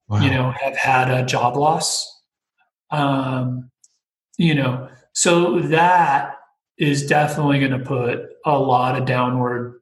wow. 0.08 0.20
you 0.22 0.32
know, 0.32 0.52
have 0.52 0.76
had 0.76 1.12
a 1.12 1.26
job 1.26 1.56
loss. 1.56 2.12
Um, 2.90 3.70
you 4.38 4.56
know, 4.56 4.90
so 5.14 5.60
that 5.60 6.35
is 6.78 7.06
definitely 7.06 7.60
going 7.60 7.72
to 7.72 7.86
put 7.86 8.30
a 8.46 8.58
lot 8.58 9.00
of 9.00 9.06
downward 9.06 9.80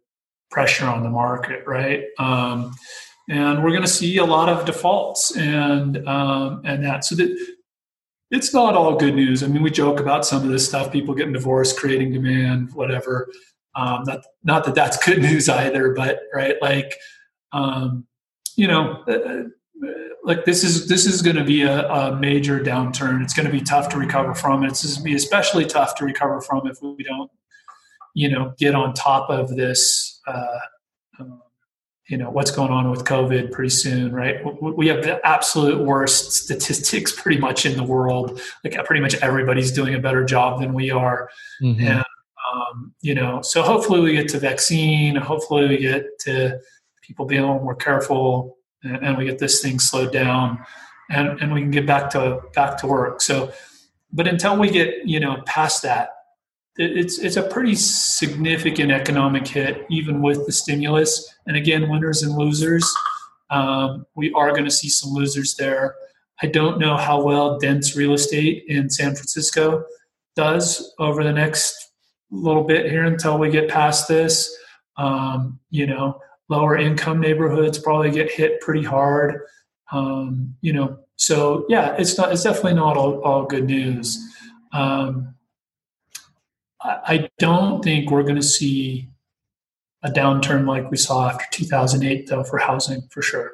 pressure 0.51 0.85
on 0.85 1.03
the 1.03 1.09
market, 1.09 1.65
right? 1.65 2.05
Um, 2.19 2.73
and 3.29 3.63
we're 3.63 3.71
going 3.71 3.83
to 3.83 3.87
see 3.87 4.17
a 4.17 4.25
lot 4.25 4.49
of 4.49 4.65
defaults 4.65 5.35
and 5.35 6.07
um, 6.07 6.61
and 6.65 6.83
that. 6.83 7.05
So 7.05 7.15
that 7.15 7.55
it's 8.31 8.53
not 8.53 8.75
all 8.75 8.95
good 8.97 9.15
news. 9.15 9.43
I 9.43 9.47
mean, 9.47 9.63
we 9.63 9.71
joke 9.71 9.99
about 9.99 10.25
some 10.25 10.43
of 10.43 10.49
this 10.49 10.67
stuff: 10.67 10.91
people 10.91 11.15
getting 11.15 11.33
divorced, 11.33 11.77
creating 11.77 12.13
demand, 12.13 12.73
whatever. 12.73 13.29
Um, 13.75 14.03
not 14.03 14.23
not 14.43 14.65
that 14.65 14.75
that's 14.75 15.03
good 15.03 15.21
news 15.21 15.49
either, 15.49 15.93
but 15.93 16.19
right, 16.33 16.55
like 16.61 16.95
um, 17.51 18.05
you 18.55 18.67
know. 18.67 19.03
Uh, 19.07 19.11
uh 19.11 19.43
like 20.23 20.45
this 20.45 20.63
is 20.63 20.87
this 20.87 21.05
is 21.05 21.21
going 21.21 21.35
to 21.35 21.43
be 21.43 21.63
a, 21.63 21.87
a, 21.89 22.15
major 22.15 22.59
downturn. 22.59 23.23
It's 23.23 23.33
going 23.33 23.45
to 23.45 23.51
be 23.51 23.61
tough 23.61 23.89
to 23.89 23.97
recover 23.97 24.33
from. 24.33 24.63
It's 24.63 24.83
going 24.83 24.95
to 24.95 25.03
be 25.03 25.15
especially 25.15 25.65
tough 25.65 25.95
to 25.95 26.05
recover 26.05 26.41
from 26.41 26.67
if 26.67 26.81
we 26.81 27.03
don't, 27.03 27.29
you 28.13 28.29
know, 28.29 28.53
get 28.57 28.75
on 28.75 28.93
top 28.93 29.29
of 29.29 29.55
this. 29.55 30.21
Uh, 30.25 30.59
um, 31.19 31.41
you 32.09 32.17
know 32.17 32.29
what's 32.29 32.51
going 32.51 32.71
on 32.71 32.91
with 32.91 33.05
COVID 33.05 33.51
pretty 33.51 33.69
soon, 33.69 34.13
right? 34.13 34.41
We 34.61 34.87
have 34.87 35.03
the 35.03 35.25
absolute 35.25 35.79
worst 35.79 36.33
statistics 36.33 37.11
pretty 37.21 37.39
much 37.39 37.65
in 37.65 37.77
the 37.77 37.83
world. 37.83 38.41
Like 38.63 38.73
pretty 38.85 39.01
much 39.01 39.15
everybody's 39.15 39.71
doing 39.71 39.95
a 39.95 39.99
better 39.99 40.23
job 40.23 40.59
than 40.59 40.73
we 40.73 40.91
are, 40.91 41.29
mm-hmm. 41.61 41.85
and 41.85 42.05
um, 42.53 42.93
you 43.01 43.15
know, 43.15 43.41
so 43.41 43.61
hopefully 43.61 44.01
we 44.01 44.13
get 44.13 44.27
to 44.29 44.39
vaccine. 44.39 45.15
Hopefully 45.15 45.67
we 45.67 45.77
get 45.77 46.19
to 46.21 46.59
people 47.01 47.25
being 47.25 47.41
a 47.41 47.47
little 47.47 47.63
more 47.63 47.75
careful 47.75 48.57
and, 48.83 49.17
we 49.17 49.25
get 49.25 49.39
this 49.39 49.61
thing 49.61 49.79
slowed 49.79 50.11
down 50.11 50.63
and, 51.09 51.39
and 51.41 51.53
we 51.53 51.61
can 51.61 51.71
get 51.71 51.85
back 51.85 52.09
to 52.11 52.41
back 52.53 52.77
to 52.79 52.87
work. 52.87 53.21
So, 53.21 53.51
but 54.11 54.27
until 54.27 54.57
we 54.57 54.69
get 54.69 55.05
you 55.05 55.19
know 55.19 55.41
past 55.45 55.83
that, 55.83 56.09
it's 56.77 57.19
it's 57.19 57.37
a 57.37 57.43
pretty 57.43 57.75
significant 57.75 58.91
economic 58.91 59.47
hit, 59.47 59.85
even 59.89 60.21
with 60.21 60.45
the 60.45 60.51
stimulus. 60.51 61.33
And 61.45 61.55
again, 61.55 61.89
winners 61.89 62.23
and 62.23 62.35
losers. 62.35 62.89
Um, 63.49 64.05
we 64.15 64.31
are 64.33 64.51
going 64.51 64.65
to 64.65 64.71
see 64.71 64.89
some 64.89 65.11
losers 65.11 65.55
there. 65.55 65.95
I 66.41 66.47
don't 66.47 66.79
know 66.79 66.97
how 66.97 67.21
well 67.21 67.59
dense 67.59 67.95
real 67.95 68.13
estate 68.13 68.63
in 68.67 68.89
San 68.89 69.13
Francisco 69.13 69.85
does 70.35 70.93
over 70.97 71.23
the 71.23 71.31
next 71.31 71.91
little 72.31 72.63
bit 72.63 72.89
here 72.89 73.05
until 73.05 73.37
we 73.37 73.51
get 73.51 73.69
past 73.69 74.07
this. 74.07 74.51
Um, 74.97 75.59
you 75.69 75.85
know, 75.85 76.19
lower 76.53 76.77
income 76.77 77.19
neighborhoods 77.19 77.79
probably 77.79 78.11
get 78.11 78.31
hit 78.31 78.61
pretty 78.61 78.83
hard. 78.83 79.41
Um, 79.91 80.55
you 80.61 80.73
know, 80.73 80.99
so 81.15 81.65
yeah, 81.67 81.95
it's 81.97 82.17
not. 82.17 82.31
It's 82.31 82.43
definitely 82.43 82.75
not 82.75 82.97
all, 82.97 83.21
all 83.21 83.45
good 83.45 83.65
news. 83.65 84.19
Um, 84.71 85.35
I, 86.81 86.99
I 87.05 87.29
don't 87.39 87.83
think 87.83 88.11
we're 88.11 88.23
going 88.23 88.35
to 88.35 88.43
see 88.43 89.09
a 90.03 90.09
downturn 90.09 90.67
like 90.67 90.91
we 90.91 90.97
saw 90.97 91.29
after 91.29 91.45
2008, 91.51 92.27
though, 92.27 92.43
for 92.43 92.57
housing 92.57 93.01
for 93.09 93.21
sure. 93.21 93.51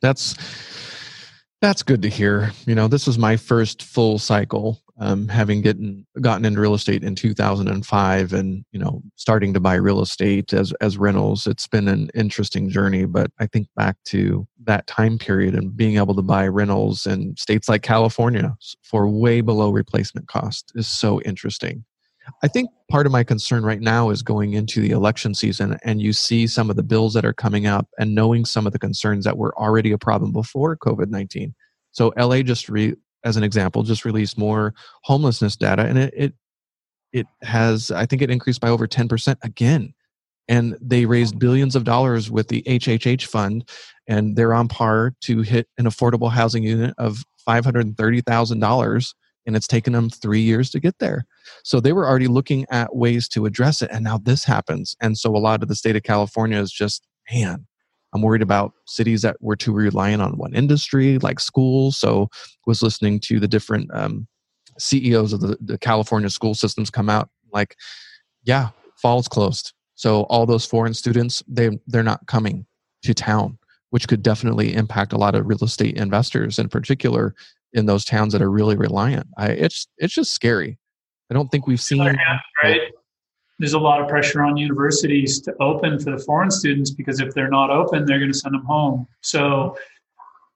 That's 0.00 0.34
that's 1.62 1.82
good 1.82 2.02
to 2.02 2.08
hear. 2.08 2.52
You 2.66 2.74
know, 2.74 2.88
this 2.88 3.06
was 3.06 3.18
my 3.18 3.38
first 3.38 3.82
full 3.82 4.18
cycle 4.18 4.82
um, 5.02 5.26
having 5.26 5.62
gotten 5.62 6.06
gotten 6.20 6.44
into 6.44 6.60
real 6.60 6.74
estate 6.74 7.02
in 7.02 7.14
2005 7.14 8.32
and 8.32 8.64
you 8.72 8.78
know 8.78 9.02
starting 9.16 9.52
to 9.54 9.60
buy 9.60 9.74
real 9.74 10.00
estate 10.00 10.52
as 10.52 10.72
as 10.80 10.98
rentals 10.98 11.46
it's 11.46 11.66
been 11.66 11.88
an 11.88 12.08
interesting 12.14 12.68
journey 12.68 13.04
but 13.04 13.30
i 13.40 13.46
think 13.46 13.66
back 13.74 13.96
to 14.04 14.46
that 14.64 14.86
time 14.86 15.18
period 15.18 15.54
and 15.54 15.76
being 15.76 15.96
able 15.96 16.14
to 16.14 16.22
buy 16.22 16.46
rentals 16.46 17.06
in 17.06 17.34
states 17.36 17.68
like 17.68 17.82
california 17.82 18.54
for 18.82 19.08
way 19.08 19.40
below 19.40 19.70
replacement 19.70 20.28
cost 20.28 20.70
is 20.74 20.86
so 20.86 21.20
interesting 21.22 21.84
I 22.42 22.48
think 22.48 22.70
part 22.90 23.06
of 23.06 23.12
my 23.12 23.24
concern 23.24 23.64
right 23.64 23.80
now 23.80 24.10
is 24.10 24.22
going 24.22 24.52
into 24.52 24.80
the 24.80 24.90
election 24.90 25.34
season 25.34 25.78
and 25.82 26.00
you 26.00 26.12
see 26.12 26.46
some 26.46 26.70
of 26.70 26.76
the 26.76 26.82
bills 26.82 27.14
that 27.14 27.24
are 27.24 27.32
coming 27.32 27.66
up 27.66 27.88
and 27.98 28.14
knowing 28.14 28.44
some 28.44 28.66
of 28.66 28.72
the 28.72 28.78
concerns 28.78 29.24
that 29.24 29.38
were 29.38 29.56
already 29.58 29.92
a 29.92 29.98
problem 29.98 30.32
before 30.32 30.76
COVID 30.76 31.08
19. 31.08 31.54
So, 31.92 32.12
LA 32.16 32.42
just 32.42 32.68
re, 32.68 32.94
as 33.24 33.36
an 33.36 33.44
example, 33.44 33.82
just 33.82 34.04
released 34.04 34.38
more 34.38 34.74
homelessness 35.04 35.56
data 35.56 35.84
and 35.84 35.98
it, 35.98 36.14
it, 36.16 36.34
it 37.12 37.26
has, 37.42 37.90
I 37.90 38.06
think 38.06 38.22
it 38.22 38.30
increased 38.30 38.60
by 38.60 38.68
over 38.68 38.86
10% 38.86 39.36
again. 39.42 39.94
And 40.48 40.76
they 40.80 41.06
raised 41.06 41.38
billions 41.38 41.76
of 41.76 41.84
dollars 41.84 42.30
with 42.30 42.48
the 42.48 42.62
HHH 42.62 43.26
fund, 43.26 43.68
and 44.08 44.34
they're 44.34 44.52
on 44.52 44.66
par 44.66 45.14
to 45.22 45.42
hit 45.42 45.68
an 45.78 45.84
affordable 45.84 46.30
housing 46.30 46.64
unit 46.64 46.94
of 46.98 47.22
$530,000 47.48 49.14
and 49.46 49.56
it's 49.56 49.66
taken 49.66 49.92
them 49.92 50.08
three 50.08 50.40
years 50.40 50.70
to 50.70 50.80
get 50.80 50.98
there. 50.98 51.24
So 51.64 51.80
they 51.80 51.92
were 51.92 52.08
already 52.08 52.28
looking 52.28 52.66
at 52.70 52.94
ways 52.94 53.28
to 53.28 53.46
address 53.46 53.82
it, 53.82 53.90
and 53.92 54.04
now 54.04 54.18
this 54.18 54.44
happens. 54.44 54.94
And 55.00 55.18
so 55.18 55.34
a 55.34 55.38
lot 55.38 55.62
of 55.62 55.68
the 55.68 55.74
state 55.74 55.96
of 55.96 56.02
California 56.02 56.58
is 56.58 56.72
just, 56.72 57.06
man, 57.32 57.66
I'm 58.14 58.22
worried 58.22 58.42
about 58.42 58.74
cities 58.86 59.22
that 59.22 59.36
were 59.40 59.56
too 59.56 59.72
reliant 59.72 60.22
on 60.22 60.36
one 60.36 60.54
industry, 60.54 61.18
like 61.18 61.40
schools. 61.40 61.98
So 61.98 62.28
was 62.66 62.82
listening 62.82 63.20
to 63.20 63.40
the 63.40 63.48
different 63.48 63.90
um, 63.94 64.26
CEOs 64.78 65.32
of 65.32 65.40
the, 65.40 65.56
the 65.60 65.78
California 65.78 66.28
school 66.28 66.54
systems 66.54 66.90
come 66.90 67.08
out 67.08 67.30
like, 67.52 67.76
yeah, 68.44 68.70
fall's 68.96 69.28
closed. 69.28 69.72
So 69.94 70.22
all 70.24 70.46
those 70.46 70.66
foreign 70.66 70.94
students, 70.94 71.42
they 71.46 71.78
they're 71.86 72.02
not 72.02 72.26
coming 72.26 72.66
to 73.02 73.14
town, 73.14 73.58
which 73.90 74.08
could 74.08 74.22
definitely 74.22 74.74
impact 74.74 75.12
a 75.12 75.18
lot 75.18 75.34
of 75.34 75.46
real 75.46 75.62
estate 75.62 75.96
investors, 75.96 76.58
in 76.58 76.68
particular 76.68 77.34
in 77.72 77.86
those 77.86 78.04
towns 78.04 78.32
that 78.32 78.42
are 78.42 78.50
really 78.50 78.76
reliant. 78.76 79.26
I, 79.36 79.48
it's 79.48 79.86
it's 79.98 80.14
just 80.14 80.32
scary. 80.32 80.78
I 81.30 81.34
don't 81.34 81.50
think 81.50 81.66
we've 81.66 81.80
seen. 81.80 82.00
right? 82.62 82.80
there's 83.58 83.74
a 83.74 83.78
lot 83.78 84.00
of 84.00 84.08
pressure 84.08 84.42
on 84.42 84.56
universities 84.56 85.40
to 85.40 85.54
open 85.60 85.98
for 85.98 86.10
the 86.10 86.18
foreign 86.18 86.50
students 86.50 86.90
because 86.90 87.20
if 87.20 87.32
they're 87.32 87.48
not 87.48 87.70
open, 87.70 88.04
they're 88.04 88.18
going 88.18 88.32
to 88.32 88.36
send 88.36 88.54
them 88.54 88.64
home. 88.64 89.06
So, 89.20 89.76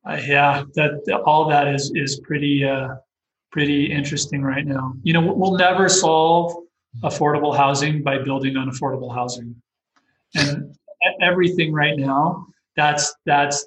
uh, 0.09 0.21
yeah, 0.27 0.65
that 0.75 1.23
all 1.25 1.49
that 1.49 1.69
is 1.69 1.93
is 1.95 2.19
pretty 2.21 2.65
uh, 2.65 2.97
pretty 3.53 3.87
interesting 3.93 4.43
right 4.43 4.67
now. 4.67 4.95
You 5.03 5.13
know, 5.13 5.21
we'll 5.21 5.57
never 5.57 5.89
solve 5.89 6.53
affordable 7.05 7.57
housing 7.57 8.03
by 8.03 8.19
building 8.19 8.55
unaffordable 8.55 9.15
housing, 9.15 9.55
and 10.35 10.77
everything 11.21 11.73
right 11.73 11.97
now 11.97 12.47
that's 12.77 13.15
that's 13.25 13.67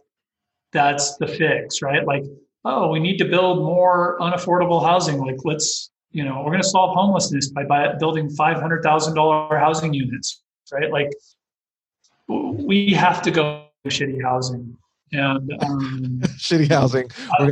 that's 0.71 1.17
the 1.17 1.27
fix, 1.27 1.81
right? 1.81 2.05
Like, 2.05 2.23
oh, 2.65 2.89
we 2.89 2.99
need 2.99 3.17
to 3.17 3.25
build 3.25 3.59
more 3.59 4.17
unaffordable 4.19 4.83
housing. 4.83 5.17
Like, 5.19 5.37
let's 5.43 5.91
you 6.11 6.23
know, 6.23 6.39
we're 6.39 6.51
going 6.51 6.61
to 6.61 6.67
solve 6.67 6.95
homelessness 6.95 7.49
by, 7.49 7.63
by 7.63 7.93
building 7.99 8.29
$500,000 8.29 9.59
housing 9.59 9.93
units, 9.93 10.41
right? 10.71 10.91
Like 10.91 11.11
we 12.27 12.91
have 12.93 13.21
to 13.23 13.31
go 13.31 13.65
to 13.83 13.89
shitty 13.89 14.21
housing 14.21 14.75
and 15.11 15.51
um, 15.63 16.19
shitty 16.37 16.69
housing. 16.69 17.09
Uh, 17.39 17.45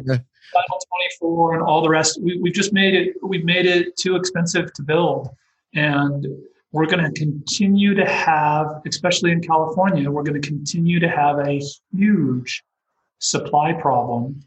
Title 0.53 0.79
24 1.21 1.55
and 1.55 1.63
all 1.63 1.81
the 1.81 1.89
rest. 1.89 2.21
We, 2.21 2.39
we've 2.39 2.53
just 2.53 2.73
made 2.73 2.95
it, 2.95 3.15
we've 3.21 3.43
made 3.43 3.65
it 3.65 3.95
too 3.97 4.15
expensive 4.15 4.73
to 4.73 4.81
build. 4.81 5.29
And 5.73 6.25
we're 6.71 6.85
going 6.85 7.03
to 7.03 7.11
continue 7.19 7.93
to 7.95 8.05
have, 8.05 8.81
especially 8.87 9.31
in 9.31 9.41
California, 9.41 10.09
we're 10.09 10.23
going 10.23 10.41
to 10.41 10.47
continue 10.47 10.99
to 10.99 11.09
have 11.09 11.39
a 11.39 11.61
huge 11.95 12.63
supply 13.19 13.73
problem, 13.73 14.39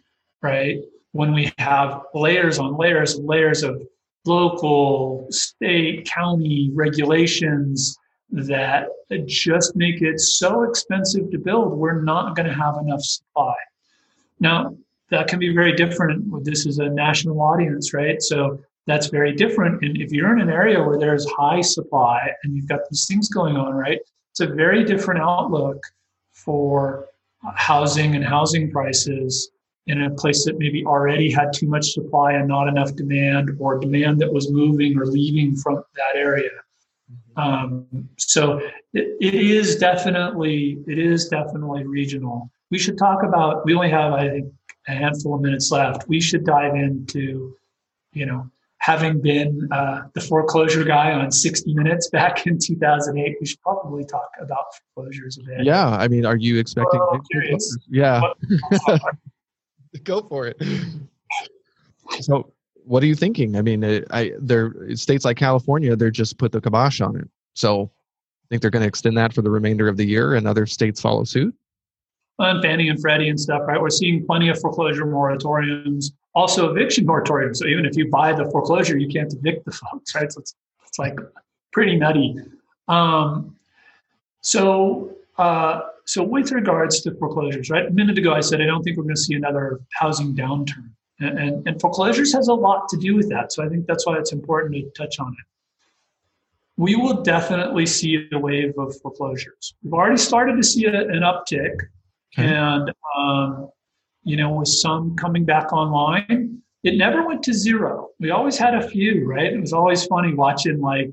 right? 0.43 0.78
When 1.12 1.32
we 1.32 1.53
have 1.59 2.03
layers 2.14 2.59
on 2.59 2.76
layers 2.76 3.14
and 3.16 3.26
layers 3.26 3.62
of 3.62 3.82
local, 4.24 5.26
state, 5.30 6.07
county 6.07 6.70
regulations 6.72 7.99
that 8.30 8.88
just 9.26 9.74
make 9.74 10.03
it 10.03 10.20
so 10.20 10.62
expensive 10.62 11.30
to 11.30 11.38
build, 11.38 11.72
we're 11.72 12.03
not 12.03 12.36
going 12.36 12.47
to 12.47 12.55
have 12.55 12.76
enough 12.76 13.03
supply. 13.03 13.55
Now, 14.38 14.76
that 15.11 15.26
can 15.26 15.41
be 15.41 15.53
very 15.53 15.74
different. 15.74 16.45
This 16.45 16.66
is 16.66 16.78
a 16.78 16.88
national 16.88 17.41
audience, 17.41 17.93
right? 17.93 18.22
So 18.22 18.61
that's 18.86 19.09
very 19.09 19.32
different. 19.34 19.82
And 19.84 20.01
if 20.01 20.12
you're 20.12 20.32
in 20.32 20.41
an 20.41 20.51
area 20.51 20.82
where 20.82 20.99
there's 20.99 21.28
high 21.32 21.61
supply 21.61 22.30
and 22.45 22.55
you've 22.55 22.68
got 22.68 22.80
these 22.88 23.07
things 23.07 23.28
going 23.28 23.57
on, 23.57 23.74
right? 23.74 23.99
It's 24.30 24.41
a 24.41 24.47
very 24.47 24.84
different 24.84 25.20
outlook 25.20 25.82
for 26.32 27.09
housing 27.57 28.14
and 28.14 28.24
housing 28.24 28.70
prices 28.70 29.51
in 29.87 30.03
a 30.03 30.11
place 30.11 30.45
that 30.45 30.59
maybe 30.59 30.85
already 30.85 31.31
had 31.31 31.53
too 31.53 31.66
much 31.66 31.93
supply 31.93 32.33
and 32.33 32.49
not 32.49 32.68
enough 32.68 32.95
demand, 32.95 33.51
or 33.59 33.78
demand 33.78 34.20
that 34.20 34.33
was 34.33 34.51
moving 34.51 34.99
or 34.99 35.07
leaving 35.07 35.57
from 35.57 35.83
that 35.97 36.16
area. 36.16 36.51
Um, 37.37 37.87
so 38.18 38.59
it, 38.93 39.16
it 39.20 39.35
is 39.35 39.76
definitely 39.76 40.78
it 40.87 40.99
is 40.99 41.28
definitely 41.28 41.87
regional. 41.87 42.51
We 42.70 42.78
should 42.78 42.99
talk 42.99 43.22
about. 43.22 43.64
We 43.64 43.74
only 43.74 43.91
have 43.91 44.12
I 44.12 44.28
think 44.28 44.53
a 44.89 44.93
handful 44.93 45.35
of 45.35 45.41
minutes 45.41 45.70
left. 45.70 46.09
We 46.09 46.20
should 46.20 46.45
dive 46.45 46.74
into, 46.74 47.57
you 48.12 48.26
know, 48.26 48.51
having 48.78 49.20
been 49.20 49.68
uh, 49.70 50.03
the 50.14 50.20
foreclosure 50.20 50.85
guy 50.85 51.12
on 51.12 51.31
60 51.31 51.74
Minutes 51.74 52.09
back 52.09 52.47
in 52.47 52.59
2008, 52.59 53.37
we 53.41 53.47
should 53.47 53.61
probably 53.61 54.05
talk 54.05 54.31
about 54.41 54.64
foreclosures 54.95 55.39
a 55.39 55.43
bit. 55.45 55.64
Yeah, 55.64 55.89
I 55.89 56.09
mean, 56.09 56.24
are 56.26 56.37
you 56.37 56.59
expecting? 56.59 57.01
Oh, 57.01 57.20
yeah, 57.89 58.20
go 60.05 60.22
for 60.22 60.47
it. 60.47 60.61
So, 62.20 62.53
what 62.84 63.03
are 63.03 63.07
you 63.07 63.14
thinking? 63.14 63.57
I 63.57 63.62
mean, 63.62 63.84
uh, 63.84 64.01
I 64.11 64.32
there 64.38 64.74
states 64.97 65.24
like 65.24 65.36
California, 65.36 65.95
they're 65.97 66.11
just 66.11 66.38
put 66.38 66.53
the 66.53 66.61
kibosh 66.61 67.01
on 67.01 67.16
it. 67.16 67.28
So, 67.55 67.84
I 67.84 68.47
think 68.49 68.62
they're 68.62 68.70
going 68.70 68.82
to 68.82 68.88
extend 68.88 69.16
that 69.16 69.32
for 69.32 69.43
the 69.43 69.51
remainder 69.51 69.88
of 69.88 69.97
the 69.97 70.05
year, 70.05 70.34
and 70.34 70.47
other 70.47 70.66
states 70.66 71.01
follow 71.01 71.24
suit. 71.24 71.55
And 72.38 72.62
Fannie 72.62 72.88
and 72.88 72.99
Freddie 73.01 73.28
and 73.28 73.38
stuff, 73.38 73.62
right? 73.66 73.80
We're 73.80 73.91
seeing 73.91 74.24
plenty 74.24 74.49
of 74.49 74.59
foreclosure 74.59 75.05
moratoriums, 75.05 76.07
also 76.34 76.70
eviction 76.70 77.07
moratoriums. 77.07 77.57
So 77.57 77.66
even 77.66 77.84
if 77.84 77.97
you 77.97 78.09
buy 78.11 78.32
the 78.32 78.51
foreclosure, 78.51 78.97
you 78.97 79.09
can't 79.09 79.32
evict 79.32 79.66
the 79.66 79.72
folks, 79.72 80.14
right? 80.14 80.32
So 80.32 80.41
it's 80.41 80.55
it's 80.86 80.99
like 80.99 81.18
pretty 81.72 81.97
nutty. 81.97 82.36
Um, 82.88 83.57
so 84.41 85.14
uh, 85.38 85.82
so 86.11 86.24
with 86.24 86.50
regards 86.50 87.02
to 87.02 87.14
foreclosures, 87.14 87.70
right? 87.70 87.86
A 87.86 87.90
minute 87.92 88.18
ago, 88.18 88.34
I 88.34 88.40
said 88.40 88.61
I 88.61 88.64
don't 88.64 88.82
think 88.82 88.96
we're 88.96 89.04
going 89.04 89.14
to 89.14 89.20
see 89.20 89.34
another 89.34 89.80
housing 89.92 90.34
downturn. 90.34 90.90
And, 91.20 91.64
and, 91.68 91.80
foreclosures 91.80 92.32
has 92.32 92.48
a 92.48 92.52
lot 92.52 92.88
to 92.88 92.96
do 92.96 93.14
with 93.14 93.28
that. 93.28 93.52
So 93.52 93.64
I 93.64 93.68
think 93.68 93.86
that's 93.86 94.06
why 94.06 94.18
it's 94.18 94.32
important 94.32 94.74
to 94.74 94.90
touch 95.00 95.20
on 95.20 95.28
it. 95.28 95.46
We 96.76 96.96
will 96.96 97.22
definitely 97.22 97.86
see 97.86 98.26
a 98.32 98.38
wave 98.40 98.76
of 98.76 99.00
foreclosures. 99.00 99.74
We've 99.84 99.92
already 99.92 100.16
started 100.16 100.56
to 100.56 100.64
see 100.64 100.86
a, 100.86 100.98
an 100.98 101.20
uptick, 101.20 101.74
okay. 102.36 102.48
and 102.48 102.90
um, 103.16 103.68
you 104.24 104.36
know, 104.36 104.50
with 104.50 104.68
some 104.68 105.14
coming 105.14 105.44
back 105.44 105.72
online, 105.72 106.61
it 106.82 106.96
never 106.96 107.24
went 107.24 107.44
to 107.44 107.54
zero. 107.54 108.08
We 108.18 108.32
always 108.32 108.58
had 108.58 108.74
a 108.74 108.88
few, 108.88 109.28
right? 109.28 109.52
It 109.52 109.61
was 109.61 109.72
always 109.72 110.06
funny 110.06 110.34
watching 110.34 110.80
like 110.80 111.12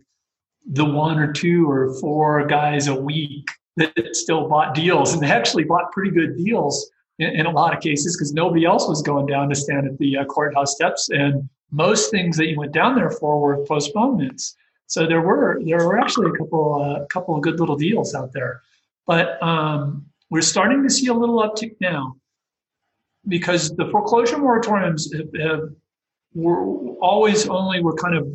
the 0.65 0.85
one 0.85 1.19
or 1.19 1.31
two 1.31 1.69
or 1.69 1.93
four 1.99 2.47
guys 2.47 2.87
a 2.87 2.95
week 2.95 3.47
that 3.78 4.15
still 4.15 4.47
bought 4.47 4.73
deals, 4.73 5.13
and 5.13 5.21
they 5.21 5.32
actually 5.32 5.63
bought 5.63 5.91
pretty 5.91 6.11
good 6.11 6.36
deals 6.36 6.89
in, 7.19 7.30
in 7.30 7.45
a 7.45 7.51
lot 7.51 7.75
of 7.75 7.82
cases 7.82 8.15
because 8.15 8.34
nobody 8.34 8.65
else 8.65 8.88
was 8.88 9.01
going 9.01 9.25
down 9.28 9.49
to 9.49 9.55
stand 9.55 9.88
at 9.88 9.97
the 9.97 10.17
uh, 10.17 10.25
courthouse 10.25 10.73
steps, 10.73 11.09
and 11.09 11.47
most 11.71 12.11
things 12.11 12.38
that 12.38 12.47
you 12.47 12.57
went 12.57 12.71
down 12.71 12.95
there 12.95 13.11
for 13.11 13.39
were 13.39 13.65
postponements. 13.65 14.55
So 14.88 15.05
there 15.05 15.21
were 15.21 15.61
there 15.65 15.86
were 15.86 15.99
actually 15.99 16.32
a 16.32 16.34
couple 16.34 16.82
a 16.82 17.03
uh, 17.03 17.05
couple 17.05 17.36
of 17.36 17.41
good 17.41 17.59
little 17.59 17.75
deals 17.75 18.15
out 18.15 18.34
there, 18.34 18.61
but 19.05 19.41
um, 19.43 20.05
we're 20.30 20.41
starting 20.41 20.84
to 20.84 20.89
see 20.89 21.07
a 21.07 21.13
little 21.13 21.39
uptick 21.41 21.75
now 21.80 22.15
because 23.28 23.75
the 23.75 23.89
foreclosure 23.91 24.38
moratoriums 24.38 25.13
have, 25.15 25.28
have, 25.41 25.69
were 26.34 26.61
always 26.99 27.47
only 27.47 27.82
were 27.82 27.95
kind 27.95 28.15
of 28.15 28.28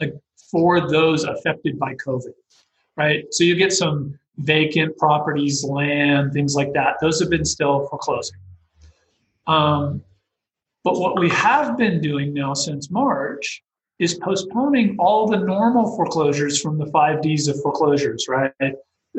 like 0.00 0.14
for 0.50 0.88
those 0.90 1.24
affected 1.24 1.78
by 1.78 1.94
COVID, 1.94 2.32
right? 2.96 3.24
So 3.30 3.44
you 3.44 3.54
get 3.56 3.72
some 3.72 4.18
vacant 4.38 4.96
properties, 4.96 5.64
land, 5.64 6.32
things 6.32 6.54
like 6.54 6.72
that. 6.72 6.96
Those 7.00 7.20
have 7.20 7.30
been 7.30 7.44
still 7.44 7.86
foreclosing. 7.88 8.38
Um, 9.46 10.02
but 10.84 10.98
what 10.98 11.18
we 11.18 11.28
have 11.30 11.76
been 11.76 12.00
doing 12.00 12.32
now 12.32 12.54
since 12.54 12.90
March 12.90 13.62
is 13.98 14.14
postponing 14.14 14.96
all 14.98 15.28
the 15.28 15.36
normal 15.36 15.94
foreclosures 15.96 16.60
from 16.60 16.78
the 16.78 16.86
five 16.86 17.22
Ds 17.22 17.46
of 17.48 17.60
foreclosures, 17.62 18.26
right? 18.28 18.52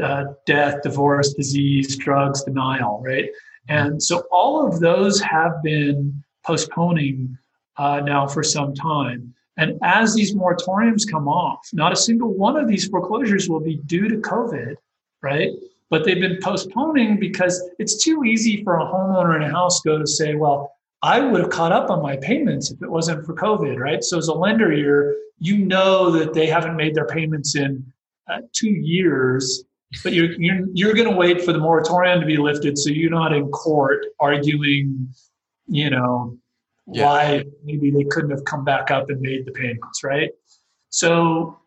Uh, 0.02 0.26
death, 0.46 0.82
divorce, 0.82 1.34
disease, 1.34 1.96
drugs, 1.96 2.44
denial, 2.44 3.02
right? 3.06 3.30
And 3.70 4.02
so 4.02 4.24
all 4.32 4.68
of 4.68 4.80
those 4.80 5.22
have 5.22 5.64
been 5.64 6.24
postponing 6.46 7.38
uh, 7.78 8.02
now 8.02 8.28
for 8.28 8.44
some 8.44 8.74
time. 8.74 9.34
And 9.58 9.78
as 9.84 10.16
these 10.16 10.36
moratoriums 10.36 11.10
come 11.10 11.28
off, 11.28 11.70
not 11.74 11.94
a 11.94 11.96
single 11.96 12.34
one 12.34 12.58
of 12.58 12.68
these 12.68 12.88
foreclosures 12.88 13.48
will 13.48 13.60
be 13.60 13.78
due 13.86 14.10
to 14.10 14.18
COVID, 14.18 14.76
right? 15.24 15.50
But 15.90 16.06
they've 16.06 16.20
been 16.20 16.40
postponing 16.42 17.20
because 17.20 17.64
it's 17.80 18.04
too 18.04 18.24
easy 18.24 18.64
for 18.64 18.78
a 18.78 18.86
homeowner 18.86 19.36
in 19.36 19.44
a 19.44 19.52
house 19.52 19.82
go 19.82 19.98
to 19.98 20.06
say, 20.08 20.36
well, 20.36 20.74
I 21.02 21.20
would 21.20 21.42
have 21.42 21.50
caught 21.50 21.72
up 21.72 21.90
on 21.90 22.02
my 22.02 22.18
payments 22.18 22.72
if 22.72 22.82
it 22.82 22.90
wasn't 22.90 23.26
for 23.26 23.34
COVID, 23.34 23.78
right? 23.78 24.04
So 24.04 24.18
as 24.18 24.28
a 24.28 24.34
lender 24.34 24.72
here, 24.72 25.16
you 25.40 25.58
know 25.58 26.12
that 26.12 26.34
they 26.34 26.48
haven't 26.48 26.76
made 26.76 26.96
their 26.96 27.08
payments 27.08 27.56
in 27.56 27.86
uh, 28.32 28.40
two 28.54 28.70
years, 28.70 29.66
but 30.02 30.14
you're 30.14 30.32
you're, 30.40 30.66
you're 30.74 30.94
going 30.94 31.10
to 31.10 31.16
wait 31.16 31.42
for 31.42 31.52
the 31.52 31.60
moratorium 31.60 32.22
to 32.22 32.26
be 32.26 32.38
lifted, 32.38 32.78
so 32.78 32.90
you're 32.90 33.12
not 33.12 33.34
in 33.34 33.50
court 33.50 34.06
arguing, 34.20 35.14
you 35.68 35.90
know, 35.90 36.38
yeah. 36.88 37.06
why 37.06 37.46
maybe 37.66 37.92
they 37.92 38.06
couldn't 38.06 38.32
have 38.32 38.46
come 38.46 38.64
back 38.64 38.90
up 38.90 39.10
and 39.10 39.20
made 39.20 39.46
the 39.46 39.52
payments, 39.52 40.04
right? 40.04 40.32
So 40.90 41.60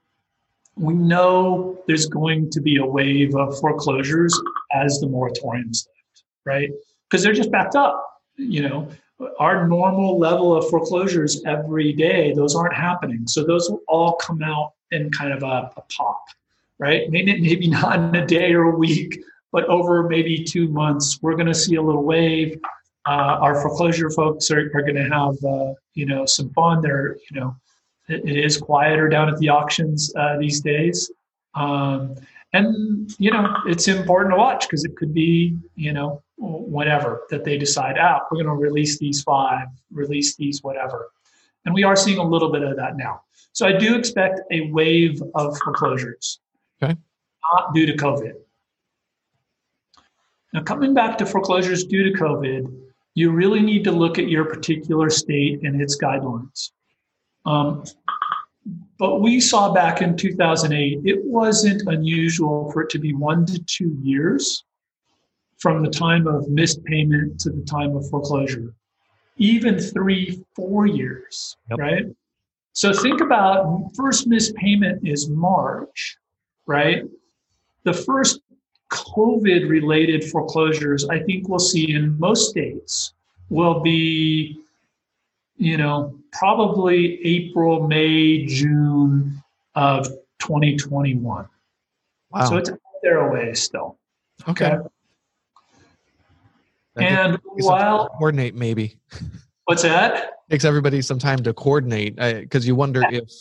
we 0.76 0.94
know 0.94 1.82
there's 1.86 2.06
going 2.06 2.50
to 2.50 2.60
be 2.60 2.76
a 2.76 2.86
wave 2.86 3.34
of 3.34 3.58
foreclosures 3.60 4.38
as 4.72 5.00
the 5.00 5.06
moratoriums 5.06 5.86
lift, 5.86 6.24
right? 6.44 6.70
Because 7.08 7.22
they're 7.22 7.32
just 7.32 7.50
backed 7.50 7.74
up. 7.74 8.02
You 8.36 8.68
know, 8.68 8.88
our 9.38 9.66
normal 9.66 10.18
level 10.18 10.54
of 10.54 10.68
foreclosures 10.68 11.42
every 11.46 11.92
day, 11.92 12.32
those 12.34 12.54
aren't 12.54 12.74
happening. 12.74 13.26
So 13.26 13.44
those 13.44 13.70
will 13.70 13.80
all 13.88 14.16
come 14.16 14.42
out 14.42 14.72
in 14.90 15.10
kind 15.10 15.32
of 15.32 15.42
a, 15.42 15.72
a 15.76 15.82
pop, 15.96 16.22
right? 16.78 17.10
Maybe, 17.10 17.40
maybe 17.40 17.68
not 17.68 17.98
in 17.98 18.14
a 18.14 18.26
day 18.26 18.52
or 18.52 18.64
a 18.64 18.76
week, 18.76 19.18
but 19.52 19.64
over 19.64 20.06
maybe 20.08 20.44
two 20.44 20.68
months, 20.68 21.18
we're 21.22 21.34
going 21.34 21.46
to 21.46 21.54
see 21.54 21.76
a 21.76 21.82
little 21.82 22.04
wave. 22.04 22.60
Uh, 23.06 23.38
our 23.40 23.60
foreclosure 23.62 24.10
folks 24.10 24.50
are, 24.50 24.70
are 24.74 24.82
going 24.82 24.96
to 24.96 25.08
have, 25.08 25.34
uh, 25.44 25.72
you 25.94 26.04
know, 26.04 26.26
some 26.26 26.50
fun. 26.50 26.82
They're, 26.82 27.16
you 27.30 27.40
know, 27.40 27.56
it, 28.08 28.36
is 28.36 28.58
quieter 28.58 29.08
down 29.08 29.28
at 29.28 29.38
the 29.38 29.48
auctions 29.48 30.12
uh, 30.16 30.38
these 30.38 30.60
days. 30.60 31.10
Um, 31.54 32.14
and, 32.52 33.14
you 33.18 33.30
know, 33.30 33.56
it's 33.66 33.88
important 33.88 34.32
to 34.32 34.38
watch 34.38 34.66
because 34.66 34.84
it 34.84 34.96
could 34.96 35.12
be, 35.12 35.56
you 35.74 35.92
know, 35.92 36.22
whatever 36.36 37.22
that 37.30 37.44
they 37.44 37.58
decide 37.58 37.98
out. 37.98 38.22
Oh, 38.24 38.26
we're 38.30 38.44
going 38.44 38.56
to 38.56 38.62
release 38.62 38.98
these 38.98 39.22
five, 39.22 39.68
release 39.92 40.36
these 40.36 40.62
whatever. 40.62 41.10
And 41.64 41.74
we 41.74 41.82
are 41.82 41.96
seeing 41.96 42.18
a 42.18 42.24
little 42.24 42.52
bit 42.52 42.62
of 42.62 42.76
that 42.76 42.96
now. 42.96 43.22
So 43.52 43.66
I 43.66 43.72
do 43.72 43.96
expect 43.96 44.40
a 44.52 44.70
wave 44.70 45.20
of 45.34 45.58
foreclosures. 45.58 46.40
Okay. 46.82 46.94
Not 47.42 47.74
due 47.74 47.86
to 47.86 47.94
COVID. 47.94 48.34
Now, 50.52 50.62
coming 50.62 50.94
back 50.94 51.18
to 51.18 51.26
foreclosures 51.26 51.84
due 51.84 52.04
to 52.10 52.18
COVID, 52.18 52.72
you 53.14 53.30
really 53.30 53.60
need 53.60 53.82
to 53.84 53.92
look 53.92 54.18
at 54.18 54.28
your 54.28 54.44
particular 54.44 55.10
state 55.10 55.62
and 55.62 55.80
its 55.80 55.98
guidelines. 55.98 56.70
Um, 57.46 57.84
but 58.98 59.20
we 59.20 59.40
saw 59.40 59.72
back 59.72 60.02
in 60.02 60.16
2008, 60.16 61.00
it 61.04 61.24
wasn't 61.24 61.82
unusual 61.86 62.70
for 62.72 62.82
it 62.82 62.90
to 62.90 62.98
be 62.98 63.12
one 63.12 63.46
to 63.46 63.62
two 63.64 63.96
years 64.02 64.64
from 65.58 65.82
the 65.82 65.90
time 65.90 66.26
of 66.26 66.48
missed 66.48 66.82
payment 66.84 67.38
to 67.40 67.50
the 67.50 67.62
time 67.62 67.96
of 67.96 68.08
foreclosure, 68.10 68.74
even 69.36 69.78
three, 69.78 70.42
four 70.54 70.86
years, 70.86 71.56
yep. 71.70 71.78
right? 71.78 72.04
So 72.72 72.92
think 72.92 73.20
about 73.20 73.90
first 73.94 74.26
missed 74.26 74.54
payment 74.56 75.06
is 75.06 75.28
March, 75.28 76.16
right? 76.66 77.04
The 77.84 77.92
first 77.92 78.40
COVID 78.92 79.68
related 79.68 80.24
foreclosures 80.24 81.08
I 81.08 81.20
think 81.20 81.48
we'll 81.48 81.58
see 81.58 81.92
in 81.92 82.18
most 82.18 82.50
states 82.50 83.14
will 83.48 83.80
be 83.80 84.58
you 85.58 85.76
know, 85.76 86.18
probably 86.38 87.24
April, 87.24 87.86
May, 87.86 88.46
June 88.46 89.42
of 89.74 90.06
2021. 90.40 91.46
Wow. 92.30 92.44
So 92.44 92.56
it's 92.56 92.70
out 92.70 92.78
there 93.02 93.28
a 93.28 93.32
ways 93.32 93.60
still. 93.60 93.98
Okay. 94.48 94.72
okay? 94.72 94.86
And 96.96 97.38
while 97.56 98.08
coordinate 98.08 98.54
maybe. 98.54 98.98
What's 99.64 99.82
that? 99.82 100.32
Takes 100.48 100.64
everybody 100.64 101.02
some 101.02 101.18
time 101.18 101.42
to 101.42 101.52
coordinate 101.52 102.16
because 102.16 102.66
you 102.66 102.76
wonder 102.76 103.02
yeah. 103.10 103.18
if 103.18 103.32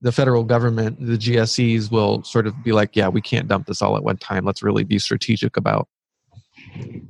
the 0.00 0.10
federal 0.10 0.42
government, 0.42 0.98
the 0.98 1.18
GSEs, 1.18 1.90
will 1.90 2.22
sort 2.22 2.46
of 2.46 2.54
be 2.64 2.72
like, 2.72 2.96
"Yeah, 2.96 3.08
we 3.08 3.20
can't 3.20 3.46
dump 3.48 3.66
this 3.66 3.82
all 3.82 3.94
at 3.98 4.02
one 4.02 4.16
time. 4.16 4.46
Let's 4.46 4.62
really 4.62 4.82
be 4.82 4.98
strategic 4.98 5.58
about 5.58 5.88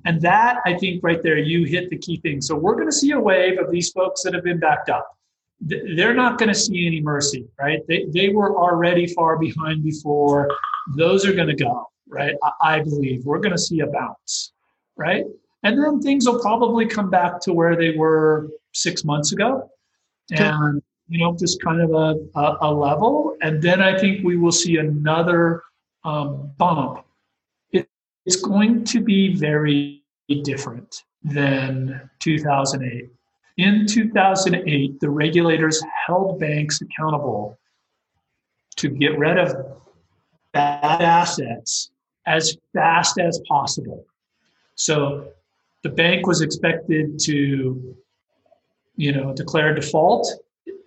and 0.05 0.20
that, 0.20 0.61
I 0.66 0.76
think, 0.78 1.03
right 1.03 1.22
there, 1.22 1.38
you 1.38 1.64
hit 1.64 1.90
the 1.90 1.97
key 1.97 2.18
thing. 2.18 2.40
So 2.40 2.55
we're 2.55 2.74
going 2.74 2.88
to 2.88 2.92
see 2.92 3.12
a 3.12 3.20
wave 3.20 3.59
of 3.59 3.70
these 3.70 3.90
folks 3.90 4.22
that 4.22 4.34
have 4.34 4.45
been 4.45 4.59
backed 4.59 4.90
up. 4.90 5.13
They're 5.61 6.14
not 6.14 6.38
going 6.38 6.48
to 6.50 6.55
see 6.55 6.86
any 6.86 7.00
mercy, 7.00 7.46
right? 7.59 7.80
They, 7.88 8.05
they 8.09 8.28
were 8.28 8.57
already 8.57 9.07
far 9.07 9.38
behind 9.38 9.82
before. 9.82 10.48
Those 10.96 11.26
are 11.26 11.32
going 11.32 11.48
to 11.48 11.55
go, 11.55 11.86
right? 12.09 12.34
I, 12.42 12.76
I 12.76 12.80
believe 12.80 13.24
we're 13.24 13.38
going 13.38 13.52
to 13.52 13.59
see 13.59 13.80
a 13.80 13.86
bounce, 13.86 14.52
right? 14.96 15.24
And 15.62 15.82
then 15.82 16.00
things 16.00 16.26
will 16.26 16.40
probably 16.40 16.86
come 16.86 17.09
back 17.09 17.40
to 17.42 17.52
where 17.52 17.76
they 17.76 17.96
were 17.96 18.50
six 18.74 19.05
months 19.05 19.32
ago. 19.32 19.70
And 20.30 20.82
you 21.09 21.18
know, 21.18 21.36
just 21.36 21.62
kind 21.62 21.80
of 21.80 21.90
a, 21.92 22.16
a, 22.38 22.59
a 22.62 22.72
level. 22.72 23.36
And 23.42 23.61
then 23.61 23.82
I 23.82 23.98
think 23.98 24.24
we 24.24 24.36
will 24.36 24.52
see 24.52 24.78
another 24.78 25.62
um, 26.05 26.52
bump. 26.57 27.05
It, 27.72 27.88
it's 28.24 28.36
going 28.36 28.84
to 28.84 29.00
be 29.00 29.34
very 29.34 30.02
different 30.42 31.02
than 31.22 32.11
2008. 32.20 33.11
In 33.57 33.86
2008, 33.86 34.98
the 35.00 35.11
regulators 35.11 35.82
held 36.07 36.40
banks 36.40 36.80
accountable 36.80 37.57
to 38.76 38.88
get 38.88 39.16
rid 39.16 39.38
of 39.38 39.55
bad 40.52 41.00
assets 41.00 41.90
as 42.26 42.57
fast 42.72 43.18
as 43.18 43.40
possible. 43.48 44.05
So 44.74 45.28
the 45.82 45.90
bank 45.90 46.26
was 46.26 46.40
expected 46.40 47.18
to, 47.20 47.96
you 48.96 49.12
know, 49.12 49.32
declare 49.32 49.74
default 49.74 50.26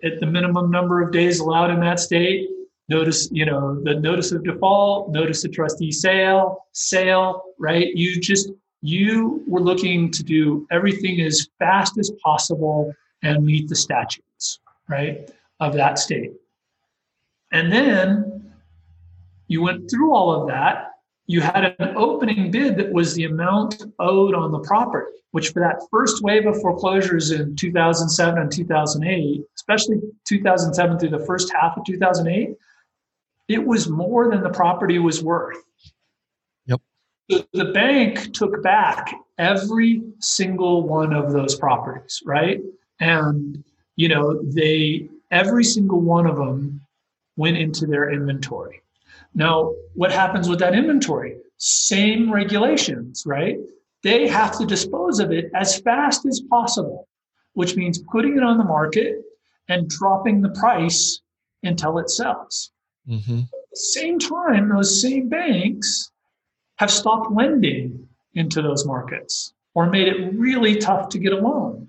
at 0.02 0.20
the 0.20 0.26
minimum 0.26 0.70
number 0.70 1.02
of 1.02 1.10
days 1.10 1.40
allowed 1.40 1.70
in 1.70 1.80
that 1.80 2.00
state. 2.00 2.48
Notice, 2.90 3.28
you 3.32 3.46
know, 3.46 3.80
the 3.82 3.94
notice 3.94 4.32
of 4.32 4.44
default, 4.44 5.10
notice 5.10 5.44
of 5.44 5.52
trustee 5.52 5.92
sale, 5.92 6.66
sale, 6.72 7.42
right? 7.58 7.94
You 7.94 8.20
just 8.20 8.50
you 8.80 9.42
were 9.46 9.60
looking 9.60 10.10
to 10.12 10.22
do 10.22 10.66
everything 10.70 11.20
as 11.20 11.48
fast 11.58 11.98
as 11.98 12.10
possible 12.22 12.94
and 13.22 13.44
meet 13.44 13.68
the 13.68 13.76
statutes, 13.76 14.60
right, 14.88 15.30
of 15.60 15.74
that 15.74 15.98
state. 15.98 16.32
And 17.52 17.72
then 17.72 18.52
you 19.48 19.62
went 19.62 19.90
through 19.90 20.14
all 20.14 20.30
of 20.30 20.48
that. 20.48 20.92
You 21.26 21.40
had 21.40 21.74
an 21.78 21.96
opening 21.96 22.50
bid 22.50 22.76
that 22.76 22.92
was 22.92 23.14
the 23.14 23.24
amount 23.24 23.82
owed 23.98 24.34
on 24.34 24.52
the 24.52 24.60
property, 24.60 25.10
which 25.32 25.50
for 25.50 25.60
that 25.60 25.82
first 25.90 26.22
wave 26.22 26.46
of 26.46 26.60
foreclosures 26.60 27.32
in 27.32 27.56
2007 27.56 28.40
and 28.40 28.50
2008, 28.50 29.44
especially 29.56 30.00
2007 30.26 30.98
through 30.98 31.10
the 31.10 31.26
first 31.26 31.52
half 31.52 31.76
of 31.76 31.84
2008, 31.84 32.54
it 33.48 33.66
was 33.66 33.88
more 33.88 34.30
than 34.30 34.42
the 34.42 34.50
property 34.50 34.98
was 34.98 35.22
worth. 35.22 35.58
The 37.28 37.70
bank 37.74 38.32
took 38.32 38.62
back 38.62 39.14
every 39.36 40.02
single 40.18 40.88
one 40.88 41.12
of 41.12 41.32
those 41.32 41.56
properties, 41.56 42.22
right? 42.24 42.60
And, 43.00 43.62
you 43.96 44.08
know, 44.08 44.42
they, 44.42 45.08
every 45.30 45.64
single 45.64 46.00
one 46.00 46.26
of 46.26 46.36
them 46.36 46.80
went 47.36 47.58
into 47.58 47.86
their 47.86 48.10
inventory. 48.10 48.80
Now, 49.34 49.74
what 49.94 50.10
happens 50.10 50.48
with 50.48 50.58
that 50.60 50.74
inventory? 50.74 51.36
Same 51.58 52.32
regulations, 52.32 53.24
right? 53.26 53.58
They 54.02 54.26
have 54.26 54.56
to 54.58 54.66
dispose 54.66 55.20
of 55.20 55.30
it 55.30 55.50
as 55.54 55.80
fast 55.80 56.24
as 56.24 56.40
possible, 56.40 57.08
which 57.52 57.76
means 57.76 57.98
putting 58.10 58.36
it 58.36 58.42
on 58.42 58.58
the 58.58 58.64
market 58.64 59.22
and 59.68 59.88
dropping 59.88 60.40
the 60.40 60.50
price 60.50 61.20
until 61.62 61.98
it 61.98 62.08
sells. 62.08 62.70
Mm-hmm. 63.08 63.40
At 63.40 63.70
the 63.70 63.76
same 63.76 64.18
time, 64.18 64.68
those 64.70 65.02
same 65.02 65.28
banks 65.28 66.10
have 66.78 66.90
stopped 66.90 67.32
lending 67.32 68.08
into 68.34 68.62
those 68.62 68.86
markets 68.86 69.52
or 69.74 69.86
made 69.86 70.08
it 70.08 70.34
really 70.34 70.76
tough 70.76 71.08
to 71.10 71.18
get 71.18 71.32
a 71.32 71.36
loan. 71.36 71.88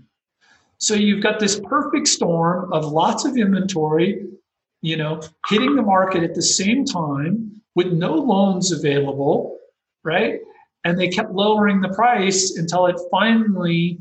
So 0.78 0.94
you've 0.94 1.24
got 1.24 1.40
this 1.40 1.60
perfect 1.60 2.08
storm 2.08 2.72
of 2.72 2.86
lots 2.86 3.26
of 3.26 3.38
inventory, 3.38 4.26
you 4.82 4.98
know, 4.98 5.22
hitting 5.50 5.76
the 5.76 5.82
market 5.82 6.24
at 6.24 6.36
the 6.36 6.42
same 6.42 6.86
time 6.86 7.62
with 7.76 7.88
no 7.88 8.14
loans 8.14 8.72
available, 8.72 9.58
right? 10.04 10.40
And 10.86 10.98
they 10.98 11.10
kept 11.10 11.32
lowering 11.32 11.82
the 11.82 11.90
price 11.90 12.58
until 12.58 12.86
it 12.88 12.96
finally 13.12 14.00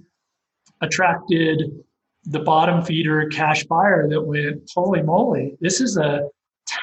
attracted 0.81 1.85
the 2.25 2.39
bottom 2.39 2.83
feeder 2.83 3.27
cash 3.29 3.65
buyer 3.65 4.09
that 4.09 4.21
went, 4.21 4.71
holy 4.75 5.03
moly, 5.03 5.57
this 5.61 5.81
is 5.81 5.97
a 5.97 6.29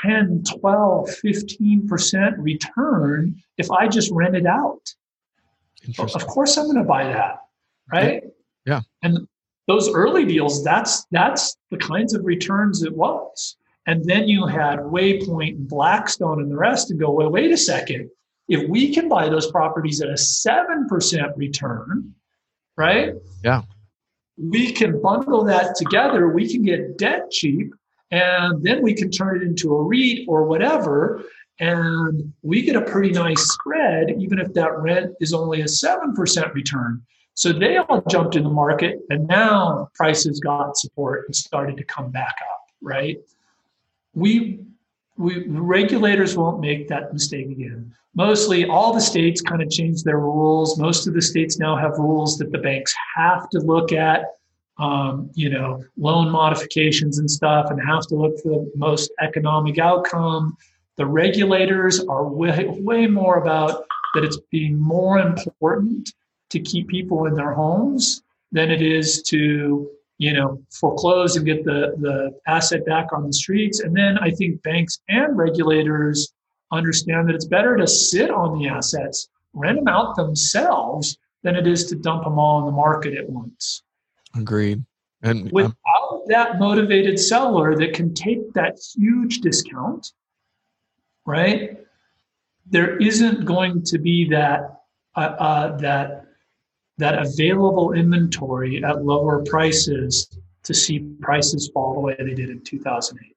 10, 0.06 0.44
12, 0.60 1.10
15% 1.24 2.36
return 2.38 3.36
if 3.58 3.72
I 3.72 3.88
just 3.88 4.12
rent 4.12 4.36
it 4.36 4.46
out. 4.46 4.94
Of 6.00 6.28
course 6.28 6.58
I'm 6.58 6.66
going 6.66 6.78
to 6.78 6.84
buy 6.84 7.06
that, 7.06 7.40
right? 7.92 8.24
Yeah. 8.66 8.82
And 9.04 9.28
those 9.68 9.90
early 9.90 10.26
deals, 10.26 10.64
that's 10.64 11.06
that's 11.12 11.58
the 11.72 11.78
kinds 11.78 12.14
of 12.14 12.26
returns 12.26 12.84
it 12.84 12.96
was. 12.96 13.58
And 13.88 14.04
then 14.06 14.28
you 14.28 14.48
had 14.48 14.80
Waypoint 14.80 15.56
and 15.58 15.68
Blackstone 15.68 16.42
and 16.42 16.52
the 16.52 16.58
rest 16.58 16.90
and 16.90 17.00
go, 17.00 17.12
well, 17.12 17.30
wait 17.30 17.52
a 17.52 17.58
second. 17.58 18.10
If 18.48 18.68
we 18.68 18.94
can 18.94 19.10
buy 19.10 19.30
those 19.30 19.52
properties 19.52 20.02
at 20.02 20.10
a 20.10 20.14
7% 20.14 21.38
return, 21.38 22.14
right? 22.78 23.14
Yeah. 23.44 23.62
We 24.38 24.72
can 24.72 25.02
bundle 25.02 25.44
that 25.46 25.76
together. 25.76 26.30
We 26.30 26.52
can 26.52 26.64
get 26.64 26.98
debt 26.98 27.32
cheap 27.32 27.74
and 28.12 28.64
then 28.64 28.82
we 28.82 28.94
can 28.94 29.10
turn 29.10 29.38
it 29.38 29.44
into 29.44 29.76
a 29.76 29.84
REIT 29.84 30.26
or 30.28 30.46
whatever. 30.46 31.24
And 31.60 32.34
we 32.42 32.62
get 32.62 32.76
a 32.76 32.82
pretty 32.82 33.12
nice 33.12 33.42
spread, 33.54 34.12
even 34.20 34.40
if 34.40 34.54
that 34.54 34.78
rent 34.80 35.16
is 35.22 35.34
only 35.34 35.62
a 35.62 35.66
7% 35.66 36.54
return. 36.54 37.02
So 37.34 37.52
they 37.52 37.78
all 37.78 38.02
jumped 38.10 38.36
in 38.36 38.44
the 38.44 38.50
market, 38.50 39.00
and 39.10 39.28
now 39.28 39.90
prices 39.94 40.40
got 40.40 40.78
support 40.78 41.26
and 41.26 41.36
started 41.36 41.76
to 41.78 41.84
come 41.84 42.10
back 42.10 42.36
up, 42.50 42.70
right? 42.82 43.18
We, 44.14 44.62
we 45.18 45.46
regulators 45.48 46.38
won't 46.38 46.62
make 46.62 46.88
that 46.88 47.12
mistake 47.12 47.48
again. 47.48 47.94
Mostly, 48.16 48.66
all 48.66 48.94
the 48.94 49.02
states 49.02 49.42
kind 49.42 49.62
of 49.62 49.70
changed 49.70 50.06
their 50.06 50.20
rules. 50.20 50.80
Most 50.80 51.08
of 51.08 51.14
the 51.14 51.22
states 51.22 51.60
now 51.60 51.76
have 51.76 51.98
rules 51.98 52.38
that 52.38 52.54
the 52.54 52.58
banks 52.58 52.96
have 53.18 53.50
to 53.50 53.60
look 53.60 53.92
at, 53.92 54.24
um, 54.78 55.30
you 55.34 55.50
know, 55.50 55.84
loan 55.98 56.30
modifications 56.30 57.20
and 57.20 57.30
stuff, 57.30 57.70
and 57.70 57.80
have 57.82 58.06
to 58.08 58.16
look 58.16 58.38
for 58.42 58.50
the 58.50 58.72
most 58.76 59.12
economic 59.22 59.80
outcome. 59.80 60.58
The 60.98 61.06
regulators 61.06 62.00
are 62.06 62.28
way, 62.28 62.66
way 62.68 63.08
more 63.08 63.38
about 63.38 63.86
that 64.14 64.24
it's 64.24 64.40
being 64.52 64.80
more 64.80 65.20
important 65.20 66.14
to 66.50 66.60
keep 66.60 66.88
people 66.88 67.26
in 67.26 67.36
their 67.36 67.54
homes 67.54 68.24
than 68.52 68.72
it 68.72 68.82
is 68.82 69.22
to 69.24 69.90
you 70.18 70.34
know 70.34 70.62
foreclose 70.72 71.36
and 71.36 71.46
get 71.46 71.64
the 71.66 71.94
the 72.00 72.34
asset 72.48 72.86
back 72.86 73.12
on 73.12 73.28
the 73.28 73.34
streets 73.34 73.82
and 73.82 73.96
then 73.96 74.18
i 74.20 74.32
think 74.32 74.62
banks 74.64 75.00
and 75.10 75.38
regulators 75.38 76.34
understand 76.72 77.28
that 77.28 77.36
it's 77.36 77.46
better 77.46 77.76
to 77.76 77.86
sit 77.86 78.32
on 78.32 78.58
the 78.58 78.68
assets 78.68 79.28
rent 79.54 79.78
them 79.78 79.88
out 79.88 80.16
themselves 80.16 81.18
than 81.44 81.56
it 81.56 81.68
is 81.68 81.86
to 81.86 81.96
dump 81.96 82.24
them 82.24 82.40
all 82.40 82.60
in 82.60 82.66
the 82.66 82.72
market 82.72 83.14
at 83.18 83.30
once 83.30 83.84
agreed 84.36 84.84
and 85.22 85.52
without 85.52 85.76
um, 86.02 86.22
that 86.28 86.60
motivated 86.60 87.20
seller 87.20 87.76
that 87.76 87.94
can 87.94 88.14
take 88.14 88.54
that 88.54 88.78
huge 88.96 89.40
discount 89.40 90.12
right 91.26 91.78
there 92.68 92.98
isn't 92.98 93.46
going 93.46 93.84
to 93.84 93.98
be 93.98 94.28
that 94.30 94.82
uh, 95.16 95.36
uh, 95.40 95.78
that 95.78 96.26
that 96.98 97.20
available 97.20 97.94
inventory 97.94 98.84
at 98.84 99.04
lower 99.04 99.44
prices 99.44 100.30
to 100.64 100.74
see 100.74 101.00
prices 101.22 101.70
fall 101.74 101.94
the 101.94 102.00
way 102.00 102.16
they 102.18 102.34
did 102.34 102.50
in 102.50 102.62
2008. 102.62 103.36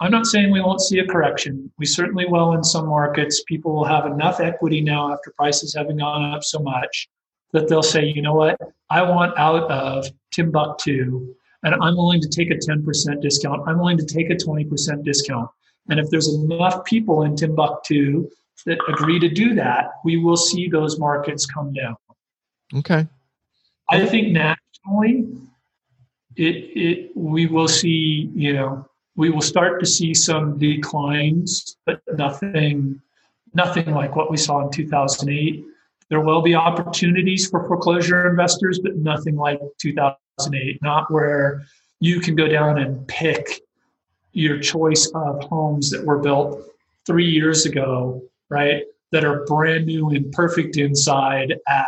I'm 0.00 0.10
not 0.10 0.26
saying 0.26 0.50
we 0.50 0.60
won't 0.60 0.80
see 0.80 0.98
a 0.98 1.06
correction. 1.06 1.70
We 1.78 1.86
certainly 1.86 2.26
will 2.26 2.54
in 2.54 2.64
some 2.64 2.88
markets. 2.88 3.44
People 3.46 3.72
will 3.72 3.84
have 3.84 4.06
enough 4.06 4.40
equity 4.40 4.80
now 4.80 5.12
after 5.12 5.32
prices 5.36 5.74
having 5.74 5.98
gone 5.98 6.32
up 6.32 6.42
so 6.42 6.58
much 6.60 7.08
that 7.52 7.68
they'll 7.68 7.82
say, 7.82 8.04
you 8.04 8.22
know 8.22 8.34
what, 8.34 8.58
I 8.90 9.02
want 9.02 9.36
out 9.38 9.70
of 9.70 10.06
Timbuktu 10.32 11.34
and 11.62 11.74
I'm 11.74 11.96
willing 11.96 12.20
to 12.20 12.28
take 12.28 12.50
a 12.50 12.54
10% 12.54 13.22
discount. 13.22 13.62
I'm 13.66 13.78
willing 13.78 13.98
to 13.98 14.06
take 14.06 14.30
a 14.30 14.34
20% 14.34 15.04
discount. 15.04 15.48
And 15.88 16.00
if 16.00 16.10
there's 16.10 16.28
enough 16.28 16.84
people 16.84 17.22
in 17.22 17.36
Timbuktu 17.36 18.28
that 18.66 18.78
agree 18.88 19.18
to 19.18 19.28
do 19.28 19.54
that, 19.54 19.92
we 20.04 20.16
will 20.16 20.36
see 20.36 20.68
those 20.68 20.98
markets 20.98 21.46
come 21.46 21.72
down. 21.72 21.96
Okay. 22.74 23.06
I 23.90 24.06
think 24.06 24.32
nationally, 24.32 25.28
it 26.36 26.56
it 26.74 27.10
we 27.14 27.46
will 27.46 27.68
see. 27.68 28.30
You 28.34 28.54
know, 28.54 28.88
we 29.16 29.28
will 29.28 29.42
start 29.42 29.80
to 29.80 29.86
see 29.86 30.14
some 30.14 30.58
declines, 30.58 31.76
but 31.84 32.00
nothing 32.14 33.02
nothing 33.54 33.90
like 33.90 34.16
what 34.16 34.30
we 34.30 34.36
saw 34.38 34.64
in 34.64 34.70
2008. 34.70 35.64
There 36.12 36.20
will 36.20 36.42
be 36.42 36.54
opportunities 36.54 37.48
for 37.48 37.66
foreclosure 37.66 38.28
investors, 38.28 38.78
but 38.78 38.96
nothing 38.96 39.34
like 39.34 39.58
2008. 39.78 40.82
Not 40.82 41.10
where 41.10 41.62
you 42.00 42.20
can 42.20 42.36
go 42.36 42.46
down 42.46 42.78
and 42.80 43.08
pick 43.08 43.62
your 44.32 44.58
choice 44.58 45.10
of 45.14 45.42
homes 45.44 45.88
that 45.88 46.04
were 46.04 46.18
built 46.18 46.68
three 47.06 47.24
years 47.24 47.64
ago, 47.64 48.22
right? 48.50 48.82
That 49.12 49.24
are 49.24 49.46
brand 49.46 49.86
new 49.86 50.10
and 50.10 50.30
perfect 50.32 50.76
inside 50.76 51.54
at 51.66 51.86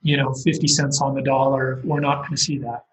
you 0.00 0.16
know 0.16 0.32
50 0.32 0.68
cents 0.68 1.02
on 1.02 1.14
the 1.14 1.22
dollar 1.22 1.80
we're 1.82 2.00
not 2.00 2.18
going 2.18 2.30
to 2.30 2.36
see 2.36 2.58
that 2.58 2.84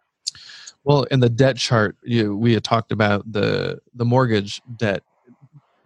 well 0.84 1.04
in 1.04 1.20
the 1.20 1.30
debt 1.30 1.58
chart 1.58 1.96
you, 2.02 2.36
we 2.36 2.54
had 2.54 2.64
talked 2.64 2.92
about 2.92 3.30
the 3.32 3.80
the 3.94 4.06
mortgage 4.06 4.62
debt 4.78 5.04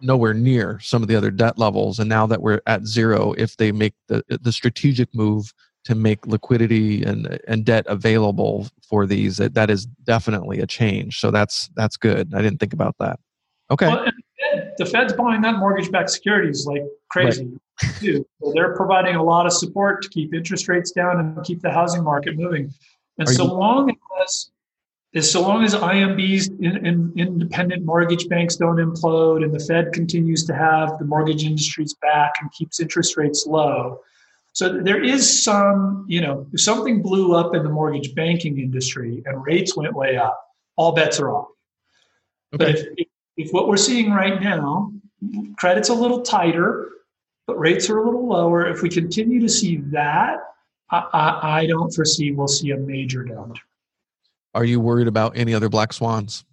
nowhere 0.00 0.34
near 0.34 0.78
some 0.80 1.02
of 1.02 1.08
the 1.08 1.16
other 1.16 1.30
debt 1.30 1.58
levels. 1.58 1.98
And 1.98 2.08
now 2.08 2.26
that 2.26 2.42
we're 2.42 2.60
at 2.66 2.86
zero 2.86 3.32
if 3.38 3.56
they 3.56 3.72
make 3.72 3.94
the 4.08 4.22
the 4.28 4.52
strategic 4.52 5.14
move 5.14 5.52
to 5.84 5.94
make 5.94 6.26
liquidity 6.26 7.02
and 7.02 7.38
and 7.48 7.64
debt 7.64 7.84
available 7.88 8.68
for 8.88 9.06
these 9.06 9.36
that, 9.38 9.54
that 9.54 9.70
is 9.70 9.86
definitely 10.04 10.60
a 10.60 10.66
change. 10.66 11.18
So 11.20 11.30
that's 11.30 11.68
that's 11.76 11.96
good. 11.96 12.34
I 12.34 12.42
didn't 12.42 12.58
think 12.58 12.72
about 12.72 12.96
that. 12.98 13.18
Okay. 13.70 13.86
Well, 13.86 14.06
the 14.78 14.86
fed's 14.86 15.12
buying 15.12 15.42
that 15.42 15.56
mortgage-backed 15.58 16.10
securities 16.10 16.64
like 16.66 16.82
crazy 17.10 17.44
right. 17.82 17.94
too. 18.00 18.26
So 18.42 18.52
they're 18.54 18.74
providing 18.76 19.16
a 19.16 19.22
lot 19.22 19.46
of 19.46 19.52
support 19.52 20.02
to 20.02 20.08
keep 20.08 20.32
interest 20.32 20.68
rates 20.68 20.90
down 20.92 21.20
and 21.20 21.44
keep 21.44 21.60
the 21.60 21.70
housing 21.70 22.02
market 22.02 22.36
moving. 22.36 22.72
And 23.18 23.28
Are 23.28 23.32
so 23.32 23.44
you- 23.44 23.52
long 23.52 23.94
as 24.22 24.50
is 25.18 25.30
so 25.30 25.42
long 25.42 25.64
as 25.64 25.74
IMBs, 25.74 26.48
in, 26.60 26.86
in, 26.86 27.12
independent 27.16 27.84
mortgage 27.84 28.28
banks, 28.28 28.56
don't 28.56 28.76
implode, 28.76 29.44
and 29.44 29.52
the 29.52 29.58
Fed 29.58 29.92
continues 29.92 30.44
to 30.44 30.54
have 30.54 30.98
the 30.98 31.04
mortgage 31.04 31.44
industry's 31.44 31.94
back 31.94 32.32
and 32.40 32.50
keeps 32.52 32.80
interest 32.80 33.16
rates 33.16 33.46
low. 33.46 34.00
So 34.52 34.80
there 34.80 35.02
is 35.02 35.44
some, 35.44 36.04
you 36.08 36.20
know, 36.20 36.46
if 36.52 36.60
something 36.60 37.02
blew 37.02 37.34
up 37.34 37.54
in 37.54 37.62
the 37.62 37.68
mortgage 37.68 38.14
banking 38.14 38.58
industry 38.58 39.22
and 39.26 39.44
rates 39.44 39.76
went 39.76 39.94
way 39.94 40.16
up, 40.16 40.40
all 40.76 40.92
bets 40.92 41.20
are 41.20 41.30
off. 41.30 41.48
Okay. 42.54 42.64
But 42.64 42.68
if, 42.68 42.86
if, 42.96 43.08
if 43.36 43.50
what 43.52 43.68
we're 43.68 43.76
seeing 43.76 44.10
right 44.10 44.40
now, 44.40 44.92
credit's 45.56 45.90
a 45.90 45.94
little 45.94 46.22
tighter, 46.22 46.88
but 47.46 47.58
rates 47.58 47.90
are 47.90 47.98
a 47.98 48.04
little 48.04 48.26
lower. 48.26 48.66
If 48.66 48.82
we 48.82 48.88
continue 48.88 49.40
to 49.40 49.48
see 49.48 49.76
that, 49.92 50.38
I, 50.90 51.04
I, 51.12 51.58
I 51.60 51.66
don't 51.66 51.90
foresee 51.92 52.32
we'll 52.32 52.48
see 52.48 52.70
a 52.70 52.76
major 52.76 53.24
downturn. 53.24 53.58
Are 54.54 54.64
you 54.64 54.80
worried 54.80 55.08
about 55.08 55.36
any 55.36 55.54
other 55.54 55.68
black 55.68 55.92
swans? 55.92 56.44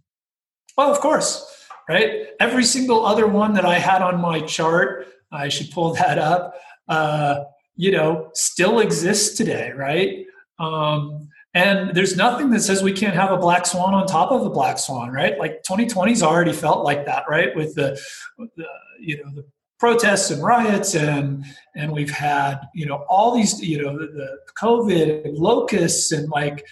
Oh, 0.78 0.92
of 0.92 1.00
course, 1.00 1.66
right? 1.88 2.28
Every 2.40 2.64
single 2.64 3.06
other 3.06 3.28
one 3.28 3.54
that 3.54 3.66
I 3.66 3.80
had 3.80 4.02
on 4.02 4.20
my 4.20 4.42
chart, 4.42 5.08
I 5.32 5.50
should 5.50 5.72
pull 5.72 5.94
that 5.94 6.18
up, 6.18 6.56
uh, 6.88 7.44
you 7.76 7.92
know, 7.92 8.30
still 8.34 8.80
exists 8.80 9.38
today, 9.38 9.72
right? 9.72 10.26
Um, 10.60 11.30
and 11.54 11.96
there's 11.96 12.18
nothing 12.18 12.50
that 12.50 12.62
says 12.62 12.84
we 12.84 12.92
can't 12.92 13.16
have 13.16 13.32
a 13.32 13.38
black 13.38 13.66
swan 13.66 13.94
on 13.94 14.06
top 14.08 14.32
of 14.32 14.46
a 14.46 14.50
black 14.50 14.78
swan, 14.78 15.12
right? 15.12 15.40
Like 15.40 15.64
2020's 15.64 16.22
already 16.22 16.52
felt 16.52 16.84
like 16.84 17.06
that, 17.06 17.24
right? 17.30 17.56
With 17.56 17.76
the, 17.76 18.00
the 18.38 18.68
you 19.00 19.24
know, 19.24 19.32
the 19.34 19.46
protests 19.80 20.32
and 20.32 20.42
riots 20.42 20.96
and 20.96 21.44
and 21.76 21.92
we've 21.92 22.10
had 22.10 22.62
you 22.74 22.86
know 22.86 23.06
all 23.10 23.36
these 23.36 23.62
you 23.62 23.82
know 23.82 23.98
the, 23.98 24.08
the 24.08 24.38
covid 24.58 25.26
and 25.26 25.38
locusts 25.38 26.12
and 26.12 26.30
like 26.30 26.66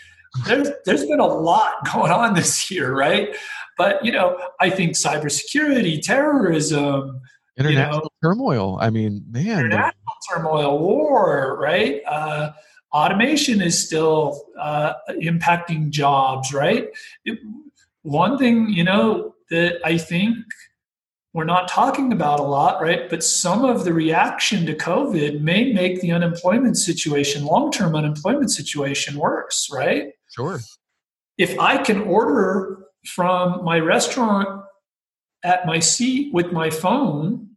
there's 0.45 0.69
there's 0.85 1.05
been 1.05 1.19
a 1.19 1.25
lot 1.25 1.73
going 1.93 2.11
on 2.11 2.33
this 2.33 2.69
year, 2.69 2.95
right? 2.95 3.35
But 3.77 4.03
you 4.05 4.11
know, 4.11 4.37
I 4.59 4.69
think 4.69 4.93
cybersecurity, 4.93 6.01
terrorism, 6.01 7.21
international 7.57 7.95
you 7.95 8.01
know, 8.01 8.29
turmoil. 8.29 8.77
I 8.81 8.89
mean, 8.89 9.23
man, 9.29 9.65
international 9.65 9.93
turmoil, 10.31 10.79
war, 10.79 11.57
right? 11.59 12.01
Uh, 12.07 12.51
automation 12.91 13.61
is 13.61 13.83
still 13.83 14.45
uh, 14.59 14.93
impacting 15.09 15.89
jobs, 15.89 16.53
right? 16.53 16.89
It, 17.25 17.39
one 18.03 18.37
thing, 18.37 18.69
you 18.69 18.83
know, 18.83 19.33
that 19.49 19.79
I 19.85 19.97
think 19.97 20.35
we're 21.33 21.45
not 21.45 21.67
talking 21.67 22.11
about 22.11 22.39
a 22.39 22.43
lot, 22.43 22.81
right? 22.81 23.09
But 23.09 23.23
some 23.23 23.65
of 23.65 23.85
the 23.85 23.93
reaction 23.93 24.65
to 24.67 24.75
COVID 24.75 25.41
may 25.41 25.73
make 25.73 25.99
the 25.99 26.11
unemployment 26.11 26.77
situation, 26.77 27.45
long 27.45 27.71
term 27.71 27.95
unemployment 27.95 28.51
situation, 28.51 29.17
worse, 29.17 29.69
right? 29.73 30.11
Sure. 30.33 30.59
If 31.37 31.59
I 31.59 31.77
can 31.77 32.01
order 32.01 32.85
from 33.05 33.63
my 33.63 33.79
restaurant 33.79 34.63
at 35.43 35.65
my 35.65 35.79
seat 35.79 36.33
with 36.33 36.51
my 36.51 36.69
phone 36.69 37.49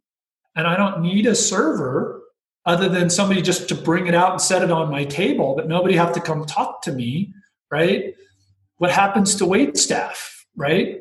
and 0.54 0.66
I 0.66 0.76
don't 0.76 1.02
need 1.02 1.26
a 1.26 1.34
server 1.34 2.22
other 2.64 2.88
than 2.88 3.08
somebody 3.08 3.40
just 3.40 3.68
to 3.68 3.74
bring 3.74 4.08
it 4.08 4.14
out 4.14 4.32
and 4.32 4.40
set 4.40 4.62
it 4.62 4.70
on 4.70 4.90
my 4.90 5.04
table, 5.04 5.54
but 5.54 5.68
nobody 5.68 5.94
have 5.94 6.12
to 6.12 6.20
come 6.20 6.44
talk 6.44 6.82
to 6.82 6.92
me, 6.92 7.32
right? 7.70 8.14
What 8.78 8.90
happens 8.90 9.36
to 9.36 9.46
wait 9.46 9.76
staff, 9.76 10.44
right? 10.56 11.00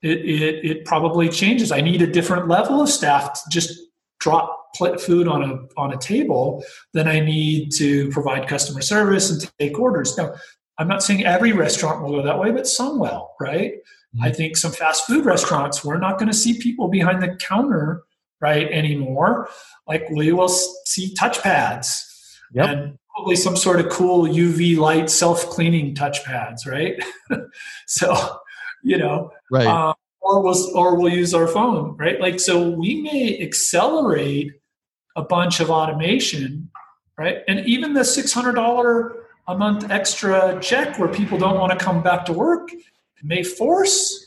It, 0.00 0.18
it, 0.18 0.64
it 0.64 0.84
probably 0.84 1.28
changes. 1.28 1.70
I 1.70 1.80
need 1.80 2.00
a 2.00 2.06
different 2.06 2.48
level 2.48 2.80
of 2.80 2.88
staff 2.88 3.34
to 3.34 3.40
just 3.50 3.78
drop 4.20 4.56
food 5.00 5.26
on 5.26 5.42
a 5.42 5.80
on 5.80 5.92
a 5.92 5.98
table 5.98 6.62
than 6.92 7.08
I 7.08 7.20
need 7.20 7.72
to 7.72 8.08
provide 8.10 8.46
customer 8.46 8.80
service 8.80 9.30
and 9.30 9.50
take 9.58 9.78
orders. 9.78 10.16
Now, 10.16 10.34
I'm 10.78 10.88
not 10.88 11.02
saying 11.02 11.24
every 11.24 11.52
restaurant 11.52 12.02
will 12.02 12.12
go 12.12 12.22
that 12.22 12.38
way, 12.38 12.52
but 12.52 12.66
some 12.66 12.98
will, 12.98 13.32
right? 13.40 13.72
Mm-hmm. 13.74 14.22
I 14.22 14.32
think 14.32 14.56
some 14.56 14.72
fast 14.72 15.06
food 15.06 15.24
restaurants, 15.24 15.84
we're 15.84 15.98
not 15.98 16.18
going 16.18 16.30
to 16.30 16.36
see 16.36 16.58
people 16.58 16.88
behind 16.88 17.22
the 17.22 17.36
counter, 17.36 18.02
right, 18.40 18.70
anymore. 18.70 19.48
Like 19.86 20.08
we 20.10 20.32
will 20.32 20.48
see 20.48 21.14
touchpads 21.14 22.04
yep. 22.52 22.68
and 22.68 22.98
probably 23.14 23.36
some 23.36 23.56
sort 23.56 23.80
of 23.80 23.88
cool 23.88 24.26
UV 24.26 24.76
light 24.76 25.10
self 25.10 25.46
cleaning 25.50 25.94
touchpads, 25.94 26.66
right? 26.66 27.02
so, 27.86 28.38
you 28.82 28.98
know, 28.98 29.30
right. 29.50 29.66
Uh, 29.66 29.94
or 30.20 30.42
we'll, 30.42 30.76
or 30.76 30.94
we'll 30.96 31.12
use 31.12 31.34
our 31.34 31.48
phone, 31.48 31.96
right? 31.96 32.20
Like, 32.20 32.38
so 32.38 32.70
we 32.70 33.00
may 33.02 33.40
accelerate 33.40 34.52
a 35.16 35.22
bunch 35.22 35.58
of 35.58 35.70
automation, 35.70 36.70
right? 37.16 37.38
And 37.48 37.66
even 37.66 37.94
the 37.94 38.02
$600 38.02 39.12
a 39.48 39.56
month 39.56 39.90
extra 39.90 40.58
check 40.60 40.98
where 40.98 41.08
people 41.08 41.38
don't 41.38 41.58
want 41.58 41.76
to 41.76 41.84
come 41.84 42.02
back 42.02 42.24
to 42.26 42.32
work 42.32 42.68
may 43.22 43.42
force 43.42 44.26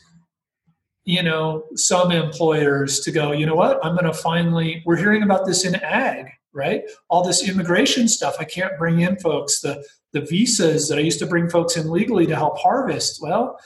you 1.04 1.22
know 1.22 1.64
some 1.76 2.10
employers 2.12 3.00
to 3.00 3.10
go 3.10 3.32
you 3.32 3.46
know 3.46 3.54
what? 3.54 3.84
I'm 3.84 3.94
going 3.94 4.04
to 4.04 4.12
finally 4.12 4.82
we're 4.84 4.96
hearing 4.96 5.22
about 5.22 5.46
this 5.46 5.64
in 5.64 5.76
ag 5.76 6.26
right? 6.54 6.82
All 7.08 7.24
this 7.24 7.48
immigration 7.48 8.06
stuff. 8.08 8.36
I 8.38 8.44
can't 8.44 8.76
bring 8.78 9.00
in 9.00 9.18
folks. 9.18 9.60
The 9.60 9.82
the 10.12 10.20
visas 10.20 10.88
that 10.88 10.98
i 10.98 11.00
used 11.00 11.18
to 11.20 11.26
bring 11.26 11.48
folks 11.48 11.78
in 11.78 11.90
legally 11.90 12.26
to 12.26 12.36
help 12.36 12.58
harvest. 12.58 13.22
Well 13.22 13.58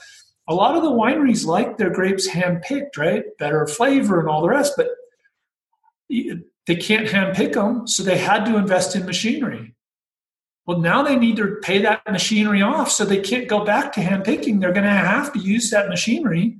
a 0.47 0.53
lot 0.53 0.77
of 0.77 0.83
the 0.83 0.91
wineries 0.91 1.45
like 1.45 1.77
their 1.77 1.89
grapes 1.89 2.27
hand 2.27 2.61
picked 2.61 2.97
right? 2.97 3.25
Better 3.39 3.65
flavor 3.67 4.19
and 4.19 4.29
all 4.29 4.41
the 4.41 4.49
rest 4.49 4.73
but 4.77 4.89
they 6.09 6.75
can't 6.75 7.09
hand 7.09 7.35
pick 7.35 7.53
them 7.53 7.87
so 7.87 8.03
they 8.03 8.17
had 8.17 8.45
to 8.45 8.57
invest 8.57 8.95
in 8.95 9.05
machinery 9.05 9.73
well, 10.67 10.79
now 10.79 11.01
they 11.01 11.15
need 11.15 11.37
to 11.37 11.55
pay 11.63 11.81
that 11.81 12.01
machinery 12.11 12.61
off 12.61 12.91
so 12.91 13.05
they 13.05 13.21
can't 13.21 13.47
go 13.47 13.63
back 13.63 13.93
to 13.93 14.01
hand 14.01 14.25
picking. 14.25 14.59
They're 14.59 14.73
going 14.73 14.83
to 14.83 14.89
have 14.89 15.31
to 15.31 15.39
use 15.39 15.71
that 15.71 15.87
machinery 15.87 16.59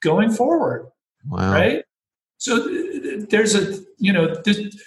going 0.00 0.30
forward. 0.30 0.86
Wow. 1.28 1.52
Right? 1.52 1.84
So 2.38 2.68
there's 3.28 3.56
a, 3.56 3.80
you 3.98 4.12
know, 4.12 4.36
there's, 4.44 4.80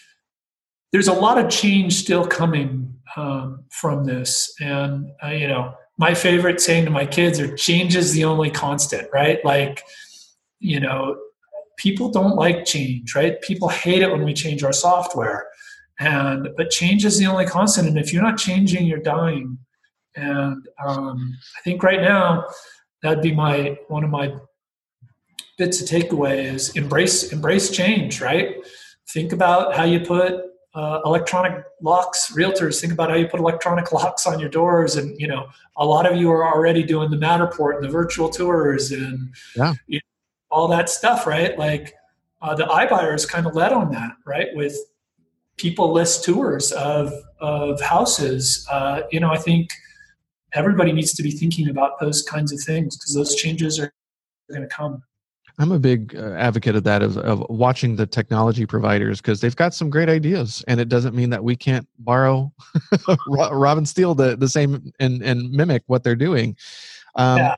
there's 0.93 1.09
a 1.09 1.13
lot 1.13 1.37
of 1.37 1.51
change 1.51 1.95
still 1.95 2.25
coming 2.25 2.95
um, 3.17 3.65
from 3.69 4.05
this. 4.05 4.53
And, 4.61 5.11
uh, 5.21 5.27
you 5.27 5.47
know, 5.49 5.75
my 5.97 6.13
favorite 6.13 6.61
saying 6.61 6.85
to 6.85 6.91
my 6.91 7.05
kids 7.05 7.41
are 7.41 7.53
change 7.55 7.97
is 7.97 8.13
the 8.13 8.23
only 8.23 8.49
constant, 8.49 9.09
right? 9.11 9.43
Like, 9.43 9.83
you 10.59 10.79
know, 10.79 11.17
people 11.77 12.09
don't 12.09 12.35
like 12.37 12.63
change, 12.63 13.13
right? 13.13 13.41
People 13.41 13.67
hate 13.67 14.01
it 14.01 14.09
when 14.09 14.23
we 14.23 14.33
change 14.33 14.63
our 14.63 14.73
software 14.73 15.47
and 16.03 16.49
but 16.57 16.69
change 16.69 17.05
is 17.05 17.17
the 17.17 17.25
only 17.25 17.45
constant. 17.45 17.87
And 17.87 17.97
if 17.97 18.11
you're 18.11 18.23
not 18.23 18.37
changing 18.37 18.85
you're 18.85 18.99
dying 18.99 19.57
and 20.15 20.67
um, 20.85 21.37
i 21.57 21.61
think 21.61 21.81
right 21.81 22.01
now 22.01 22.45
that'd 23.01 23.23
be 23.23 23.33
my 23.33 23.77
one 23.87 24.03
of 24.03 24.09
my 24.09 24.33
bits 25.57 25.81
of 25.81 25.87
takeaway 25.87 26.45
is 26.45 26.69
embrace 26.75 27.31
embrace 27.31 27.69
change 27.69 28.21
right? 28.21 28.55
Think 29.09 29.33
about 29.33 29.75
how 29.75 29.83
you 29.83 29.99
put 29.99 30.45
uh, 30.73 31.01
electronic 31.05 31.63
locks 31.81 32.33
realtors 32.35 32.81
think 32.81 32.91
about 32.91 33.09
how 33.09 33.15
you 33.15 33.27
put 33.27 33.39
electronic 33.39 33.91
locks 33.91 34.25
on 34.25 34.39
your 34.39 34.49
doors. 34.49 34.95
And 34.95 35.19
you 35.19 35.27
know 35.27 35.47
a 35.77 35.85
lot 35.85 36.05
of 36.09 36.17
you 36.17 36.31
are 36.31 36.45
already 36.51 36.83
doing 36.83 37.11
the 37.11 37.17
matterport 37.17 37.75
and 37.75 37.83
the 37.83 37.89
virtual 37.89 38.29
tours 38.29 38.91
and 38.91 39.33
yeah. 39.55 39.73
you 39.87 39.97
know, 39.97 40.01
all 40.49 40.67
that 40.69 40.89
stuff 40.89 41.27
right? 41.27 41.57
Like 41.57 41.93
uh, 42.41 42.55
the 42.55 42.65
iBuyers 42.65 43.27
kind 43.27 43.45
of 43.45 43.55
led 43.55 43.71
on 43.71 43.91
that 43.91 44.13
right? 44.25 44.47
With 44.53 44.77
people 45.57 45.91
list 45.91 46.23
tours 46.23 46.71
of 46.71 47.13
of 47.39 47.81
houses. 47.81 48.65
Uh, 48.71 49.01
you 49.11 49.19
know, 49.19 49.31
I 49.31 49.37
think 49.37 49.69
everybody 50.53 50.91
needs 50.91 51.13
to 51.13 51.23
be 51.23 51.31
thinking 51.31 51.69
about 51.69 51.99
those 51.99 52.21
kinds 52.21 52.51
of 52.53 52.59
things 52.61 52.95
because 52.95 53.13
those 53.13 53.35
changes 53.35 53.79
are 53.79 53.91
going 54.49 54.61
to 54.61 54.67
come. 54.67 55.03
I'm 55.59 55.71
a 55.71 55.77
big 55.77 56.15
uh, 56.15 56.31
advocate 56.31 56.75
of 56.75 56.83
that 56.85 57.03
of, 57.03 57.17
of 57.17 57.45
watching 57.47 57.95
the 57.95 58.07
technology 58.07 58.65
providers 58.65 59.21
because 59.21 59.39
they've 59.39 59.55
got 59.55 59.75
some 59.75 59.89
great 59.89 60.09
ideas, 60.09 60.63
and 60.67 60.79
it 60.79 60.89
doesn't 60.89 61.13
mean 61.13 61.29
that 61.29 61.43
we 61.43 61.55
can't 61.55 61.87
borrow, 61.99 62.51
Robin 63.27 63.85
Steele 63.85 64.15
the 64.15 64.35
the 64.35 64.49
same 64.49 64.91
and 64.99 65.21
and 65.21 65.51
mimic 65.51 65.83
what 65.85 66.03
they're 66.03 66.15
doing. 66.15 66.55
Um, 67.15 67.37
yeah. 67.37 67.55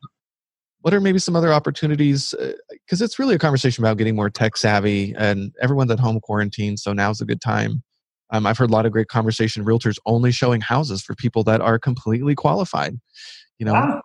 What 0.81 0.93
are 0.93 1.01
maybe 1.01 1.17
some 1.17 1.35
other 1.35 1.51
opportunities? 1.51 2.35
Because 2.69 3.01
uh, 3.01 3.05
it's 3.05 3.17
really 3.17 3.33
a 3.33 3.39
conversation 3.39 3.83
about 3.83 3.97
getting 3.97 4.15
more 4.15 4.29
tech 4.29 4.57
savvy, 4.57 5.15
and 5.17 5.55
everyone's 5.61 5.89
at 5.89 5.99
home 5.99 6.19
quarantined, 6.19 6.79
so 6.79 6.91
now's 6.91 7.21
a 7.21 7.25
good 7.25 7.41
time 7.41 7.81
um, 8.35 8.45
I've 8.45 8.57
heard 8.57 8.69
a 8.69 8.73
lot 8.73 8.85
of 8.85 8.91
great 8.91 9.07
conversation. 9.07 9.63
Realtors 9.63 9.97
only 10.05 10.31
showing 10.31 10.61
houses 10.61 11.01
for 11.01 11.15
people 11.15 11.43
that 11.45 11.61
are 11.61 11.79
completely 11.79 12.35
qualified. 12.35 12.99
You 13.57 13.65
know, 13.65 13.73
wow. 13.73 14.01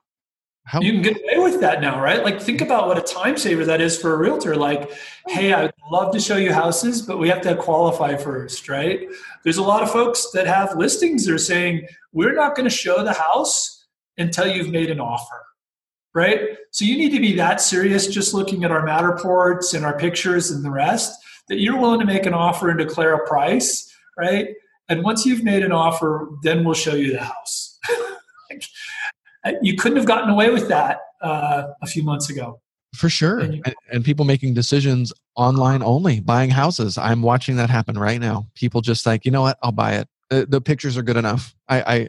How? 0.65 0.81
You 0.81 0.93
can 0.93 1.03
get 1.03 1.17
away 1.17 1.39
with 1.51 1.61
that 1.63 1.81
now, 1.81 2.01
right? 2.01 2.23
Like, 2.23 2.41
think 2.41 2.61
about 2.61 2.87
what 2.87 2.97
a 2.97 3.03
time 3.03 3.37
saver 3.37 3.65
that 3.65 3.81
is 3.81 4.01
for 4.01 4.15
a 4.15 4.17
realtor. 4.17 4.55
Like, 4.55 4.93
hey, 5.27 5.53
I'd 5.53 5.73
love 5.91 6.13
to 6.13 6.21
show 6.21 6.37
you 6.37 6.53
houses, 6.53 7.03
but 7.03 7.19
we 7.19 7.29
have 7.29 7.41
to 7.41 7.57
qualify 7.57 8.15
first, 8.17 8.69
right? 8.69 9.01
There's 9.43 9.57
a 9.57 9.63
lot 9.63 9.83
of 9.83 9.91
folks 9.91 10.31
that 10.33 10.47
have 10.47 10.77
listings 10.77 11.25
that 11.25 11.35
are 11.35 11.39
saying, 11.39 11.89
we're 12.13 12.35
not 12.35 12.55
going 12.55 12.69
to 12.69 12.75
show 12.75 13.03
the 13.03 13.15
house 13.15 13.89
until 14.17 14.47
you've 14.47 14.69
made 14.69 14.91
an 14.91 15.01
offer, 15.01 15.45
right? 16.15 16.41
So 16.71 16.85
you 16.85 16.97
need 16.97 17.11
to 17.13 17.21
be 17.21 17.35
that 17.37 17.61
serious 17.61 18.07
just 18.07 18.33
looking 18.33 18.63
at 18.63 18.71
our 18.71 18.87
Matterports 18.87 19.75
and 19.75 19.85
our 19.85 19.99
pictures 19.99 20.53
and 20.53 20.65
the 20.65 20.71
rest 20.71 21.19
that 21.49 21.59
you're 21.59 21.81
willing 21.81 22.01
to 22.01 22.07
make 22.07 22.27
an 22.27 22.35
offer 22.35 22.69
and 22.69 22.79
declare 22.79 23.15
a 23.15 23.27
price, 23.27 23.90
right? 24.17 24.49
And 24.89 25.05
once 25.05 25.25
you've 25.25 25.45
made 25.45 25.63
an 25.63 25.73
offer, 25.73 26.29
then 26.43 26.65
we'll 26.65 26.75
show 26.75 26.95
you 26.95 27.13
the 27.13 27.25
house. 27.25 27.79
you 29.63 29.77
couldn't 29.77 29.97
have 29.97 30.07
gotten 30.07 30.31
away 30.31 30.51
with 30.51 30.69
that 30.69 31.01
uh, 31.23 31.69
a 31.81 31.87
few 31.87 32.03
months 32.03 32.29
ago. 32.29 32.61
For 32.95 33.09
sure. 33.09 33.39
And, 33.39 33.63
and, 33.65 33.75
and, 33.93 34.05
people 34.05 34.25
making 34.25 34.55
decisions 34.55 35.13
online 35.37 35.81
only, 35.81 36.19
buying 36.19 36.51
houses. 36.51 36.99
I'm 36.99 37.23
watching 37.23 37.55
that 37.57 37.71
happen 37.71 37.97
right 37.97 38.21
now. 38.21 38.49
People 38.57 38.81
just 38.81 39.07
like, 39.07 39.25
you 39.25 39.31
know 39.31 39.43
what, 39.43 39.59
I'll 39.63 39.71
buy 39.71 39.95
it. 39.95 40.09
The, 40.29 40.47
the 40.47 40.61
pictures 40.61 40.97
are 40.97 41.03
good 41.03 41.17
enough. 41.17 41.55
I, 41.69 41.83
I 41.83 42.09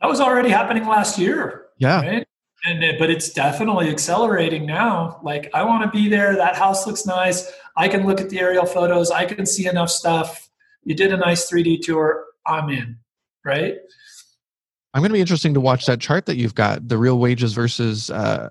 that 0.00 0.08
was 0.08 0.20
already 0.20 0.50
happening 0.50 0.86
last 0.86 1.18
year. 1.18 1.66
Yeah. 1.78 2.00
Right? 2.00 2.28
And 2.66 2.98
but 2.98 3.08
it's 3.08 3.30
definitely 3.30 3.88
accelerating 3.88 4.66
now. 4.66 5.20
Like 5.22 5.50
I 5.54 5.62
want 5.64 5.84
to 5.84 5.90
be 5.90 6.08
there. 6.08 6.36
That 6.36 6.56
house 6.56 6.86
looks 6.86 7.06
nice. 7.06 7.52
I 7.76 7.88
can 7.88 8.06
look 8.06 8.20
at 8.20 8.30
the 8.30 8.38
aerial 8.40 8.66
photos. 8.66 9.10
I 9.10 9.26
can 9.26 9.46
see 9.46 9.66
enough 9.66 9.90
stuff. 9.90 10.48
You 10.84 10.94
did 10.94 11.12
a 11.12 11.16
nice 11.16 11.50
3D 11.50 11.80
tour. 11.82 12.24
I'm 12.46 12.68
in. 12.70 12.98
Right. 13.44 13.76
I'm 14.92 15.00
going 15.00 15.10
to 15.10 15.14
be 15.14 15.20
interesting 15.20 15.54
to 15.54 15.60
watch 15.60 15.86
that 15.86 16.00
chart 16.00 16.26
that 16.26 16.36
you've 16.36 16.54
got, 16.54 16.88
the 16.88 16.96
real 16.96 17.18
wages 17.18 17.52
versus 17.52 18.10
uh, 18.10 18.48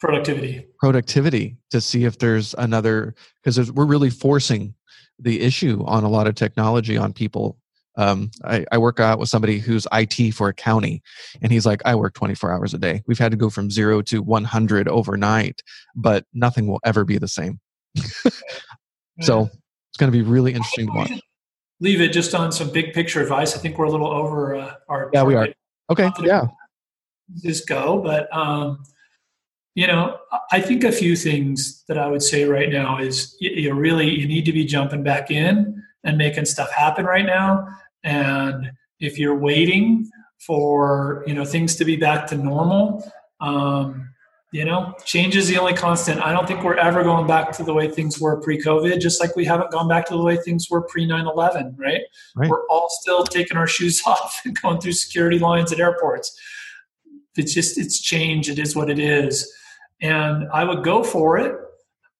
productivity. 0.00 0.66
Productivity 0.78 1.56
to 1.70 1.80
see 1.80 2.04
if 2.04 2.18
there's 2.18 2.54
another 2.58 3.14
because 3.42 3.72
we're 3.72 3.86
really 3.86 4.10
forcing 4.10 4.74
the 5.18 5.40
issue 5.40 5.82
on 5.86 6.04
a 6.04 6.08
lot 6.08 6.26
of 6.26 6.34
technology 6.34 6.96
on 6.96 7.12
people. 7.12 7.58
Um, 7.96 8.30
I, 8.44 8.64
I, 8.72 8.78
work 8.78 8.98
out 8.98 9.20
with 9.20 9.28
somebody 9.28 9.60
who's 9.60 9.86
IT 9.92 10.32
for 10.32 10.48
a 10.48 10.52
county, 10.52 11.00
and 11.42 11.52
he's 11.52 11.64
like, 11.64 11.80
I 11.84 11.94
work 11.94 12.14
24 12.14 12.52
hours 12.52 12.74
a 12.74 12.78
day. 12.78 13.02
We've 13.06 13.20
had 13.20 13.30
to 13.30 13.36
go 13.36 13.48
from 13.50 13.70
zero 13.70 14.02
to 14.02 14.20
100 14.20 14.88
overnight, 14.88 15.62
but 15.94 16.26
nothing 16.34 16.66
will 16.66 16.80
ever 16.84 17.04
be 17.04 17.18
the 17.18 17.28
same. 17.28 17.60
so 19.20 19.48
it's 19.94 19.98
going 19.98 20.10
to 20.10 20.16
be 20.16 20.22
really 20.22 20.52
interesting 20.52 20.86
to 20.86 20.92
watch 20.92 21.20
leave 21.80 22.00
it 22.00 22.12
just 22.12 22.34
on 22.34 22.50
some 22.50 22.70
big 22.70 22.92
picture 22.92 23.20
advice. 23.20 23.54
I 23.54 23.58
think 23.58 23.78
we're 23.78 23.84
a 23.84 23.90
little 23.90 24.10
over 24.10 24.56
uh, 24.56 24.74
our. 24.88 25.10
Yeah, 25.12 25.22
we 25.22 25.34
are. 25.34 25.48
Okay. 25.90 26.10
Yeah. 26.22 26.46
Just 27.42 27.66
go, 27.68 28.00
but 28.00 28.34
um, 28.36 28.82
you 29.74 29.86
know, 29.86 30.18
I 30.52 30.60
think 30.60 30.84
a 30.84 30.92
few 30.92 31.16
things 31.16 31.84
that 31.88 31.98
I 31.98 32.06
would 32.06 32.22
say 32.22 32.44
right 32.44 32.70
now 32.70 32.98
is 32.98 33.36
you, 33.40 33.50
you 33.50 33.74
really 33.74 34.08
you 34.08 34.26
need 34.26 34.44
to 34.46 34.52
be 34.52 34.64
jumping 34.64 35.02
back 35.02 35.30
in 35.30 35.82
and 36.04 36.18
making 36.18 36.44
stuff 36.44 36.70
happen 36.70 37.04
right 37.04 37.24
now. 37.24 37.68
And 38.02 38.72
if 39.00 39.18
you're 39.18 39.36
waiting 39.36 40.10
for 40.38 41.24
you 41.26 41.34
know 41.34 41.44
things 41.44 41.76
to 41.76 41.84
be 41.84 41.96
back 41.96 42.26
to 42.28 42.36
normal, 42.36 43.10
um, 43.40 44.10
you 44.54 44.64
know 44.64 44.94
change 45.04 45.34
is 45.36 45.48
the 45.48 45.58
only 45.58 45.74
constant. 45.74 46.20
I 46.20 46.30
don't 46.30 46.46
think 46.46 46.62
we're 46.62 46.76
ever 46.76 47.02
going 47.02 47.26
back 47.26 47.50
to 47.56 47.64
the 47.64 47.74
way 47.74 47.90
things 47.90 48.20
were 48.20 48.40
pre-covid 48.40 49.00
just 49.00 49.20
like 49.20 49.34
we 49.34 49.44
haven't 49.44 49.72
gone 49.72 49.88
back 49.88 50.06
to 50.06 50.14
the 50.14 50.22
way 50.22 50.36
things 50.36 50.70
were 50.70 50.82
pre-9-11 50.82 51.76
right, 51.76 52.02
right. 52.36 52.48
we're 52.48 52.64
all 52.68 52.88
still 52.88 53.24
taking 53.24 53.56
our 53.56 53.66
shoes 53.76 54.00
off 54.06 54.40
and 54.44 54.56
going 54.62 54.80
through 54.80 54.92
security 54.92 55.40
lines 55.40 55.72
at 55.72 55.80
airports. 55.80 56.40
It's 57.36 57.52
just 57.52 57.76
it's 57.78 58.00
change 58.00 58.48
it 58.48 58.60
is 58.60 58.76
what 58.76 58.88
it 58.90 59.00
is. 59.00 59.52
And 60.00 60.46
i 60.52 60.62
would 60.62 60.84
go 60.84 61.02
for 61.02 61.36
it. 61.36 61.58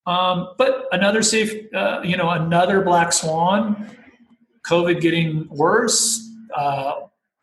Um, 0.05 0.55
but 0.59 0.87
another 0.91 1.23
safe 1.23 1.53
uh, 1.73 2.01
you 2.03 2.17
know 2.17 2.31
another 2.31 2.83
black 2.83 3.13
swan 3.13 3.97
covid 4.67 5.01
getting 5.01 5.47
worse 5.51 6.21
uh, 6.57 6.95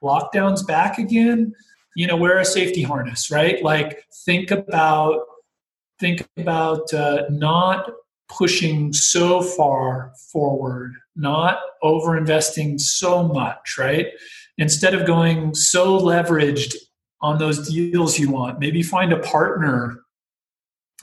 lockdowns 0.04 0.68
back 0.68 0.98
again 0.98 1.54
you 1.96 2.08
know 2.08 2.16
wear 2.16 2.40
a 2.40 2.46
safety 2.46 2.82
harness 2.82 3.32
right? 3.32 3.64
Like 3.64 4.06
think 4.26 4.52
about 4.52 5.22
think 6.00 6.28
about 6.38 6.94
uh, 6.94 7.26
not 7.30 7.92
pushing 8.30 8.94
so 8.94 9.42
far 9.42 10.14
forward 10.32 10.94
not 11.16 11.60
over 11.82 12.18
investing 12.18 12.78
so 12.78 13.24
much 13.24 13.78
right? 13.78 14.08
Instead 14.58 14.94
of 14.94 15.08
going 15.08 15.56
so 15.56 16.00
leveraged 16.00 16.76
on 17.22 17.38
those 17.38 17.68
deals 17.70 18.18
you 18.18 18.32
want 18.32 18.60
maybe 18.60 18.82
find 18.82 19.14
a 19.14 19.20
partner 19.20 20.02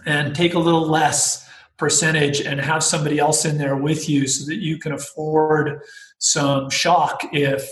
and 0.06 0.34
take 0.34 0.54
a 0.54 0.58
little 0.58 0.86
less 0.86 1.48
percentage 1.76 2.40
and 2.40 2.60
have 2.60 2.82
somebody 2.82 3.18
else 3.18 3.44
in 3.44 3.56
there 3.56 3.76
with 3.76 4.08
you 4.08 4.26
so 4.26 4.44
that 4.46 4.56
you 4.56 4.78
can 4.78 4.92
afford 4.92 5.80
some 6.18 6.68
shock 6.68 7.20
if 7.32 7.70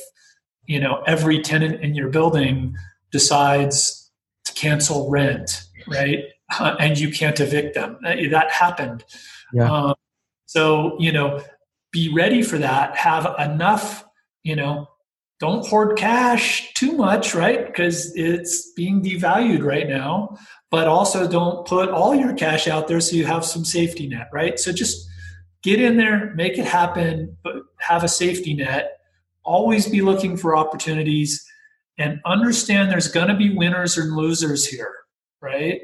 you 0.67 0.81
know 0.81 1.03
every 1.07 1.41
tenant 1.41 1.83
in 1.83 1.95
your 1.95 2.09
building 2.09 2.75
decides 3.11 4.11
to 4.45 4.53
cancel 4.55 5.11
rent, 5.11 5.65
right? 5.87 6.25
Uh, 6.59 6.77
and 6.79 6.99
you 6.99 7.11
can't 7.11 7.41
evict 7.41 7.75
them. 7.75 7.99
Uh, 8.05 8.15
that 8.31 8.51
happened. 8.51 9.05
Yeah. 9.53 9.71
Um, 9.71 9.95
so, 10.47 10.97
you 10.99 11.13
know, 11.13 11.43
be 11.91 12.13
ready 12.13 12.43
for 12.43 12.59
that. 12.59 12.97
Have 12.97 13.35
enough, 13.39 14.05
you 14.43 14.55
know, 14.55 14.87
don't 15.39 15.67
hoard 15.67 15.99
cash 15.99 16.73
too 16.75 16.93
much, 16.93 17.35
right? 17.35 17.67
Because 17.67 18.15
it's 18.17 18.73
being 18.73 19.03
devalued 19.03 19.63
right 19.63 19.89
now. 19.89 20.37
But 20.71 20.89
also 20.89 21.29
don't 21.29 21.67
put 21.67 21.91
all 21.91 22.15
your 22.15 22.35
cash 22.35 22.69
out 22.69 22.89
there 22.89 23.01
so 23.01 23.17
you 23.17 23.25
have 23.25 23.45
some 23.45 23.65
safety 23.65 24.09
net, 24.09 24.29
right? 24.33 24.59
So 24.59 24.73
just 24.73 25.09
get 25.63 25.81
in 25.81 25.97
there, 25.97 26.35
make 26.35 26.59
it 26.59 26.65
happen, 26.65 27.37
but 27.43 27.55
have 27.79 28.05
a 28.05 28.09
safety 28.09 28.55
net. 28.55 28.99
Always 29.43 29.89
be 29.89 30.01
looking 30.01 30.37
for 30.37 30.57
opportunities 30.57 31.47
and 31.99 32.21
understand 32.25 32.91
there's 32.91 33.09
going 33.09 33.29
to 33.29 33.37
be 33.37 33.55
winners 33.55 33.97
and 33.97 34.15
losers 34.15 34.67
here, 34.67 34.95
right? 35.41 35.81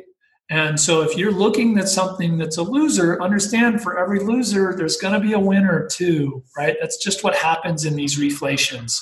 And 0.50 0.78
so 0.78 1.00
if 1.00 1.16
you're 1.16 1.32
looking 1.32 1.78
at 1.78 1.88
something 1.88 2.36
that's 2.36 2.58
a 2.58 2.62
loser, 2.62 3.22
understand 3.22 3.82
for 3.82 3.98
every 3.98 4.20
loser, 4.20 4.74
there's 4.76 4.98
going 4.98 5.14
to 5.14 5.20
be 5.20 5.32
a 5.32 5.40
winner 5.40 5.88
too, 5.90 6.44
right? 6.56 6.76
That's 6.78 6.98
just 6.98 7.24
what 7.24 7.34
happens 7.34 7.86
in 7.86 7.96
these 7.96 8.18
reflations. 8.18 9.00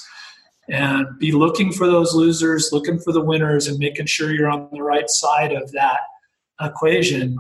And 0.69 1.19
be 1.19 1.33
looking 1.33 1.73
for 1.73 1.89
those 1.89 2.15
losers, 2.15 2.71
looking 2.73 3.01
for 3.01 3.13
the 3.13 3.21
winners, 3.21 3.67
and 3.67 3.79
making 3.81 4.07
sure 4.07 4.33
you're 4.33 4.49
on 4.49 4.69
the 4.71 4.83
right 4.83 5.11
side 5.11 5.51
of 5.51 5.73
that 5.73 5.99
equation. 6.61 7.37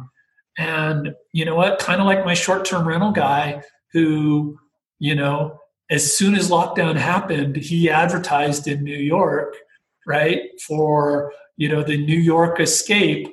And 0.58 1.14
you 1.32 1.44
know 1.44 1.54
what? 1.54 1.78
Kind 1.78 2.00
of 2.00 2.08
like 2.08 2.24
my 2.24 2.34
short 2.34 2.64
term 2.64 2.88
rental 2.88 3.12
guy 3.12 3.62
who, 3.92 4.58
you 4.98 5.14
know, 5.14 5.59
as 5.91 6.16
soon 6.16 6.34
as 6.34 6.51
lockdown 6.51 6.97
happened, 6.97 7.57
he 7.57 7.91
advertised 7.91 8.68
in 8.68 8.84
New 8.84 8.97
York, 8.97 9.57
right, 10.07 10.43
for 10.61 11.32
you 11.57 11.68
know 11.68 11.82
the 11.82 11.99
New 11.99 12.18
York 12.18 12.61
escape, 12.61 13.28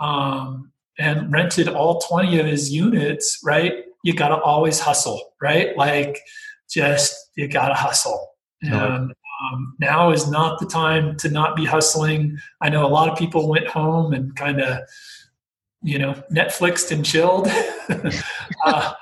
um, 0.00 0.72
and 0.98 1.30
rented 1.32 1.68
all 1.68 2.00
twenty 2.00 2.38
of 2.40 2.46
his 2.46 2.72
units. 2.72 3.40
Right, 3.44 3.84
you 4.02 4.14
got 4.14 4.28
to 4.28 4.40
always 4.40 4.80
hustle, 4.80 5.20
right? 5.40 5.76
Like, 5.76 6.20
just 6.70 7.30
you 7.36 7.46
got 7.46 7.68
to 7.68 7.74
hustle. 7.74 8.30
And 8.62 9.12
um, 9.40 9.76
now 9.78 10.10
is 10.10 10.28
not 10.28 10.58
the 10.58 10.66
time 10.66 11.16
to 11.18 11.30
not 11.30 11.56
be 11.56 11.64
hustling. 11.64 12.38
I 12.60 12.68
know 12.68 12.84
a 12.84 12.88
lot 12.88 13.08
of 13.08 13.18
people 13.18 13.48
went 13.48 13.68
home 13.68 14.12
and 14.12 14.34
kind 14.34 14.60
of, 14.60 14.80
you 15.82 15.98
know, 15.98 16.14
Netflixed 16.32 16.90
and 16.90 17.04
chilled. 17.04 17.48
uh, 18.64 18.92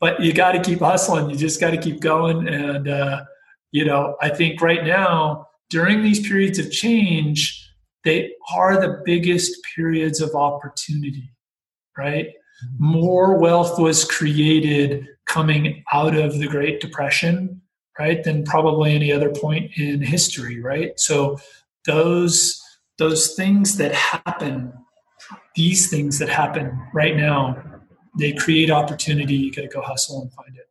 but 0.00 0.20
you 0.20 0.32
got 0.32 0.52
to 0.52 0.60
keep 0.60 0.80
hustling. 0.80 1.30
You 1.30 1.36
just 1.36 1.60
got 1.60 1.70
to 1.70 1.78
keep 1.78 2.00
going. 2.00 2.48
And, 2.48 2.88
uh, 2.88 3.24
you 3.72 3.84
know, 3.84 4.16
I 4.20 4.28
think 4.28 4.60
right 4.60 4.84
now, 4.84 5.48
during 5.70 6.02
these 6.02 6.26
periods 6.26 6.58
of 6.58 6.70
change, 6.70 7.62
they 8.04 8.32
are 8.54 8.80
the 8.80 9.02
biggest 9.04 9.56
periods 9.74 10.20
of 10.20 10.34
opportunity, 10.34 11.32
right? 11.96 12.26
Mm-hmm. 12.26 12.86
More 12.86 13.38
wealth 13.38 13.78
was 13.78 14.04
created 14.04 15.08
coming 15.26 15.82
out 15.92 16.14
of 16.16 16.38
the 16.38 16.46
Great 16.46 16.80
Depression, 16.80 17.60
right, 17.98 18.22
than 18.22 18.44
probably 18.44 18.94
any 18.94 19.10
other 19.10 19.30
point 19.30 19.72
in 19.76 20.00
history, 20.02 20.60
right? 20.60 20.98
So 20.98 21.38
those 21.84 22.62
those 22.98 23.34
things 23.34 23.76
that 23.76 23.94
happen, 23.94 24.72
these 25.54 25.90
things 25.90 26.18
that 26.18 26.30
happen 26.30 26.78
right 26.94 27.14
now 27.14 27.75
they 28.18 28.32
create 28.32 28.70
opportunity. 28.70 29.34
You 29.34 29.52
got 29.52 29.62
to 29.62 29.68
go 29.68 29.80
hustle 29.80 30.22
and 30.22 30.32
find 30.32 30.56
it. 30.56 30.68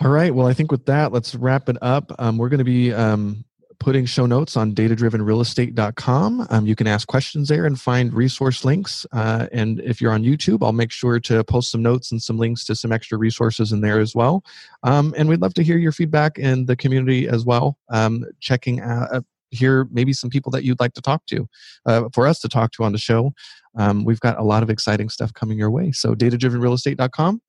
All 0.00 0.10
right. 0.10 0.32
Well, 0.32 0.46
I 0.46 0.54
think 0.54 0.70
with 0.70 0.86
that, 0.86 1.12
let's 1.12 1.34
wrap 1.34 1.68
it 1.68 1.76
up. 1.82 2.12
Um, 2.18 2.38
we're 2.38 2.48
going 2.48 2.58
to 2.58 2.64
be 2.64 2.92
um, 2.92 3.44
putting 3.80 4.06
show 4.06 4.26
notes 4.26 4.56
on 4.56 4.74
datadrivenrealestate.com. 4.74 6.46
Um, 6.50 6.66
you 6.66 6.76
can 6.76 6.86
ask 6.86 7.06
questions 7.08 7.48
there 7.48 7.66
and 7.66 7.80
find 7.80 8.12
resource 8.12 8.64
links. 8.64 9.06
Uh, 9.12 9.46
and 9.52 9.80
if 9.80 10.00
you're 10.00 10.12
on 10.12 10.22
YouTube, 10.22 10.62
I'll 10.62 10.72
make 10.72 10.92
sure 10.92 11.18
to 11.20 11.42
post 11.44 11.70
some 11.70 11.82
notes 11.82 12.12
and 12.12 12.22
some 12.22 12.38
links 12.38 12.64
to 12.66 12.74
some 12.74 12.92
extra 12.92 13.18
resources 13.18 13.72
in 13.72 13.80
there 13.80 14.00
as 14.00 14.14
well. 14.14 14.44
Um, 14.82 15.14
and 15.16 15.28
we'd 15.28 15.40
love 15.40 15.54
to 15.54 15.64
hear 15.64 15.78
your 15.78 15.92
feedback 15.92 16.38
in 16.38 16.66
the 16.66 16.76
community 16.76 17.28
as 17.28 17.44
well. 17.44 17.78
Um, 17.88 18.24
checking 18.40 18.80
out, 18.80 19.08
uh, 19.12 19.20
hear 19.50 19.88
maybe 19.90 20.12
some 20.12 20.30
people 20.30 20.50
that 20.52 20.64
you'd 20.64 20.80
like 20.80 20.94
to 20.94 21.00
talk 21.00 21.24
to, 21.26 21.48
uh, 21.86 22.08
for 22.12 22.26
us 22.26 22.40
to 22.40 22.48
talk 22.48 22.72
to 22.72 22.84
on 22.84 22.92
the 22.92 22.98
show. 22.98 23.32
Um, 23.76 24.04
we've 24.04 24.20
got 24.20 24.38
a 24.38 24.42
lot 24.42 24.62
of 24.62 24.70
exciting 24.70 25.08
stuff 25.08 25.32
coming 25.34 25.58
your 25.58 25.70
way. 25.70 25.92
So 25.92 26.14
datadrivenrealestate.com. 26.14 27.40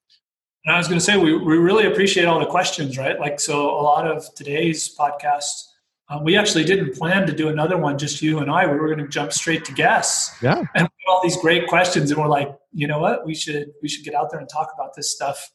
And 0.66 0.76
I 0.76 0.78
was 0.78 0.88
going 0.88 1.00
to 1.00 1.04
say, 1.04 1.18
we, 1.18 1.36
we 1.38 1.58
really 1.58 1.86
appreciate 1.86 2.26
all 2.26 2.40
the 2.40 2.46
questions, 2.46 2.98
right? 2.98 3.20
Like, 3.20 3.40
so 3.40 3.70
a 3.70 3.82
lot 3.82 4.06
of 4.06 4.26
today's 4.36 4.94
podcast, 4.96 5.52
uh, 6.10 6.20
we 6.22 6.38
actually 6.38 6.66
didn't 6.66 6.96
plan 6.96 7.26
to 7.28 7.34
do 7.34 7.48
another 7.48 7.78
one, 7.78 7.98
just 7.98 8.22
you 8.22 8.40
and 8.40 8.52
I. 8.52 8.66
We 8.68 8.78
were 8.78 8.88
going 8.88 9.00
to 9.00 9.08
jump 9.08 9.32
straight 9.32 9.64
to 9.66 9.74
guests. 9.74 10.36
Yeah. 10.42 10.64
And 10.76 10.88
all 11.08 11.22
these 11.24 11.38
great 11.38 11.68
questions. 11.68 12.12
And 12.12 12.20
we're 12.20 12.28
like, 12.28 12.50
you 12.74 12.88
know 12.88 13.00
what? 13.00 13.26
We 13.26 13.36
should, 13.36 13.72
we 13.82 13.88
should 13.88 14.04
get 14.04 14.14
out 14.14 14.32
there 14.32 14.40
and 14.40 14.50
talk 14.50 14.70
about 14.76 14.96
this 14.96 15.12
stuff 15.12 15.50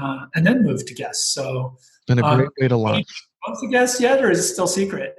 uh, 0.00 0.26
and 0.34 0.46
then 0.46 0.62
move 0.62 0.84
to 0.86 0.94
guests. 0.94 1.32
So, 1.34 1.76
been 2.06 2.18
a 2.18 2.22
great 2.22 2.46
um, 2.46 2.52
way 2.60 2.68
to 2.68 2.76
launch. 2.76 3.08
Want 3.46 3.58
to 3.60 3.68
guess 3.68 4.00
yet, 4.00 4.22
or 4.22 4.30
is 4.30 4.38
it 4.38 4.52
still 4.52 4.66
secret? 4.66 5.16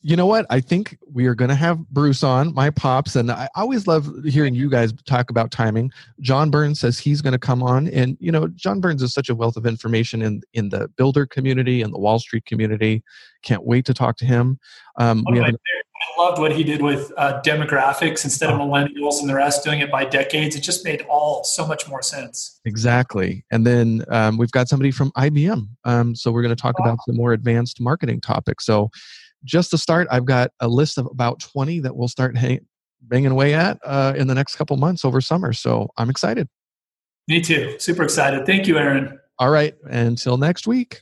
You 0.00 0.16
know 0.16 0.26
what? 0.26 0.46
I 0.50 0.60
think 0.60 0.98
we 1.12 1.26
are 1.26 1.34
going 1.34 1.48
to 1.48 1.54
have 1.54 1.86
Bruce 1.88 2.22
on, 2.22 2.52
my 2.52 2.70
pops, 2.70 3.16
and 3.16 3.30
I 3.30 3.48
always 3.54 3.86
love 3.86 4.08
hearing 4.24 4.54
you 4.54 4.68
guys 4.68 4.92
talk 5.06 5.30
about 5.30 5.50
timing. 5.50 5.90
John 6.20 6.50
Burns 6.50 6.80
says 6.80 6.98
he's 6.98 7.22
going 7.22 7.32
to 7.32 7.38
come 7.38 7.62
on, 7.62 7.88
and 7.88 8.16
you 8.20 8.32
know, 8.32 8.48
John 8.48 8.80
Burns 8.80 9.02
is 9.02 9.14
such 9.14 9.28
a 9.28 9.34
wealth 9.34 9.56
of 9.56 9.66
information 9.66 10.22
in 10.22 10.42
in 10.52 10.68
the 10.68 10.88
builder 10.96 11.26
community 11.26 11.82
and 11.82 11.94
the 11.94 11.98
Wall 11.98 12.18
Street 12.18 12.44
community. 12.44 13.02
Can't 13.42 13.64
wait 13.64 13.84
to 13.86 13.94
talk 13.94 14.16
to 14.18 14.24
him. 14.24 14.58
Um, 14.98 15.24
we 15.30 15.38
have 15.38 15.54
I 16.02 16.20
loved 16.20 16.38
what 16.40 16.52
he 16.52 16.64
did 16.64 16.82
with 16.82 17.12
uh, 17.16 17.40
demographics 17.42 18.24
instead 18.24 18.50
of 18.50 18.60
oh. 18.60 18.64
millennials 18.64 19.20
and 19.20 19.28
the 19.28 19.34
rest 19.34 19.64
doing 19.64 19.80
it 19.80 19.90
by 19.90 20.04
decades. 20.04 20.56
It 20.56 20.60
just 20.60 20.84
made 20.84 21.02
all 21.08 21.44
so 21.44 21.66
much 21.66 21.88
more 21.88 22.02
sense. 22.02 22.60
Exactly. 22.64 23.44
And 23.50 23.66
then 23.66 24.04
um, 24.08 24.36
we've 24.36 24.50
got 24.50 24.68
somebody 24.68 24.90
from 24.90 25.10
IBM. 25.12 25.68
Um, 25.84 26.14
so 26.14 26.32
we're 26.32 26.42
going 26.42 26.54
to 26.54 26.60
talk 26.60 26.78
wow. 26.78 26.86
about 26.86 26.98
some 27.06 27.16
more 27.16 27.32
advanced 27.32 27.80
marketing 27.80 28.20
topics. 28.20 28.66
So 28.66 28.90
just 29.44 29.70
to 29.70 29.78
start, 29.78 30.08
I've 30.10 30.24
got 30.24 30.50
a 30.60 30.68
list 30.68 30.98
of 30.98 31.06
about 31.06 31.40
20 31.40 31.80
that 31.80 31.96
we'll 31.96 32.08
start 32.08 32.36
hang- 32.36 32.66
banging 33.02 33.32
away 33.32 33.54
at 33.54 33.78
uh, 33.84 34.14
in 34.16 34.26
the 34.26 34.34
next 34.34 34.56
couple 34.56 34.76
months 34.76 35.04
over 35.04 35.20
summer. 35.20 35.52
So 35.52 35.88
I'm 35.96 36.10
excited. 36.10 36.48
Me 37.28 37.40
too. 37.40 37.76
Super 37.78 38.02
excited. 38.02 38.46
Thank 38.46 38.66
you, 38.66 38.78
Aaron. 38.78 39.18
All 39.38 39.50
right. 39.50 39.74
Until 39.84 40.36
next 40.36 40.66
week. 40.66 41.00